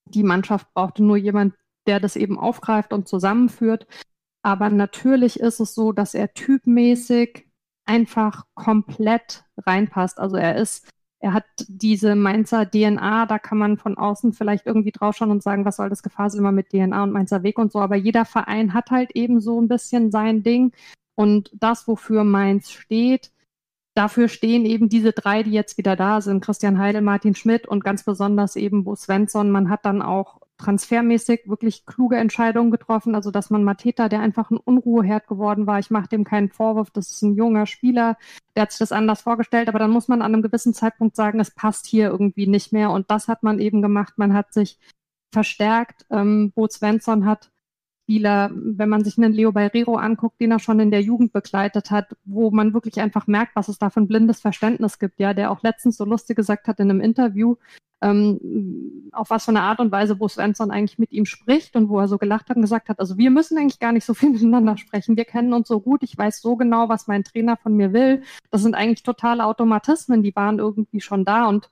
[0.06, 1.54] die Mannschaft brauchte nur jemand,
[1.86, 3.86] der das eben aufgreift und zusammenführt.
[4.42, 7.45] Aber natürlich ist es so, dass er typmäßig
[7.86, 10.18] einfach komplett reinpasst.
[10.18, 10.88] Also er ist,
[11.20, 15.64] er hat diese Mainzer DNA, da kann man von außen vielleicht irgendwie draufschauen und sagen,
[15.64, 17.80] was soll das Gefasel immer mit DNA und Mainzer Weg und so.
[17.80, 20.72] Aber jeder Verein hat halt eben so ein bisschen sein Ding.
[21.14, 23.32] Und das, wofür Mainz steht,
[23.94, 26.44] dafür stehen eben diese drei, die jetzt wieder da sind.
[26.44, 29.50] Christian Heidel, Martin Schmidt und ganz besonders eben Bo Svensson.
[29.50, 33.14] Man hat dann auch transfermäßig wirklich kluge Entscheidungen getroffen.
[33.14, 36.90] Also, dass man Mateta, der einfach ein Unruheherd geworden war, ich mache dem keinen Vorwurf,
[36.90, 38.16] das ist ein junger Spieler,
[38.54, 41.40] der hat sich das anders vorgestellt, aber dann muss man an einem gewissen Zeitpunkt sagen,
[41.40, 42.90] es passt hier irgendwie nicht mehr.
[42.90, 44.14] Und das hat man eben gemacht.
[44.16, 44.78] Man hat sich
[45.32, 46.06] verstärkt.
[46.10, 47.50] Ähm, Bo Svensson hat
[48.06, 51.90] Spieler, wenn man sich einen Leo Barrero anguckt, den er schon in der Jugend begleitet
[51.90, 55.34] hat, wo man wirklich einfach merkt, was es da für ein blindes Verständnis gibt, ja,
[55.34, 57.56] der auch letztens so lustig gesagt hat in einem Interview,
[58.02, 61.88] ähm, auf was für eine Art und Weise Bo Svensson eigentlich mit ihm spricht und
[61.88, 64.14] wo er so gelacht hat und gesagt hat, also wir müssen eigentlich gar nicht so
[64.14, 65.16] viel miteinander sprechen.
[65.16, 68.22] Wir kennen uns so gut, ich weiß so genau, was mein Trainer von mir will.
[68.52, 71.70] Das sind eigentlich totale Automatismen, die waren irgendwie schon da und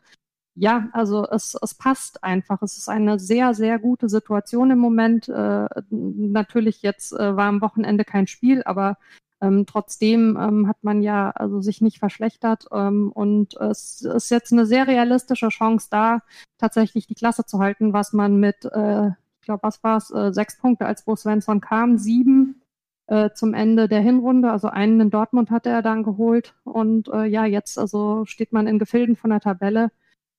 [0.56, 2.62] ja, also es, es passt einfach.
[2.62, 5.28] Es ist eine sehr, sehr gute Situation im Moment.
[5.28, 8.96] Äh, natürlich jetzt äh, war am Wochenende kein Spiel, aber
[9.40, 14.52] ähm, trotzdem ähm, hat man ja also sich nicht verschlechtert ähm, und es ist jetzt
[14.52, 16.20] eine sehr realistische Chance da,
[16.58, 20.32] tatsächlich die Klasse zu halten, was man mit, äh, ich glaube, was war es, äh,
[20.32, 22.62] sechs Punkte, als Bo Svensson kam, sieben
[23.06, 27.24] äh, zum Ende der Hinrunde, also einen in Dortmund hatte er dann geholt und äh,
[27.26, 29.90] ja, jetzt also steht man in Gefilden von der Tabelle,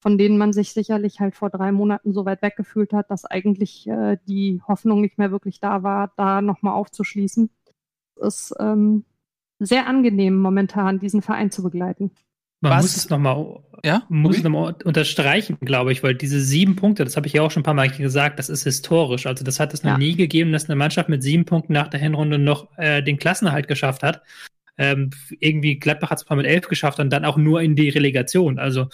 [0.05, 3.87] von denen man sich sicherlich halt vor drei Monaten so weit weggefühlt hat, dass eigentlich
[3.87, 7.49] äh, die Hoffnung nicht mehr wirklich da war, da nochmal aufzuschließen
[8.21, 9.03] ist ähm,
[9.57, 12.11] sehr angenehm, momentan diesen Verein zu begleiten.
[12.61, 12.83] Man Was?
[12.83, 14.03] muss es nochmal ja?
[14.07, 17.49] muss noch mal unterstreichen, glaube ich, weil diese sieben Punkte, das habe ich ja auch
[17.49, 19.25] schon ein paar Mal gesagt, das ist historisch.
[19.25, 19.97] Also das hat es noch ja.
[19.97, 23.67] nie gegeben, dass eine Mannschaft mit sieben Punkten nach der Hinrunde noch äh, den Klassenerhalt
[23.67, 24.21] geschafft hat.
[24.77, 27.89] Ähm, irgendwie Gladbach hat es mal mit elf geschafft und dann auch nur in die
[27.89, 28.59] Relegation.
[28.59, 28.87] Also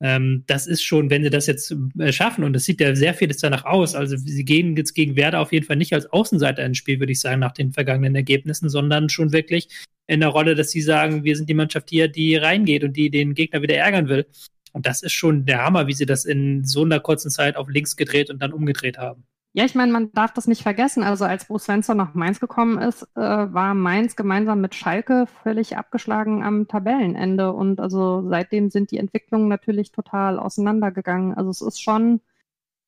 [0.00, 3.14] ähm, das ist schon, wenn sie das jetzt äh, schaffen, und das sieht ja sehr
[3.14, 3.94] vieles danach aus.
[3.94, 7.12] Also sie gehen jetzt gegen Werder auf jeden Fall nicht als Außenseiter ins Spiel, würde
[7.12, 9.68] ich sagen, nach den vergangenen Ergebnissen, sondern schon wirklich
[10.06, 13.10] in der Rolle, dass sie sagen, wir sind die Mannschaft hier, die reingeht und die
[13.10, 14.26] den Gegner wieder ärgern will.
[14.72, 17.68] Und das ist schon der Hammer, wie sie das in so einer kurzen Zeit auf
[17.68, 19.24] links gedreht und dann umgedreht haben.
[19.56, 21.02] Ja, ich meine, man darf das nicht vergessen.
[21.02, 25.78] Also als Bruce Svensson nach Mainz gekommen ist, äh, war Mainz gemeinsam mit Schalke völlig
[25.78, 27.50] abgeschlagen am Tabellenende.
[27.54, 31.32] Und also seitdem sind die Entwicklungen natürlich total auseinandergegangen.
[31.32, 32.20] Also es ist schon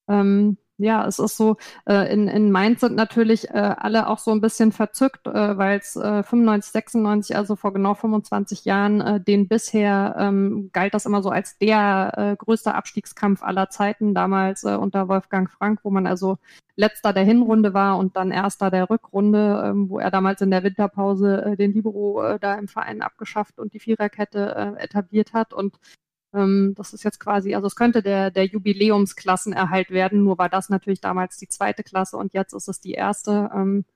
[0.09, 1.57] ähm, ja, es ist so,
[1.87, 5.79] äh, in, in Mainz sind natürlich äh, alle auch so ein bisschen verzückt, äh, weil
[5.79, 11.05] es äh, 95, 96, also vor genau 25 Jahren, äh, den bisher ähm, galt das
[11.05, 15.91] immer so als der äh, größte Abstiegskampf aller Zeiten, damals äh, unter Wolfgang Frank, wo
[15.91, 16.39] man also
[16.77, 20.63] letzter der Hinrunde war und dann erster der Rückrunde, ähm, wo er damals in der
[20.63, 25.53] Winterpause äh, den Libero äh, da im Verein abgeschafft und die Viererkette äh, etabliert hat.
[25.53, 25.81] Und
[26.31, 31.01] das ist jetzt quasi, also es könnte der, der Jubiläumsklassenerhalt werden, nur war das natürlich
[31.01, 33.51] damals die zweite Klasse und jetzt ist es die erste.
[33.55, 33.87] Ähm,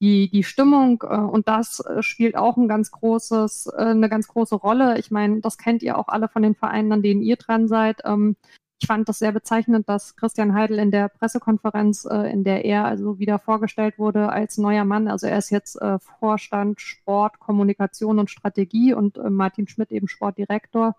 [0.00, 4.28] die, die Stimmung äh, und das äh, spielt auch ein ganz großes, äh, eine ganz
[4.28, 4.98] große Rolle.
[4.98, 8.00] Ich meine, das kennt ihr auch alle von den Vereinen, an denen ihr dran seid.
[8.04, 8.36] Ähm,
[8.80, 13.18] ich fand das sehr bezeichnend, dass Christian Heidel in der Pressekonferenz, in der er also
[13.18, 15.78] wieder vorgestellt wurde als neuer Mann, also er ist jetzt
[16.18, 20.96] Vorstand Sport, Kommunikation und Strategie und Martin Schmidt eben Sportdirektor.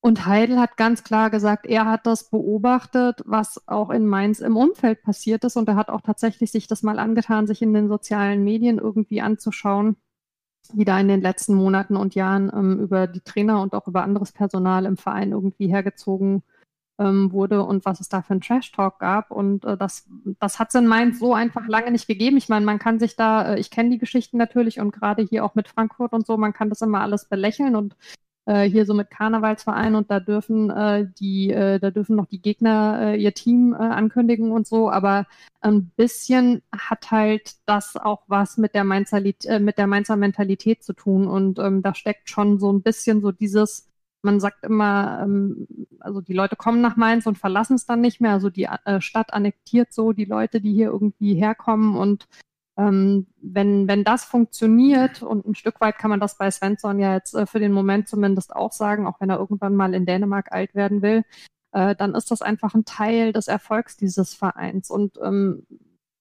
[0.00, 4.56] Und Heidel hat ganz klar gesagt, er hat das beobachtet, was auch in Mainz im
[4.56, 5.56] Umfeld passiert ist.
[5.56, 9.20] Und er hat auch tatsächlich sich das mal angetan, sich in den sozialen Medien irgendwie
[9.20, 9.96] anzuschauen,
[10.72, 14.04] wie da in den letzten Monaten und Jahren ähm, über die Trainer und auch über
[14.04, 16.44] anderes Personal im Verein irgendwie hergezogen
[16.98, 19.32] ähm, wurde und was es da für einen Trash-Talk gab.
[19.32, 22.36] Und äh, das, das hat es in Mainz so einfach lange nicht gegeben.
[22.36, 25.44] Ich meine, man kann sich da, äh, ich kenne die Geschichten natürlich und gerade hier
[25.44, 27.96] auch mit Frankfurt und so, man kann das immer alles belächeln und
[28.48, 32.40] äh, hier so mit Karnevalsverein und da dürfen äh, die, äh, da dürfen noch die
[32.40, 35.26] Gegner äh, ihr Team äh, ankündigen und so, aber
[35.60, 40.82] ein bisschen hat halt das auch was mit der Mainzer, äh, mit der Mainzer Mentalität
[40.82, 43.86] zu tun und ähm, da steckt schon so ein bisschen so dieses
[44.22, 45.68] man sagt immer, ähm,
[46.00, 48.32] also die Leute kommen nach Mainz und verlassen es dann nicht mehr.
[48.32, 48.68] Also die
[48.98, 52.26] Stadt annektiert so die Leute, die hier irgendwie herkommen und
[52.80, 57.34] wenn, wenn das funktioniert, und ein Stück weit kann man das bei Svensson ja jetzt
[57.34, 60.76] äh, für den Moment zumindest auch sagen, auch wenn er irgendwann mal in Dänemark alt
[60.76, 61.24] werden will,
[61.72, 64.90] äh, dann ist das einfach ein Teil des Erfolgs dieses Vereins.
[64.90, 65.66] Und ähm,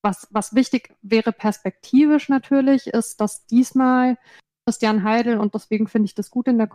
[0.01, 4.17] was, was wichtig wäre perspektivisch natürlich, ist, dass diesmal
[4.65, 6.69] Christian Heidel, und deswegen finde ich das gut in der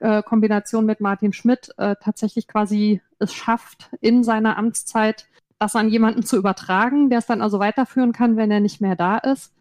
[0.00, 5.28] äh, Kombination mit Martin Schmidt, äh, tatsächlich quasi es schafft, in seiner Amtszeit
[5.58, 8.96] das an jemanden zu übertragen, der es dann also weiterführen kann, wenn er nicht mehr
[8.96, 9.54] da ist.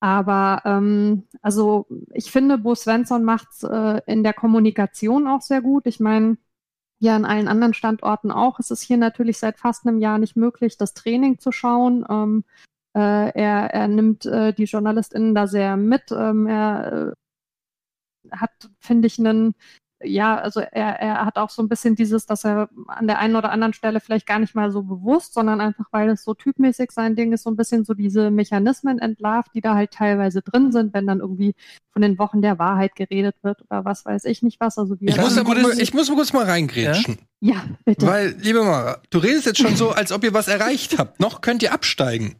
[0.00, 5.60] Aber ähm, also ich finde, Bo Svensson macht es äh, in der Kommunikation auch sehr
[5.60, 5.86] gut.
[5.86, 6.38] Ich meine,
[7.00, 8.58] ja, an allen anderen Standorten auch.
[8.60, 12.04] Es ist hier natürlich seit fast einem Jahr nicht möglich, das Training zu schauen.
[12.08, 12.44] Ähm,
[12.94, 16.12] äh, er, er nimmt äh, die JournalistInnen da sehr mit.
[16.12, 17.14] Ähm, er
[18.30, 19.54] äh, hat, finde ich, einen
[20.02, 23.36] ja, also er, er hat auch so ein bisschen dieses, dass er an der einen
[23.36, 26.90] oder anderen Stelle vielleicht gar nicht mal so bewusst, sondern einfach, weil es so typmäßig
[26.90, 30.72] sein Ding ist, so ein bisschen so diese Mechanismen entlarvt, die da halt teilweise drin
[30.72, 31.54] sind, wenn dann irgendwie
[31.92, 34.78] von den Wochen der Wahrheit geredet wird oder was weiß ich nicht was.
[34.78, 37.18] Also wie ich, muss, mal, ich muss mal kurz mal reingrätschen.
[37.40, 37.54] Ja?
[37.54, 38.06] ja, bitte.
[38.06, 41.20] Weil, liebe Mara, du redest jetzt schon so, als ob ihr was erreicht habt.
[41.20, 42.36] Noch könnt ihr absteigen.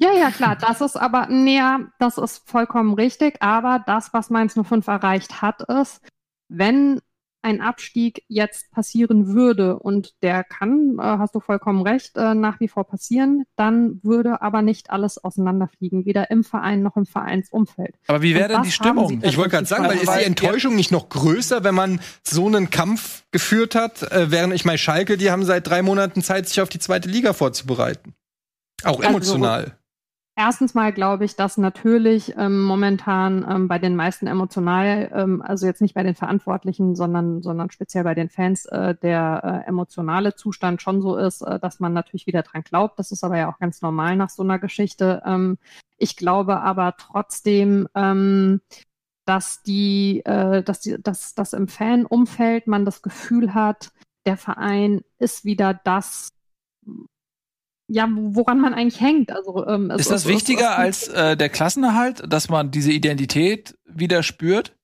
[0.00, 4.54] Ja, ja, klar, das ist aber näher, das ist vollkommen richtig, aber das, was Mainz
[4.54, 6.00] 05 erreicht hat, ist,
[6.48, 7.00] wenn
[7.40, 12.58] ein Abstieg jetzt passieren würde, und der kann, äh, hast du vollkommen recht, äh, nach
[12.58, 17.94] wie vor passieren, dann würde aber nicht alles auseinanderfliegen, weder im Verein noch im Vereinsumfeld.
[18.08, 19.22] Aber wie wäre denn die Stimmung?
[19.22, 22.70] Ich wollte gerade sagen, weil ist die Enttäuschung nicht noch größer, wenn man so einen
[22.70, 26.60] Kampf geführt hat, äh, während ich meine, Schalke, die haben seit drei Monaten Zeit, sich
[26.60, 28.14] auf die zweite Liga vorzubereiten.
[28.82, 29.60] Auch also, emotional.
[29.60, 29.72] Also,
[30.40, 35.66] Erstens mal glaube ich, dass natürlich ähm, momentan ähm, bei den meisten emotional, ähm, also
[35.66, 40.36] jetzt nicht bei den Verantwortlichen, sondern, sondern speziell bei den Fans, äh, der äh, emotionale
[40.36, 43.00] Zustand schon so ist, äh, dass man natürlich wieder dran glaubt.
[43.00, 45.24] Das ist aber ja auch ganz normal nach so einer Geschichte.
[45.26, 45.58] Ähm,
[45.96, 48.60] ich glaube aber trotzdem, ähm,
[49.24, 53.90] dass die, äh, dass die, dass, dass im Fanumfeld man das Gefühl hat,
[54.24, 56.28] der Verein ist wieder das,
[57.88, 59.32] ja, woran man eigentlich hängt.
[59.32, 64.74] Also, ähm, ist das wichtiger als äh, der Klassenerhalt, dass man diese Identität wieder spürt?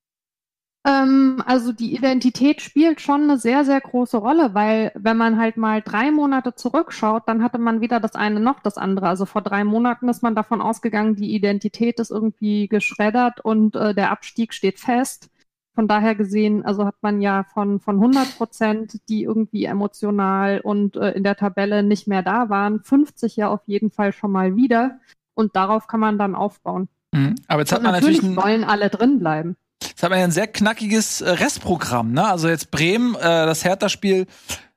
[0.87, 5.57] Ähm, also die Identität spielt schon eine sehr, sehr große Rolle, weil wenn man halt
[5.57, 9.09] mal drei Monate zurückschaut, dann hatte man weder das eine noch das andere.
[9.09, 13.95] Also vor drei Monaten ist man davon ausgegangen, die Identität ist irgendwie geschreddert und äh,
[13.95, 15.31] der Abstieg steht fest.
[15.75, 20.97] Von daher gesehen, also hat man ja von, von 100 Prozent, die irgendwie emotional und
[20.97, 24.55] äh, in der Tabelle nicht mehr da waren, 50 ja auf jeden Fall schon mal
[24.55, 25.01] wieder.
[25.35, 26.89] Und darauf kann man dann aufbauen.
[27.13, 27.35] Mhm.
[27.49, 29.57] Aber jetzt hat und man natürlich natürlich wollen alle drin bleiben.
[29.83, 32.13] Jetzt hat man ja ein sehr knackiges äh, Restprogramm.
[32.13, 32.25] Ne?
[32.25, 34.27] Also jetzt Bremen, äh, das Hertha-Spiel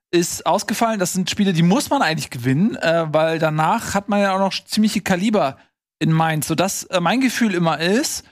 [0.10, 1.00] ist ausgefallen.
[1.00, 4.40] Das sind Spiele, die muss man eigentlich gewinnen, äh, weil danach hat man ja auch
[4.40, 5.58] noch ziemliche Kaliber
[6.00, 6.48] in Mainz.
[6.48, 8.26] Sodass äh, mein Gefühl immer ist,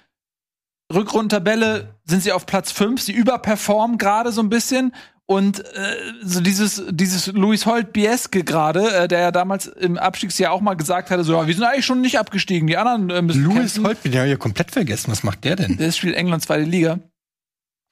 [0.93, 4.93] Rückrundentabelle sind sie auf Platz 5, sie überperformen gerade so ein bisschen.
[5.27, 10.51] Und äh, so dieses, dieses Louis Holt Bieske gerade, äh, der ja damals im Abstiegsjahr
[10.51, 13.23] auch mal gesagt hatte, so, ja, wir sind eigentlich schon nicht abgestiegen, die anderen äh,
[13.23, 13.87] müssen Louis kämpfen.
[13.87, 15.11] Holt, den habe ich ja komplett vergessen.
[15.11, 15.77] Was macht der denn?
[15.77, 16.99] Der spielt England zweite Liga.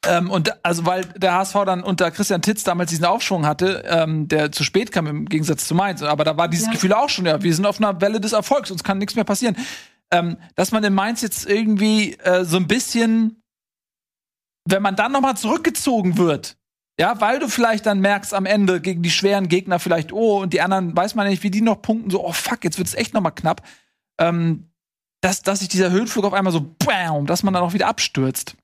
[0.05, 4.27] Ähm, und also weil der HSV dann unter Christian Titz damals diesen Aufschwung hatte, ähm,
[4.27, 6.03] der zu spät kam im Gegensatz zu Mainz.
[6.03, 6.73] Aber da war dieses Ja.
[6.73, 9.23] Gefühl auch schon, ja, wir sind auf einer Welle des Erfolgs, uns kann nichts mehr
[9.23, 9.55] passieren.
[10.13, 13.41] Ähm, dass man in Mainz jetzt irgendwie äh, so ein bisschen,
[14.69, 16.55] wenn man dann noch mal zurückgezogen wird,
[16.99, 20.53] ja, weil du vielleicht dann merkst am Ende gegen die schweren Gegner vielleicht, oh, und
[20.53, 23.15] die anderen weiß man nicht, wie die noch punkten, so, oh fuck, jetzt wird's echt
[23.15, 23.67] noch mal knapp.
[24.19, 24.69] Ähm,
[25.21, 28.55] dass, dass sich dieser Höhenflug auf einmal so, bam, dass man dann auch wieder abstürzt.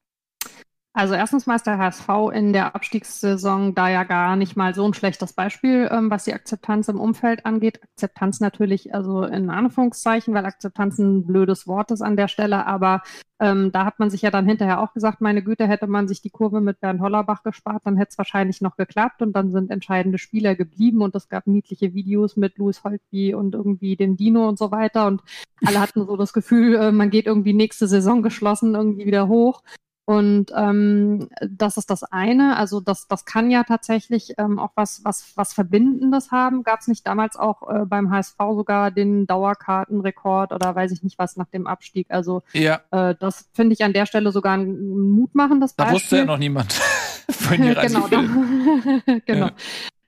[0.91, 4.85] Also erstens mal ist der HSV in der Abstiegssaison da ja gar nicht mal so
[4.85, 7.79] ein schlechtes Beispiel, ähm, was die Akzeptanz im Umfeld angeht.
[7.83, 13.03] Akzeptanz natürlich, also in Anführungszeichen, weil Akzeptanz ein blödes Wort ist an der Stelle, aber
[13.39, 16.21] ähm, da hat man sich ja dann hinterher auch gesagt, meine Güte, hätte man sich
[16.21, 19.69] die Kurve mit Bernd Hollerbach gespart, dann hätte es wahrscheinlich noch geklappt und dann sind
[19.69, 24.49] entscheidende Spieler geblieben und es gab niedliche Videos mit Louis Holtby und irgendwie dem Dino
[24.49, 25.21] und so weiter und
[25.63, 29.61] alle hatten so das Gefühl, äh, man geht irgendwie nächste Saison geschlossen irgendwie wieder hoch.
[30.09, 32.57] Und ähm, das ist das eine.
[32.57, 36.63] Also das, das kann ja tatsächlich ähm, auch was, was, was Verbindendes haben.
[36.63, 41.19] Gab es nicht damals auch äh, beim HSV sogar den Dauerkartenrekord oder weiß ich nicht
[41.19, 42.07] was nach dem Abstieg?
[42.09, 45.95] Also Ja, äh, das finde ich an der Stelle sogar ein mutmachendes da Beispiel.
[46.01, 46.73] wusste ja noch niemand.
[47.51, 48.23] Die genau, da,
[49.27, 49.45] genau.
[49.45, 49.51] Ja.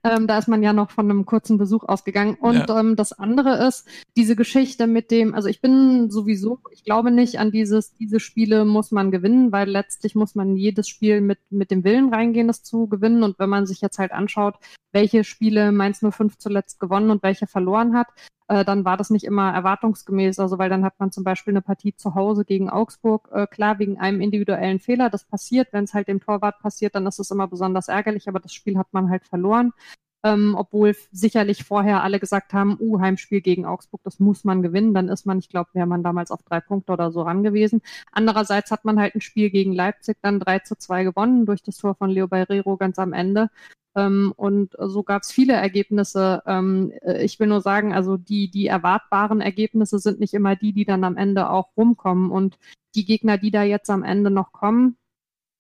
[0.03, 2.35] Ähm, da ist man ja noch von einem kurzen Besuch ausgegangen.
[2.35, 2.79] Und Ja.
[2.79, 3.87] ähm, das andere ist
[4.17, 8.65] diese Geschichte mit dem, also ich bin sowieso, ich glaube nicht an dieses, diese Spiele
[8.65, 12.63] muss man gewinnen, weil letztlich muss man jedes Spiel mit, mit dem Willen reingehen, das
[12.63, 13.21] zu gewinnen.
[13.23, 14.55] Und wenn man sich jetzt halt anschaut,
[14.91, 18.07] welche Spiele Mainz 05 zuletzt gewonnen und welche verloren hat,
[18.51, 20.39] äh, dann war das nicht immer erwartungsgemäß.
[20.39, 23.79] Also weil dann hat man zum Beispiel eine Partie zu Hause gegen Augsburg, äh, klar
[23.79, 25.69] wegen einem individuellen Fehler, das passiert.
[25.71, 28.77] Wenn es halt dem Torwart passiert, dann ist es immer besonders ärgerlich, aber das Spiel
[28.77, 29.71] hat man halt verloren.
[30.23, 34.93] Ähm, obwohl sicherlich vorher alle gesagt haben, uh, Heimspiel gegen Augsburg, das muss man gewinnen.
[34.93, 37.81] Dann ist man, ich glaube, wäre man damals auf drei Punkte oder so ran gewesen.
[38.11, 41.77] Andererseits hat man halt ein Spiel gegen Leipzig dann 3 zu 2 gewonnen durch das
[41.77, 43.49] Tor von Leo Barrero ganz am Ende.
[43.95, 46.41] Ähm, und so gab es viele Ergebnisse.
[46.45, 50.73] Ähm, äh, ich will nur sagen, also die, die erwartbaren Ergebnisse sind nicht immer die,
[50.73, 52.31] die dann am Ende auch rumkommen.
[52.31, 52.57] Und
[52.95, 54.97] die Gegner, die da jetzt am Ende noch kommen,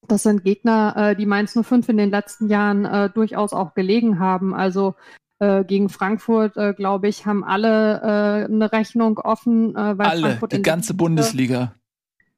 [0.07, 4.19] das sind Gegner, äh, die Mainz 05 in den letzten Jahren äh, durchaus auch gelegen
[4.19, 4.53] haben.
[4.53, 4.95] Also
[5.39, 10.21] äh, gegen Frankfurt, äh, glaube ich, haben alle äh, eine Rechnung offen, äh, weil Alle,
[10.21, 11.73] Frankfurt die ganze Bundesliga.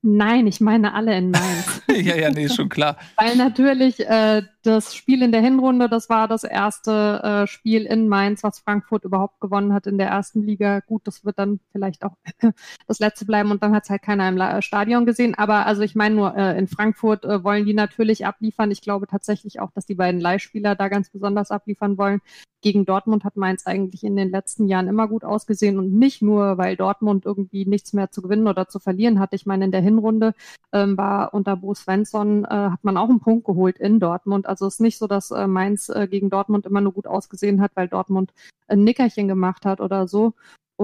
[0.02, 1.82] Nein, ich meine alle in Mainz.
[1.88, 2.98] ja, ja, nee, schon klar.
[3.16, 8.08] Weil natürlich äh, das Spiel in der Hinrunde, das war das erste äh, Spiel in
[8.08, 10.80] Mainz, was Frankfurt überhaupt gewonnen hat in der ersten Liga.
[10.80, 12.16] Gut, das wird dann vielleicht auch
[12.88, 15.36] das letzte bleiben und dann hat es halt keiner im La Stadion gesehen.
[15.36, 18.72] Aber also ich meine nur, äh, in Frankfurt äh, wollen die natürlich abliefern.
[18.72, 22.22] Ich glaube tatsächlich auch, dass die beiden Leihspieler da ganz besonders abliefern wollen.
[22.64, 26.58] Gegen Dortmund hat Mainz eigentlich in den letzten Jahren immer gut ausgesehen und nicht nur,
[26.58, 29.34] weil Dortmund irgendwie nichts mehr zu gewinnen oder zu verlieren hat.
[29.34, 30.34] Ich meine, in der Hinrunde
[30.72, 34.48] ähm, war unter Bo Svensson, äh, hat man auch einen Punkt geholt in Dortmund.
[34.54, 37.60] Also es ist nicht so, dass äh, Mainz äh, gegen Dortmund immer nur gut ausgesehen
[37.60, 38.36] hat, weil Dortmund
[38.68, 40.34] ein Nickerchen gemacht hat oder so.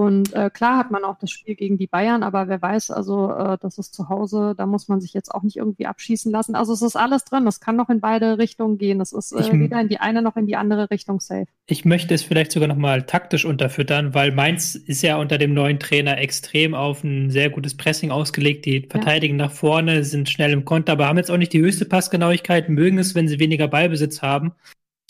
[0.00, 3.30] Und äh, klar hat man auch das Spiel gegen die Bayern, aber wer weiß, also
[3.32, 6.54] äh, das ist zu Hause, da muss man sich jetzt auch nicht irgendwie abschießen lassen.
[6.54, 9.00] Also es ist alles drin, es kann noch in beide Richtungen gehen.
[9.00, 11.46] Es ist Ich- äh, weder in die eine noch in die andere Richtung safe.
[11.66, 15.78] Ich möchte es vielleicht sogar nochmal taktisch unterfüttern, weil Mainz ist ja unter dem neuen
[15.78, 18.64] Trainer extrem auf ein sehr gutes Pressing ausgelegt.
[18.66, 21.84] Die verteidigen nach vorne, sind schnell im Konter, aber haben jetzt auch nicht die höchste
[21.84, 24.52] Passgenauigkeit, mögen es, wenn sie weniger Ballbesitz haben.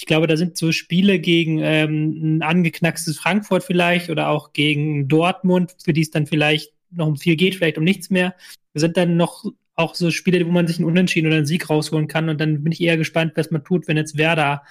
[0.00, 5.08] Ich glaube, da sind so Spiele gegen ähm, ein angeknackstes Frankfurt vielleicht oder auch gegen
[5.08, 8.34] Dortmund, für die es dann vielleicht noch um viel geht, vielleicht um nichts mehr.
[8.72, 9.44] sind dann noch
[9.74, 12.30] auch so Spiele, wo man sich einen Unentschieden oder einen Sieg rausholen kann.
[12.30, 14.62] Und dann bin ich eher gespannt, was man tut, wenn jetzt Werder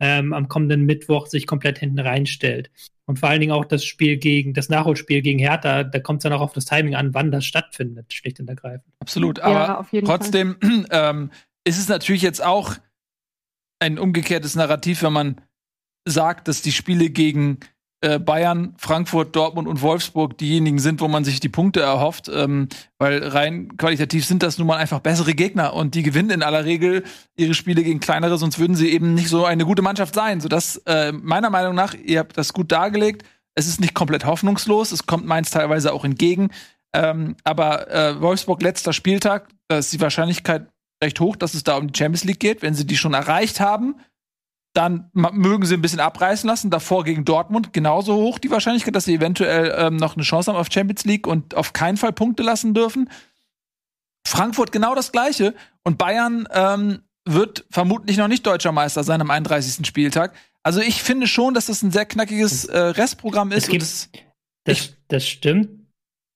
[0.00, 2.70] ähm, am kommenden Mittwoch sich komplett hinten reinstellt.
[3.04, 6.22] Und vor allen Dingen auch das Spiel gegen, das Nachholspiel gegen Hertha, da kommt es
[6.22, 8.94] dann auch auf das Timing an, wann das stattfindet, schlicht und ergreifend.
[9.00, 9.40] Absolut.
[9.40, 10.18] Aber ja, auf jeden Fall.
[10.18, 10.56] trotzdem
[10.90, 11.30] ähm,
[11.64, 12.74] ist es natürlich jetzt auch
[13.80, 15.40] ein umgekehrtes Narrativ, wenn man
[16.04, 17.58] sagt, dass die Spiele gegen
[18.00, 22.68] äh, Bayern, Frankfurt, Dortmund und Wolfsburg diejenigen sind, wo man sich die Punkte erhofft, ähm,
[22.98, 26.64] weil rein qualitativ sind das nun mal einfach bessere Gegner und die gewinnen in aller
[26.64, 27.02] Regel
[27.36, 30.40] ihre Spiele gegen kleinere, sonst würden sie eben nicht so eine gute Mannschaft sein.
[30.40, 33.24] Sodass äh, meiner Meinung nach, ihr habt das gut dargelegt,
[33.56, 36.50] es ist nicht komplett hoffnungslos, es kommt Mainz teilweise auch entgegen.
[36.94, 40.68] Ähm, aber äh, Wolfsburg letzter Spieltag, da ist die Wahrscheinlichkeit
[41.02, 42.62] recht hoch, dass es da um die Champions League geht.
[42.62, 43.96] Wenn sie die schon erreicht haben,
[44.74, 46.70] dann mögen sie ein bisschen abreißen lassen.
[46.70, 50.58] Davor gegen Dortmund genauso hoch die Wahrscheinlichkeit, dass sie eventuell ähm, noch eine Chance haben
[50.58, 53.10] auf Champions League und auf keinen Fall Punkte lassen dürfen.
[54.26, 55.54] Frankfurt genau das gleiche.
[55.84, 59.86] Und Bayern ähm, wird vermutlich noch nicht deutscher Meister sein am 31.
[59.86, 60.34] Spieltag.
[60.62, 63.64] Also ich finde schon, dass das ein sehr knackiges äh, Restprogramm ist.
[63.64, 64.10] Es gibt, das,
[64.64, 65.70] das, das stimmt.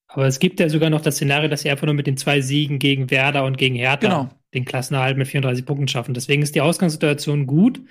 [0.07, 2.41] Aber es gibt ja sogar noch das Szenario, dass sie einfach nur mit den zwei
[2.41, 4.29] Siegen gegen Werder und gegen Hertha Genau.
[4.53, 6.13] Den Klassenerhalt mit 34 Punkten schaffen.
[6.13, 7.81] Deswegen ist die Ausgangssituation gut.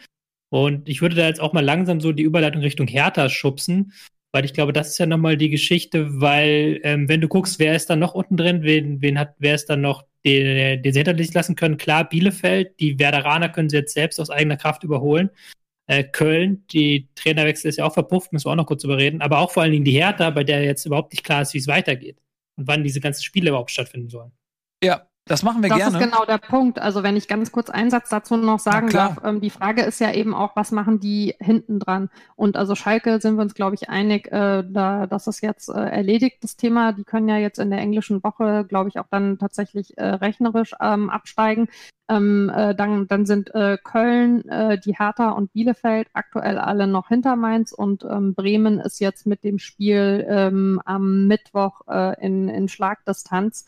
[0.50, 3.92] Und ich würde da jetzt auch mal langsam so die Überleitung Richtung Hertha schubsen,
[4.32, 7.74] weil ich glaube, das ist ja nochmal die Geschichte, weil ähm, wenn du guckst, wer
[7.74, 10.98] ist dann noch unten drin, wen, wen hat, wer ist dann noch, den, den sie
[11.00, 14.84] hinter sich lassen können, klar, Bielefeld, die Werderaner können sie jetzt selbst aus eigener Kraft
[14.84, 15.30] überholen.
[15.86, 19.38] Äh, Köln, die Trainerwechsel ist ja auch verpufft, müssen wir auch noch kurz überreden, aber
[19.38, 21.66] auch vor allen Dingen die Hertha, bei der jetzt überhaupt nicht klar ist, wie es
[21.66, 22.18] weitergeht
[22.56, 24.32] und wann diese ganzen Spiele überhaupt stattfinden sollen.
[24.82, 25.98] ja, das machen wir Das gerne.
[25.98, 26.80] ist genau der Punkt.
[26.80, 30.00] Also wenn ich ganz kurz einen Satz dazu noch sagen darf, ähm, die Frage ist
[30.00, 32.10] ja eben auch, was machen die hinten dran?
[32.34, 35.74] Und also Schalke sind wir uns, glaube ich, einig, äh, da, das ist jetzt äh,
[35.74, 36.92] erledigt, das Thema.
[36.92, 40.74] Die können ja jetzt in der englischen Woche, glaube ich, auch dann tatsächlich äh, rechnerisch
[40.80, 41.68] ähm, absteigen.
[42.08, 47.08] Ähm, äh, dann, dann sind äh, Köln, äh, die Hertha und Bielefeld aktuell alle noch
[47.08, 52.48] hinter Mainz und ähm, Bremen ist jetzt mit dem Spiel ähm, am Mittwoch äh, in,
[52.48, 53.66] in Schlagdistanz.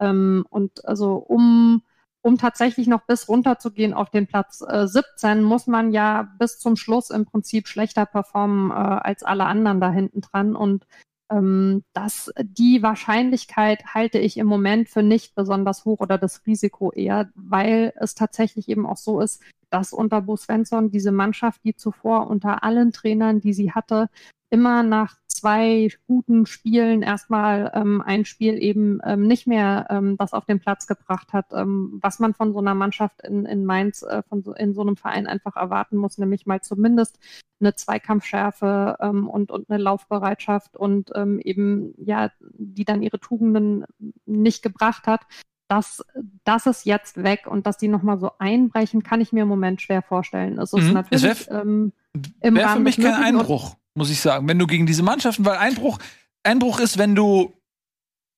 [0.00, 1.82] Ähm, und also um,
[2.22, 6.28] um tatsächlich noch bis runter zu gehen auf den Platz äh, 17, muss man ja
[6.38, 10.56] bis zum Schluss im Prinzip schlechter performen äh, als alle anderen da hinten dran.
[10.56, 10.86] Und
[11.30, 16.92] ähm, das, die Wahrscheinlichkeit halte ich im Moment für nicht besonders hoch oder das Risiko
[16.92, 21.74] eher, weil es tatsächlich eben auch so ist, dass unter Bo Svensson diese Mannschaft, die
[21.74, 24.08] zuvor unter allen Trainern, die sie hatte,
[24.50, 30.32] immer nach zwei guten Spielen erstmal ähm, ein Spiel eben ähm, nicht mehr ähm, das
[30.32, 34.02] auf den Platz gebracht hat, ähm, was man von so einer Mannschaft in, in Mainz,
[34.02, 37.18] äh, von so, in so einem Verein einfach erwarten muss, nämlich mal zumindest
[37.60, 43.84] eine Zweikampfschärfe ähm, und, und eine Laufbereitschaft und ähm, eben, ja, die dann ihre Tugenden
[44.26, 45.22] nicht gebracht hat.
[45.68, 46.04] Das,
[46.44, 49.82] das ist jetzt weg und dass die nochmal so einbrechen, kann ich mir im Moment
[49.82, 50.58] schwer vorstellen.
[50.58, 50.92] Es ist Mhm.
[50.92, 51.92] natürlich Es ähm,
[52.40, 54.48] im Wäre für mich kein Einbruch, muss ich sagen.
[54.48, 55.98] Wenn du gegen diese Mannschaften, weil Einbruch,
[56.42, 57.52] Einbruch ist, wenn du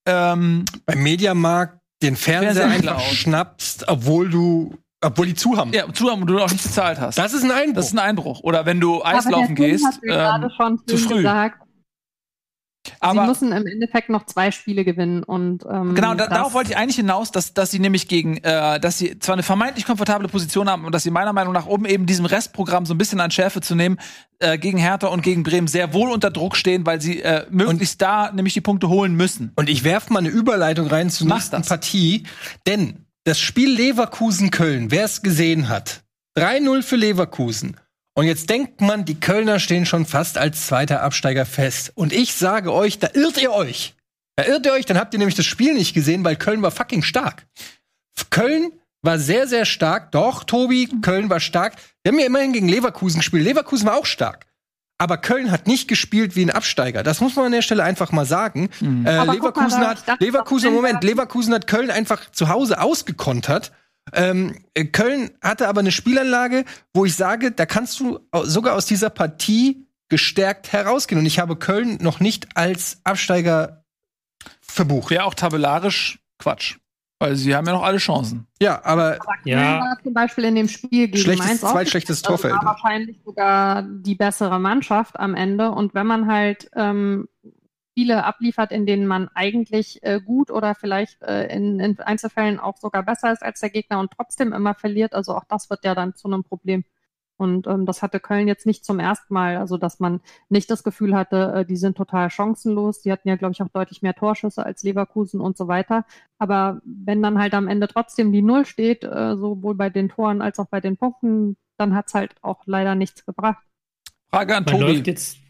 [0.06, 3.14] ähm, Beim Mediamarkt den Fernseher Fernseher einfach klaut.
[3.14, 5.72] schnappst, obwohl du, obwohl die zu haben.
[5.72, 7.18] ja, zu haben und du auch nicht bezahlt hast.
[7.18, 7.74] Das ist ein Einbruch.
[7.74, 8.40] Das ist ein Einbruch.
[8.40, 10.00] Oder wenn du Eislaufen gehst.
[10.08, 11.16] Ähm, schon zu früh.
[11.16, 11.60] gesagt,
[12.88, 16.70] sie aber müssen im Endeffekt noch zwei Spiele gewinnen und ähm, genau, da, darauf wollte
[16.70, 20.28] ich eigentlich hinaus, dass, dass sie nämlich gegen, äh, dass sie zwar eine vermeintlich komfortable
[20.28, 23.20] Position haben und dass sie meiner Meinung nach oben eben diesem Restprogramm so ein bisschen
[23.20, 23.98] an Schärfe zu nehmen,
[24.40, 28.00] äh, gegen Hertha und gegen Bremen sehr wohl unter Druck stehen, weil sie äh, möglichst
[28.00, 29.52] da nämlich die Punkte holen müssen.
[29.56, 31.68] Und ich werf mal eine Überleitung rein zur nächsten das.
[31.68, 32.24] Partie.
[32.66, 36.02] Denn das Spiel Leverkusen-Köln, wer es gesehen hat,
[36.38, 37.76] 3-0 für Leverkusen.
[38.18, 41.92] Und jetzt denkt man, die Kölner stehen schon fast als zweiter Absteiger fest.
[41.94, 43.94] Und ich sage euch, da irrt ihr euch.
[44.34, 46.72] Da irrt ihr euch, dann habt ihr nämlich das Spiel nicht gesehen, weil Köln war
[46.72, 47.46] fucking stark.
[48.30, 48.72] Köln
[49.02, 50.10] war sehr, sehr stark.
[50.10, 51.76] Doch, Tobi, Köln war stark.
[52.02, 53.44] Wir haben ja immerhin gegen Leverkusen gespielt.
[53.44, 54.46] Leverkusen war auch stark.
[55.00, 57.04] Aber Köln hat nicht gespielt wie ein Absteiger.
[57.04, 58.68] Das muss man an der Stelle einfach mal sagen.
[58.82, 62.80] Äh, Aber guck Leverkusen mal, hat dachte, Leverkusen Moment, Leverkusen hat Köln einfach zu Hause
[62.80, 63.70] ausgekontert.
[64.12, 66.64] Ähm, äh, Köln hatte aber eine Spielanlage,
[66.94, 71.18] wo ich sage, da kannst du sogar aus dieser Partie gestärkt herausgehen.
[71.20, 73.84] Und ich habe Köln noch nicht als Absteiger
[74.60, 75.10] verbucht.
[75.10, 76.76] Wäre auch tabellarisch Quatsch.
[77.20, 78.46] Weil sie haben ja noch alle Chancen.
[78.62, 79.56] Ja, aber Ja.
[79.56, 82.64] Köln war zum Beispiel in dem Spiel gegen Schlechtes- Mainz auch zweitschlechtestes also Torverhältnis.
[82.64, 85.72] war wahrscheinlich sogar die bessere Mannschaft am Ende.
[85.72, 87.26] Und wenn man halt ähm,
[87.98, 92.76] Spiele abliefert, in denen man eigentlich äh, gut oder vielleicht äh, in, in Einzelfällen auch
[92.76, 95.96] sogar besser ist als der Gegner und trotzdem immer verliert, also auch das wird ja
[95.96, 96.84] dann zu einem Problem.
[97.38, 100.84] Und ähm, das hatte Köln jetzt nicht zum ersten Mal, also dass man nicht das
[100.84, 103.02] Gefühl hatte, äh, die sind total chancenlos.
[103.02, 106.04] Die hatten ja, glaube ich, auch deutlich mehr Torschüsse als Leverkusen und so weiter.
[106.38, 110.40] Aber wenn dann halt am Ende trotzdem die Null steht, äh, sowohl bei den Toren
[110.40, 113.64] als auch bei den Punkten, dann hat's halt auch leider nichts gebracht.
[114.30, 114.92] Frage an Man Tobi.
[114.92, 115.47] läuft jetzt.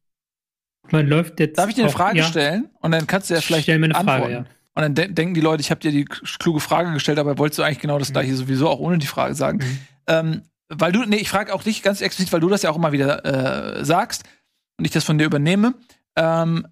[0.90, 1.58] Man läuft jetzt.
[1.58, 2.68] Darf ich dir eine auch- Frage ja, stellen?
[2.80, 4.32] Und dann kannst du ja vielleicht Stell mir eine Frage, antworten.
[4.32, 4.44] ja.
[4.74, 7.58] Und dann de denken die Leute, ich habe dir die kluge Frage gestellt, aber wolltest
[7.58, 9.58] du eigentlich genau das gleiche sowieso auch ohne die Frage sagen.
[9.58, 9.78] Mhm.
[10.06, 12.76] Ähm, weil du, nee, ich frage auch dich ganz explizit, weil du das ja auch
[12.76, 14.22] immer wieder äh, sagst
[14.78, 15.74] und ich das von dir übernehme.
[16.16, 16.66] Ähm,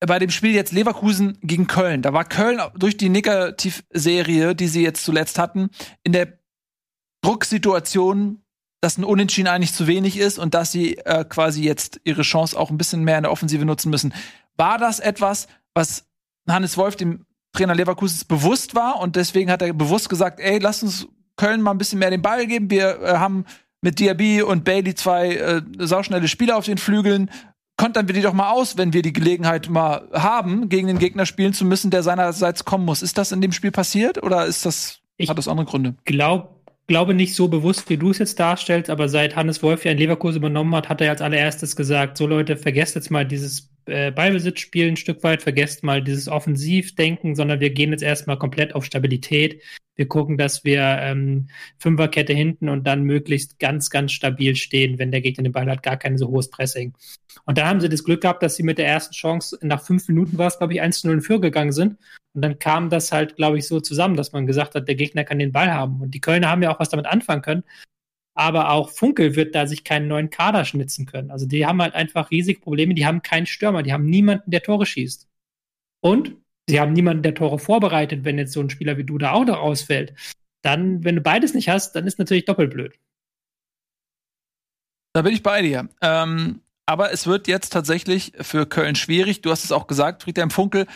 [0.00, 4.82] bei dem Spiel jetzt Leverkusen gegen Köln, da war Köln durch die Negativserie, die sie
[4.82, 5.70] jetzt zuletzt hatten,
[6.02, 6.38] in der
[7.22, 8.42] Drucksituation,
[8.86, 12.56] dass ein Unentschieden eigentlich zu wenig ist und dass sie äh, quasi jetzt ihre Chance
[12.56, 14.14] auch ein bisschen mehr in der Offensive nutzen müssen.
[14.56, 16.04] War das etwas, was
[16.48, 20.84] Hannes Wolf, dem Trainer Leverkusens, bewusst war und deswegen hat er bewusst gesagt, ey, lass
[20.84, 22.70] uns Köln mal ein bisschen mehr den Ball geben.
[22.70, 23.44] Wir äh, haben
[23.80, 27.28] mit Diaby und Bailey zwei äh, sauschnelle Spieler auf den Flügeln.
[27.76, 31.26] Kontern wir die doch mal aus, wenn wir die Gelegenheit mal haben, gegen den Gegner
[31.26, 33.02] spielen zu müssen, der seinerseits kommen muss.
[33.02, 35.96] Ist das in dem Spiel passiert oder ist das, Ich hat das andere Gründe?
[36.04, 36.55] Glaub, glaube
[37.14, 40.38] nicht so bewusst, wie du es jetzt darstellst, aber seit Hannes Wolf ja in Leverkusen
[40.38, 44.88] übernommen hat, hat er als allererstes gesagt, so Leute, vergesst jetzt mal dieses äh, Ballbesitzspiel
[44.88, 49.62] ein Stück weit, vergesst mal dieses Offensivdenken, sondern wir gehen jetzt erstmal komplett auf Stabilität.
[49.94, 51.48] Wir gucken, dass wir ähm,
[51.78, 55.82] Fünferkette hinten und dann möglichst ganz, ganz stabil stehen, wenn der Gegner den Ball hat,
[55.82, 56.92] gar kein so hohes Pressing.
[57.44, 60.06] Und da haben sie das Glück gehabt, dass sie mit der ersten Chance nach fünf
[60.08, 61.96] Minuten war es, glaube ich, 1-0 in Führung gegangen sind.
[62.34, 65.24] Und dann kam das halt, glaube ich, so zusammen, dass man gesagt hat, der Gegner
[65.24, 66.02] kann den Ball haben.
[66.02, 67.64] Und die Kölner haben ja auch was damit anfangen können.
[68.36, 71.30] Aber auch Funkel wird da sich keinen neuen Kader schnitzen können.
[71.30, 72.94] Also die haben halt einfach riesige Probleme.
[72.94, 73.82] Die haben keinen Stürmer.
[73.82, 75.26] Die haben niemanden, der Tore schießt.
[76.00, 76.36] Und
[76.68, 79.46] sie haben niemanden, der Tore vorbereitet, wenn jetzt so ein Spieler wie du da auch
[79.46, 80.14] noch ausfällt.
[80.62, 82.98] Dann, wenn du beides nicht hast, dann ist natürlich doppelt blöd.
[85.14, 85.88] Da bin ich bei dir.
[86.02, 89.40] Ähm, aber es wird jetzt tatsächlich für Köln schwierig.
[89.40, 90.86] Du hast es auch gesagt, Friedhelm Funkel.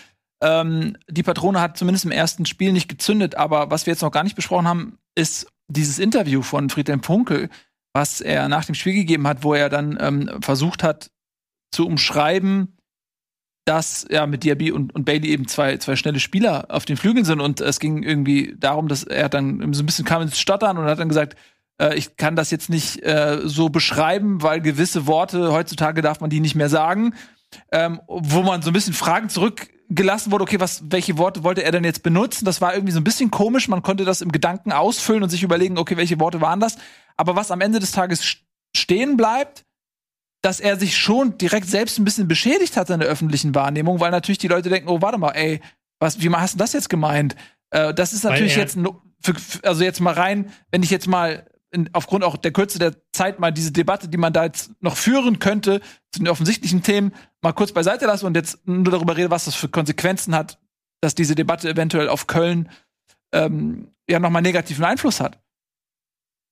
[0.43, 3.37] Ähm, die Patrone hat zumindest im ersten Spiel nicht gezündet.
[3.37, 7.49] Aber was wir jetzt noch gar nicht besprochen haben, ist dieses Interview von Friedhelm Funkel,
[7.93, 11.11] was er nach dem Spiel gegeben hat, wo er dann ähm, versucht hat
[11.73, 12.77] zu umschreiben,
[13.65, 17.25] dass ja mit Diaby und, und Bailey eben zwei, zwei schnelle Spieler auf den Flügeln
[17.25, 17.41] sind.
[17.41, 20.87] Und es ging irgendwie darum, dass er dann so ein bisschen kam ins Stottern und
[20.87, 21.37] hat dann gesagt,
[21.81, 26.31] äh, ich kann das jetzt nicht äh, so beschreiben, weil gewisse Worte heutzutage darf man
[26.31, 27.15] die nicht mehr sagen,
[27.73, 31.73] ähm, wo man so ein bisschen Fragen zurückgelassen wurde, okay, was, welche Worte wollte er
[31.73, 32.45] denn jetzt benutzen?
[32.45, 35.43] Das war irgendwie so ein bisschen komisch, man konnte das im Gedanken ausfüllen und sich
[35.43, 36.77] überlegen, okay, welche Worte waren das?
[37.17, 38.39] Aber was am Ende des Tages st-
[38.77, 39.65] stehen bleibt,
[40.43, 44.11] dass er sich schon direkt selbst ein bisschen beschädigt hat in der öffentlichen Wahrnehmung, weil
[44.11, 45.61] natürlich die Leute denken, oh, warte mal, ey,
[45.99, 47.37] was, wie hast du das jetzt gemeint?
[47.71, 48.79] Äh, das ist natürlich jetzt,
[49.23, 52.95] für- also jetzt mal rein, wenn ich jetzt mal in, aufgrund auch der Kürze der
[53.13, 55.81] Zeit mal diese Debatte, die man da jetzt noch führen könnte,
[56.13, 59.55] zu den offensichtlichen Themen, mal kurz beiseite lasse und jetzt nur darüber rede, was das
[59.55, 60.59] für Konsequenzen hat,
[61.01, 62.69] dass diese Debatte eventuell auf Köln
[63.33, 65.41] ähm, ja nochmal negativen Einfluss hat.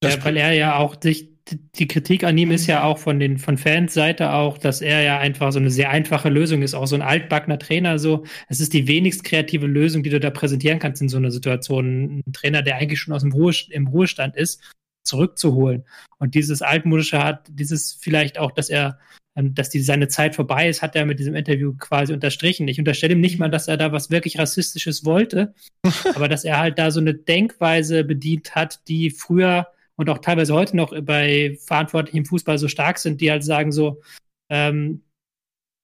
[0.02, 3.38] Ja, weil er ja auch sich, die Kritik an ihm ist ja auch von den
[3.38, 6.86] von Fans Seite auch, dass er ja einfach so eine sehr einfache Lösung ist, auch
[6.86, 8.24] so ein altbackener Trainer so.
[8.48, 12.22] Es ist die wenigst kreative Lösung, die du da präsentieren kannst in so einer Situation.
[12.26, 14.62] Ein Trainer, der eigentlich schon aus dem Ruhest im Ruhestand ist,
[15.08, 15.84] zurückzuholen.
[16.18, 18.98] Und dieses altmodische hat, dieses vielleicht auch, dass er
[19.38, 22.66] ähm, dass die, seine Zeit vorbei ist, hat er mit diesem Interview quasi unterstrichen.
[22.66, 25.54] Ich unterstelle ihm nicht mal, dass er da was wirklich Rassistisches wollte,
[26.14, 30.54] aber dass er halt da so eine Denkweise bedient hat, die früher und auch teilweise
[30.54, 34.00] heute noch bei Verantwortlichen im Fußball so stark sind, die halt sagen so,
[34.48, 35.02] ähm,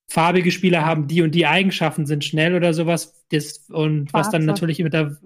[0.09, 4.43] farbige Spieler haben die und die Eigenschaften, sind schnell oder sowas, das, und was dann
[4.43, 4.47] Schwarze.
[4.47, 5.17] natürlich mit der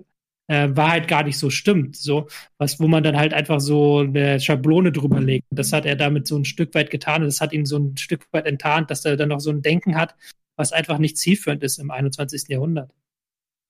[0.49, 4.41] äh, Wahrheit gar nicht so stimmt, so, was, wo man dann halt einfach so eine
[4.41, 5.47] Schablone drüber legt.
[5.51, 7.97] Das hat er damit so ein Stück weit getan und das hat ihn so ein
[7.97, 10.17] Stück weit enttarnt, dass er dann noch so ein Denken hat,
[10.57, 12.49] was einfach nicht zielführend ist im 21.
[12.49, 12.91] Jahrhundert.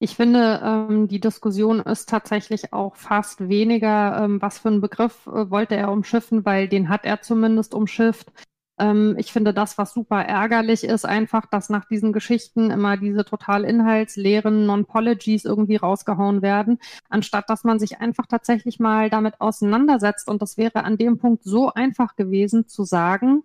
[0.00, 5.26] Ich finde, ähm, die Diskussion ist tatsächlich auch fast weniger, ähm, was für einen Begriff
[5.26, 8.30] äh, wollte er umschiffen, weil den hat er zumindest umschifft.
[8.78, 13.24] Ähm, ich finde das, was super ärgerlich ist, einfach, dass nach diesen Geschichten immer diese
[13.24, 16.78] total inhaltsleeren Non-Pologies irgendwie rausgehauen werden,
[17.08, 20.28] anstatt dass man sich einfach tatsächlich mal damit auseinandersetzt.
[20.28, 23.42] Und das wäre an dem Punkt so einfach gewesen zu sagen,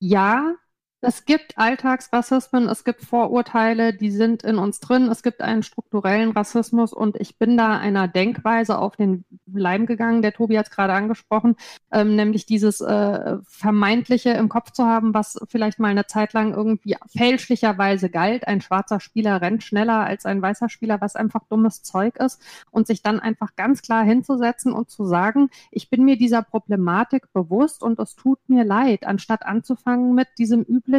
[0.00, 0.54] ja,
[1.02, 6.32] es gibt Alltagsrassismen, es gibt Vorurteile, die sind in uns drin, es gibt einen strukturellen
[6.32, 10.70] Rassismus und ich bin da einer Denkweise auf den Leim gegangen, der Tobi hat es
[10.70, 11.56] gerade angesprochen,
[11.90, 16.52] ähm, nämlich dieses äh, Vermeintliche im Kopf zu haben, was vielleicht mal eine Zeit lang
[16.52, 18.46] irgendwie fälschlicherweise galt.
[18.46, 22.86] Ein schwarzer Spieler rennt schneller als ein weißer Spieler, was einfach dummes Zeug ist und
[22.86, 27.82] sich dann einfach ganz klar hinzusetzen und zu sagen, ich bin mir dieser Problematik bewusst
[27.82, 30.89] und es tut mir leid, anstatt anzufangen mit diesem üblichen,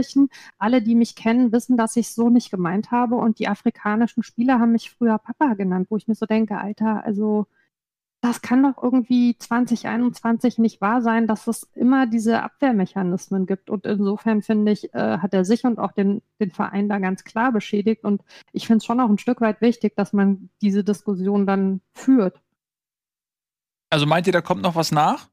[0.58, 4.60] alle, die mich kennen, wissen, dass ich so nicht gemeint habe und die afrikanischen Spieler
[4.60, 7.48] haben mich früher Papa genannt, wo ich mir so denke, Alter, also
[8.22, 13.72] das kann doch irgendwie 2021 nicht wahr sein, dass es immer diese Abwehrmechanismen gibt.
[13.72, 17.24] Und insofern finde ich, äh, hat er sich und auch den, den Verein da ganz
[17.24, 18.04] klar beschädigt.
[18.04, 18.22] Und
[18.54, 22.40] ich finde es schon auch ein Stück weit wichtig, dass man diese Diskussion dann führt.
[23.90, 25.31] Also meint ihr, da kommt noch was nach?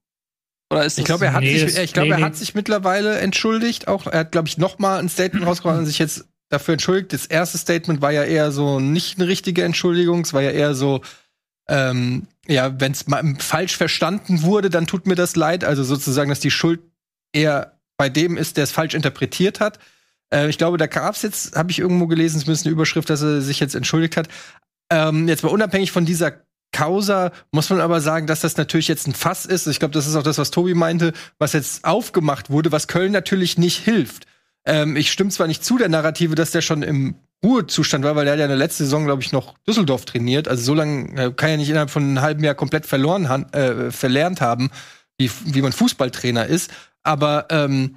[0.71, 2.25] Oder ist Ich glaube, er hat Nee, sich, ich glaube, nee, er nee.
[2.25, 3.89] hat sich mittlerweile entschuldigt.
[3.89, 7.13] Auch er hat, glaube ich, noch mal ein Statement rausgebracht und sich jetzt dafür entschuldigt.
[7.13, 10.23] Das erste Statement war ja eher so nicht eine richtige Entschuldigung.
[10.23, 11.01] Es war ja eher so,
[11.69, 13.05] ähm, ja, wenn es
[13.39, 15.65] falsch verstanden wurde, dann tut mir das leid.
[15.65, 16.81] Also sozusagen, dass die Schuld
[17.33, 19.79] eher bei dem ist, der es falsch interpretiert hat.
[20.33, 23.23] Äh, ich glaube, da gab es jetzt, habe ich irgendwo gelesen, zumindest eine Überschrift, dass
[23.23, 24.29] er sich jetzt entschuldigt hat.
[24.91, 26.33] Ähm, jetzt mal unabhängig von dieser
[26.73, 29.67] causa muss man aber sagen, dass das natürlich jetzt ein Fass ist.
[29.67, 33.13] Ich glaube, das ist auch das, was Tobi meinte, was jetzt aufgemacht wurde, was Köln
[33.13, 34.27] natürlich nicht hilft.
[34.65, 38.25] Ähm, ich stimme zwar nicht zu der Narrative, dass der schon im Ruhezustand war, weil
[38.25, 40.49] der hat ja in der letzten Saison, glaube ich, noch Düsseldorf trainiert.
[40.49, 43.91] Also so lange äh, kann er nicht innerhalb von einem halben Jahr komplett verloren äh,
[43.91, 44.71] verlernt haben,
[45.17, 46.71] wie, wie man Fußballtrainer ist.
[47.03, 47.97] Aber ähm,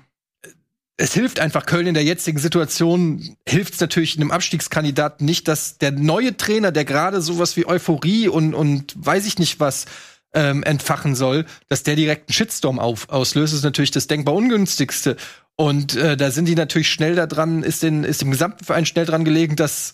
[1.01, 5.79] es hilft einfach Köln in der jetzigen Situation, hilft es natürlich einem Abstiegskandidaten nicht, dass
[5.79, 9.87] der neue Trainer, der gerade sowas wie Euphorie und, und weiß ich nicht was
[10.35, 15.17] ähm, entfachen soll, dass der direkt einen Shitstorm auf, auslöst, ist natürlich das denkbar ungünstigste.
[15.55, 18.85] Und äh, da sind die natürlich schnell da dran, ist, den, ist dem gesamten Verein
[18.85, 19.93] schnell dran gelegen, das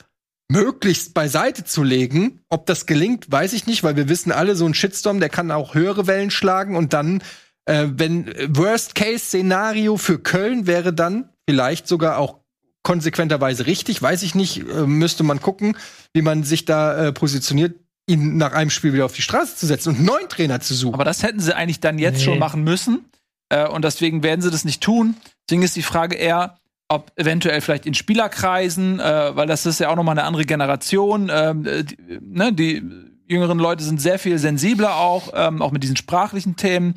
[0.49, 2.41] möglichst beiseite zu legen.
[2.49, 5.51] Ob das gelingt, weiß ich nicht, weil wir wissen alle, so ein Shitstorm, der kann
[5.51, 7.23] auch höhere Wellen schlagen und dann
[7.67, 12.39] äh, wenn äh, Worst-Case-Szenario für Köln wäre dann vielleicht sogar auch
[12.83, 15.77] konsequenterweise richtig, weiß ich nicht, äh, müsste man gucken,
[16.13, 17.75] wie man sich da äh, positioniert,
[18.09, 20.73] ihn nach einem Spiel wieder auf die Straße zu setzen und einen neuen Trainer zu
[20.73, 20.93] suchen.
[20.93, 22.23] Aber das hätten sie eigentlich dann jetzt nee.
[22.23, 23.05] schon machen müssen.
[23.49, 25.15] Äh, und deswegen werden sie das nicht tun.
[25.47, 26.57] Deswegen ist die Frage eher,
[26.87, 30.45] ob eventuell vielleicht in Spielerkreisen, äh, weil das ist ja auch noch mal eine andere
[30.45, 31.29] Generation.
[31.29, 32.81] Ähm, äh, die, ne, die
[33.27, 36.95] jüngeren Leute sind sehr viel sensibler auch, ähm, auch mit diesen sprachlichen Themen.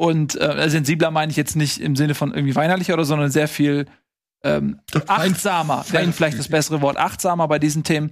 [0.00, 3.48] Und äh, sensibler meine ich jetzt nicht im Sinne von irgendwie weinerlicher oder, sondern sehr
[3.48, 3.84] viel
[4.42, 8.10] ähm, achtsamer, wäre vielleicht das bessere Wort, achtsamer bei diesen Themen.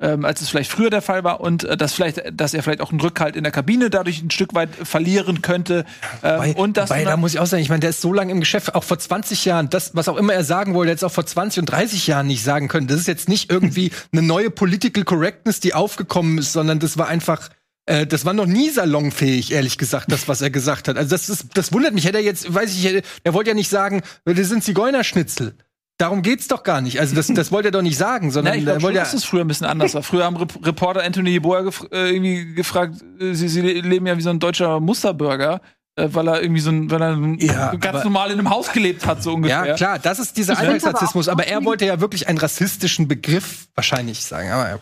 [0.00, 2.80] Ähm, als es vielleicht früher der Fall war und äh, dass vielleicht, dass er vielleicht
[2.80, 5.84] auch einen Rückhalt in der Kabine dadurch ein Stück weit verlieren könnte.
[6.22, 8.32] Ähm, bei, und das da muss ich auch sagen, ich meine, der ist so lange
[8.32, 11.12] im Geschäft, auch vor 20 Jahren, das, was auch immer er sagen wollte, jetzt auch
[11.12, 12.86] vor 20 und 30 Jahren nicht sagen können.
[12.86, 17.08] Das ist jetzt nicht irgendwie eine neue Political Correctness, die aufgekommen ist, sondern das war
[17.08, 17.50] einfach
[17.88, 20.98] äh, das war noch nie salonfähig, ehrlich gesagt, das, was er gesagt hat.
[20.98, 22.04] Also das ist, das wundert mich.
[22.04, 25.54] Hätte er jetzt, weiß ich, er wollte ja nicht sagen, das sind Zigeunerschnitzel.
[25.96, 27.00] Darum geht's doch gar nicht.
[27.00, 29.04] Also das, das wollte er doch nicht sagen, sondern ja, ich glaub, er wollte schon,
[29.04, 29.04] ja.
[29.04, 30.02] dass es früher ein bisschen anders war.
[30.02, 34.22] Früher haben Reporter Anthony Yeboah gef äh, irgendwie gefragt, äh, sie, sie leben ja wie
[34.22, 35.60] so ein deutscher Musterbürger
[35.96, 39.06] äh, weil er irgendwie so ein, weil er ja, ganz normal in einem Haus gelebt
[39.06, 39.66] hat, so ungefähr.
[39.66, 43.66] Ja, klar, das ist dieser Alltagsrassismus, aber, aber er wollte ja wirklich einen rassistischen Begriff
[43.74, 44.50] wahrscheinlich sagen.
[44.50, 44.78] Aber ja.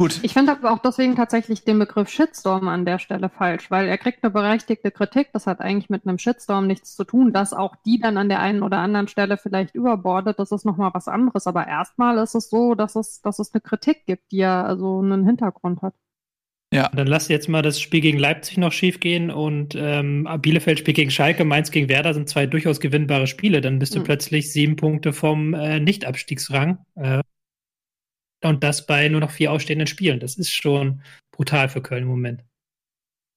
[0.00, 0.20] Gut.
[0.22, 3.98] Ich finde aber auch deswegen tatsächlich den Begriff Shitstorm an der Stelle falsch, weil er
[3.98, 5.30] kriegt eine berechtigte Kritik.
[5.32, 8.38] Das hat eigentlich mit einem Shitstorm nichts zu tun, dass auch die dann an der
[8.38, 10.38] einen oder anderen Stelle vielleicht überbordet.
[10.38, 11.48] Das ist nochmal was anderes.
[11.48, 15.00] Aber erstmal ist es so, dass es, dass es eine Kritik gibt, die ja also
[15.00, 15.94] einen Hintergrund hat.
[16.72, 16.90] Ja.
[16.94, 20.96] Dann lass jetzt mal das Spiel gegen Leipzig noch schief gehen und ähm, Bielefeld spielt
[20.96, 23.60] gegen Schalke, Mainz gegen Werder sind zwei durchaus gewinnbare Spiele.
[23.60, 24.04] Dann bist du mhm.
[24.04, 26.78] plötzlich sieben Punkte vom äh, Nicht-Abstiegsrang.
[26.94, 27.22] Äh,
[28.42, 30.20] und das bei nur noch vier ausstehenden Spielen.
[30.20, 31.02] Das ist schon
[31.32, 32.44] brutal für Köln im Moment.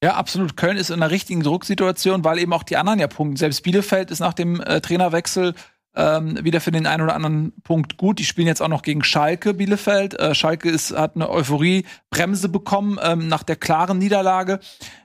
[0.04, 0.58] Ja, absolut.
[0.58, 3.38] Köln ist in einer richtigen Drucksituation, weil eben auch die anderen ja punkten.
[3.38, 5.54] Selbst Bielefeld ist nach dem äh, Trainerwechsel
[5.96, 8.18] ähm, wieder für den einen oder anderen Punkt gut.
[8.18, 10.20] Die spielen jetzt auch noch gegen Schalke, Bielefeld.
[10.20, 14.60] Äh, Schalke ist, hat eine Euphorie-Bremse bekommen ähm, nach der klaren Niederlage.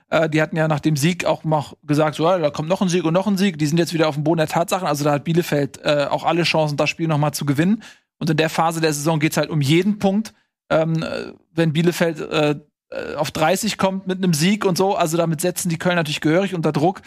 [0.09, 2.81] Äh, die hatten ja nach dem Sieg auch noch gesagt, so, ja, da kommt noch
[2.81, 3.59] ein Sieg und noch ein Sieg.
[3.59, 4.87] Die sind jetzt wieder auf dem Boden der Tatsachen.
[4.87, 7.83] Also da hat Bielefeld äh, auch alle Chancen, das Spiel noch mal zu gewinnen.
[8.19, 10.33] Und in der Phase der Saison geht es halt um jeden Punkt.
[10.69, 11.03] Ähm,
[11.53, 12.59] wenn Bielefeld äh, äh,
[13.17, 14.95] auf 30 kommt mit einem Sieg und so.
[14.95, 17.01] Also damit setzen die Köln natürlich gehörig unter Druck.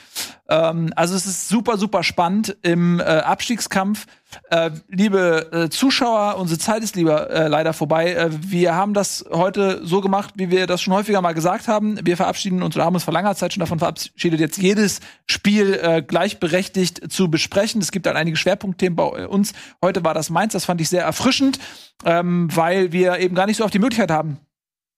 [0.48, 4.06] Ähm, also es ist super, super spannend im äh, Abstiegskampf.
[4.50, 8.12] Äh, liebe äh, Zuschauer, unsere Zeit ist lieber äh, leider vorbei.
[8.12, 11.98] Äh, wir haben das heute so gemacht, wie wir das schon häufiger mal gesagt haben.
[12.04, 15.80] Wir verabschieden uns oder haben uns vor langer Zeit schon davon verabschiedet, jetzt jedes Spiel
[15.82, 17.80] äh, gleichberechtigt zu besprechen.
[17.80, 19.52] Es gibt dann einige Schwerpunktthemen bei uns.
[19.82, 21.58] Heute war das Mainz, das fand ich sehr erfrischend,
[22.04, 24.38] ähm, weil wir eben gar nicht so oft die Möglichkeit haben,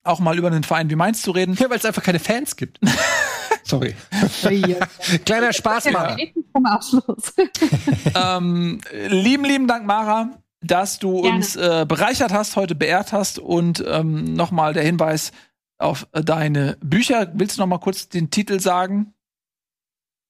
[0.05, 1.55] auch mal über einen Verein wie Mainz zu reden.
[1.55, 2.81] Ja, weil es einfach keine Fans gibt.
[3.65, 3.95] Sorry.
[5.25, 6.17] Kleiner Spaß mal.
[8.15, 10.31] ähm, lieben, lieben Dank, Mara,
[10.61, 11.37] dass du Gerne.
[11.37, 15.33] uns äh, bereichert hast, heute beehrt hast und ähm, nochmal der Hinweis
[15.79, 17.31] auf äh, deine Bücher.
[17.35, 19.15] Willst du noch mal kurz den Titel sagen?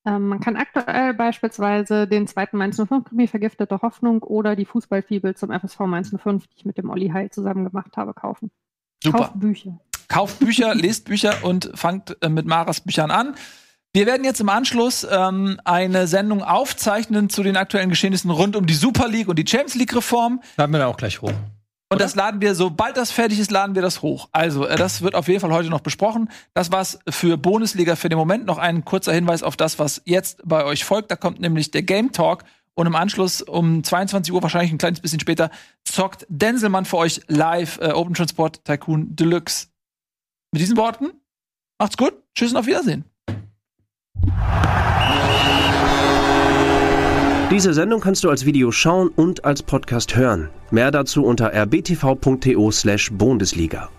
[0.05, 5.37] Ähm, man kann aktuell beispielsweise den zweiten Mainz 05 Krimi Vergiftete Hoffnung oder die Fußballfibel
[5.37, 8.51] zum FSV Mainz 05, die ich mit dem Olli Heil zusammen gemacht habe, kaufen.
[9.03, 9.19] Super.
[9.19, 9.81] Kauft Bücher.
[10.09, 13.35] Kauft Bücher, lest Bücher und fangt äh, mit Maras Büchern an.
[13.95, 18.67] Wir werden jetzt im Anschluss ähm, eine Sendung aufzeichnen zu den aktuellen Geschehnissen rund um
[18.67, 20.41] die Super League und die Champions League Reform.
[20.57, 21.33] Laden wir dann auch gleich hoch.
[21.91, 24.31] Und das laden wir, sobald das fertig ist, laden wir das hoch.
[24.33, 26.31] Also, äh, das wird auf jeden Fall heute noch besprochen.
[26.55, 28.47] Das war's für Bundesliga für den Moment.
[28.47, 31.11] Noch ein kurzer Hinweis auf das, was jetzt bei euch folgt.
[31.11, 35.01] Da kommt nämlich der Game Talk und im Anschluss um 22 Uhr, wahrscheinlich ein kleines
[35.01, 35.51] bisschen später,
[35.85, 39.69] zockt Denselmann für euch live äh, Open Transport Tycoon Deluxe.
[40.53, 41.11] Mit diesen Worten,
[41.79, 43.05] macht's gut, tschüss und auf Wiedersehen.
[47.51, 50.49] Diese Sendung kannst du als Video schauen und als Podcast hören.
[50.71, 53.91] Mehr dazu unter rbtv.to slash Bundesliga.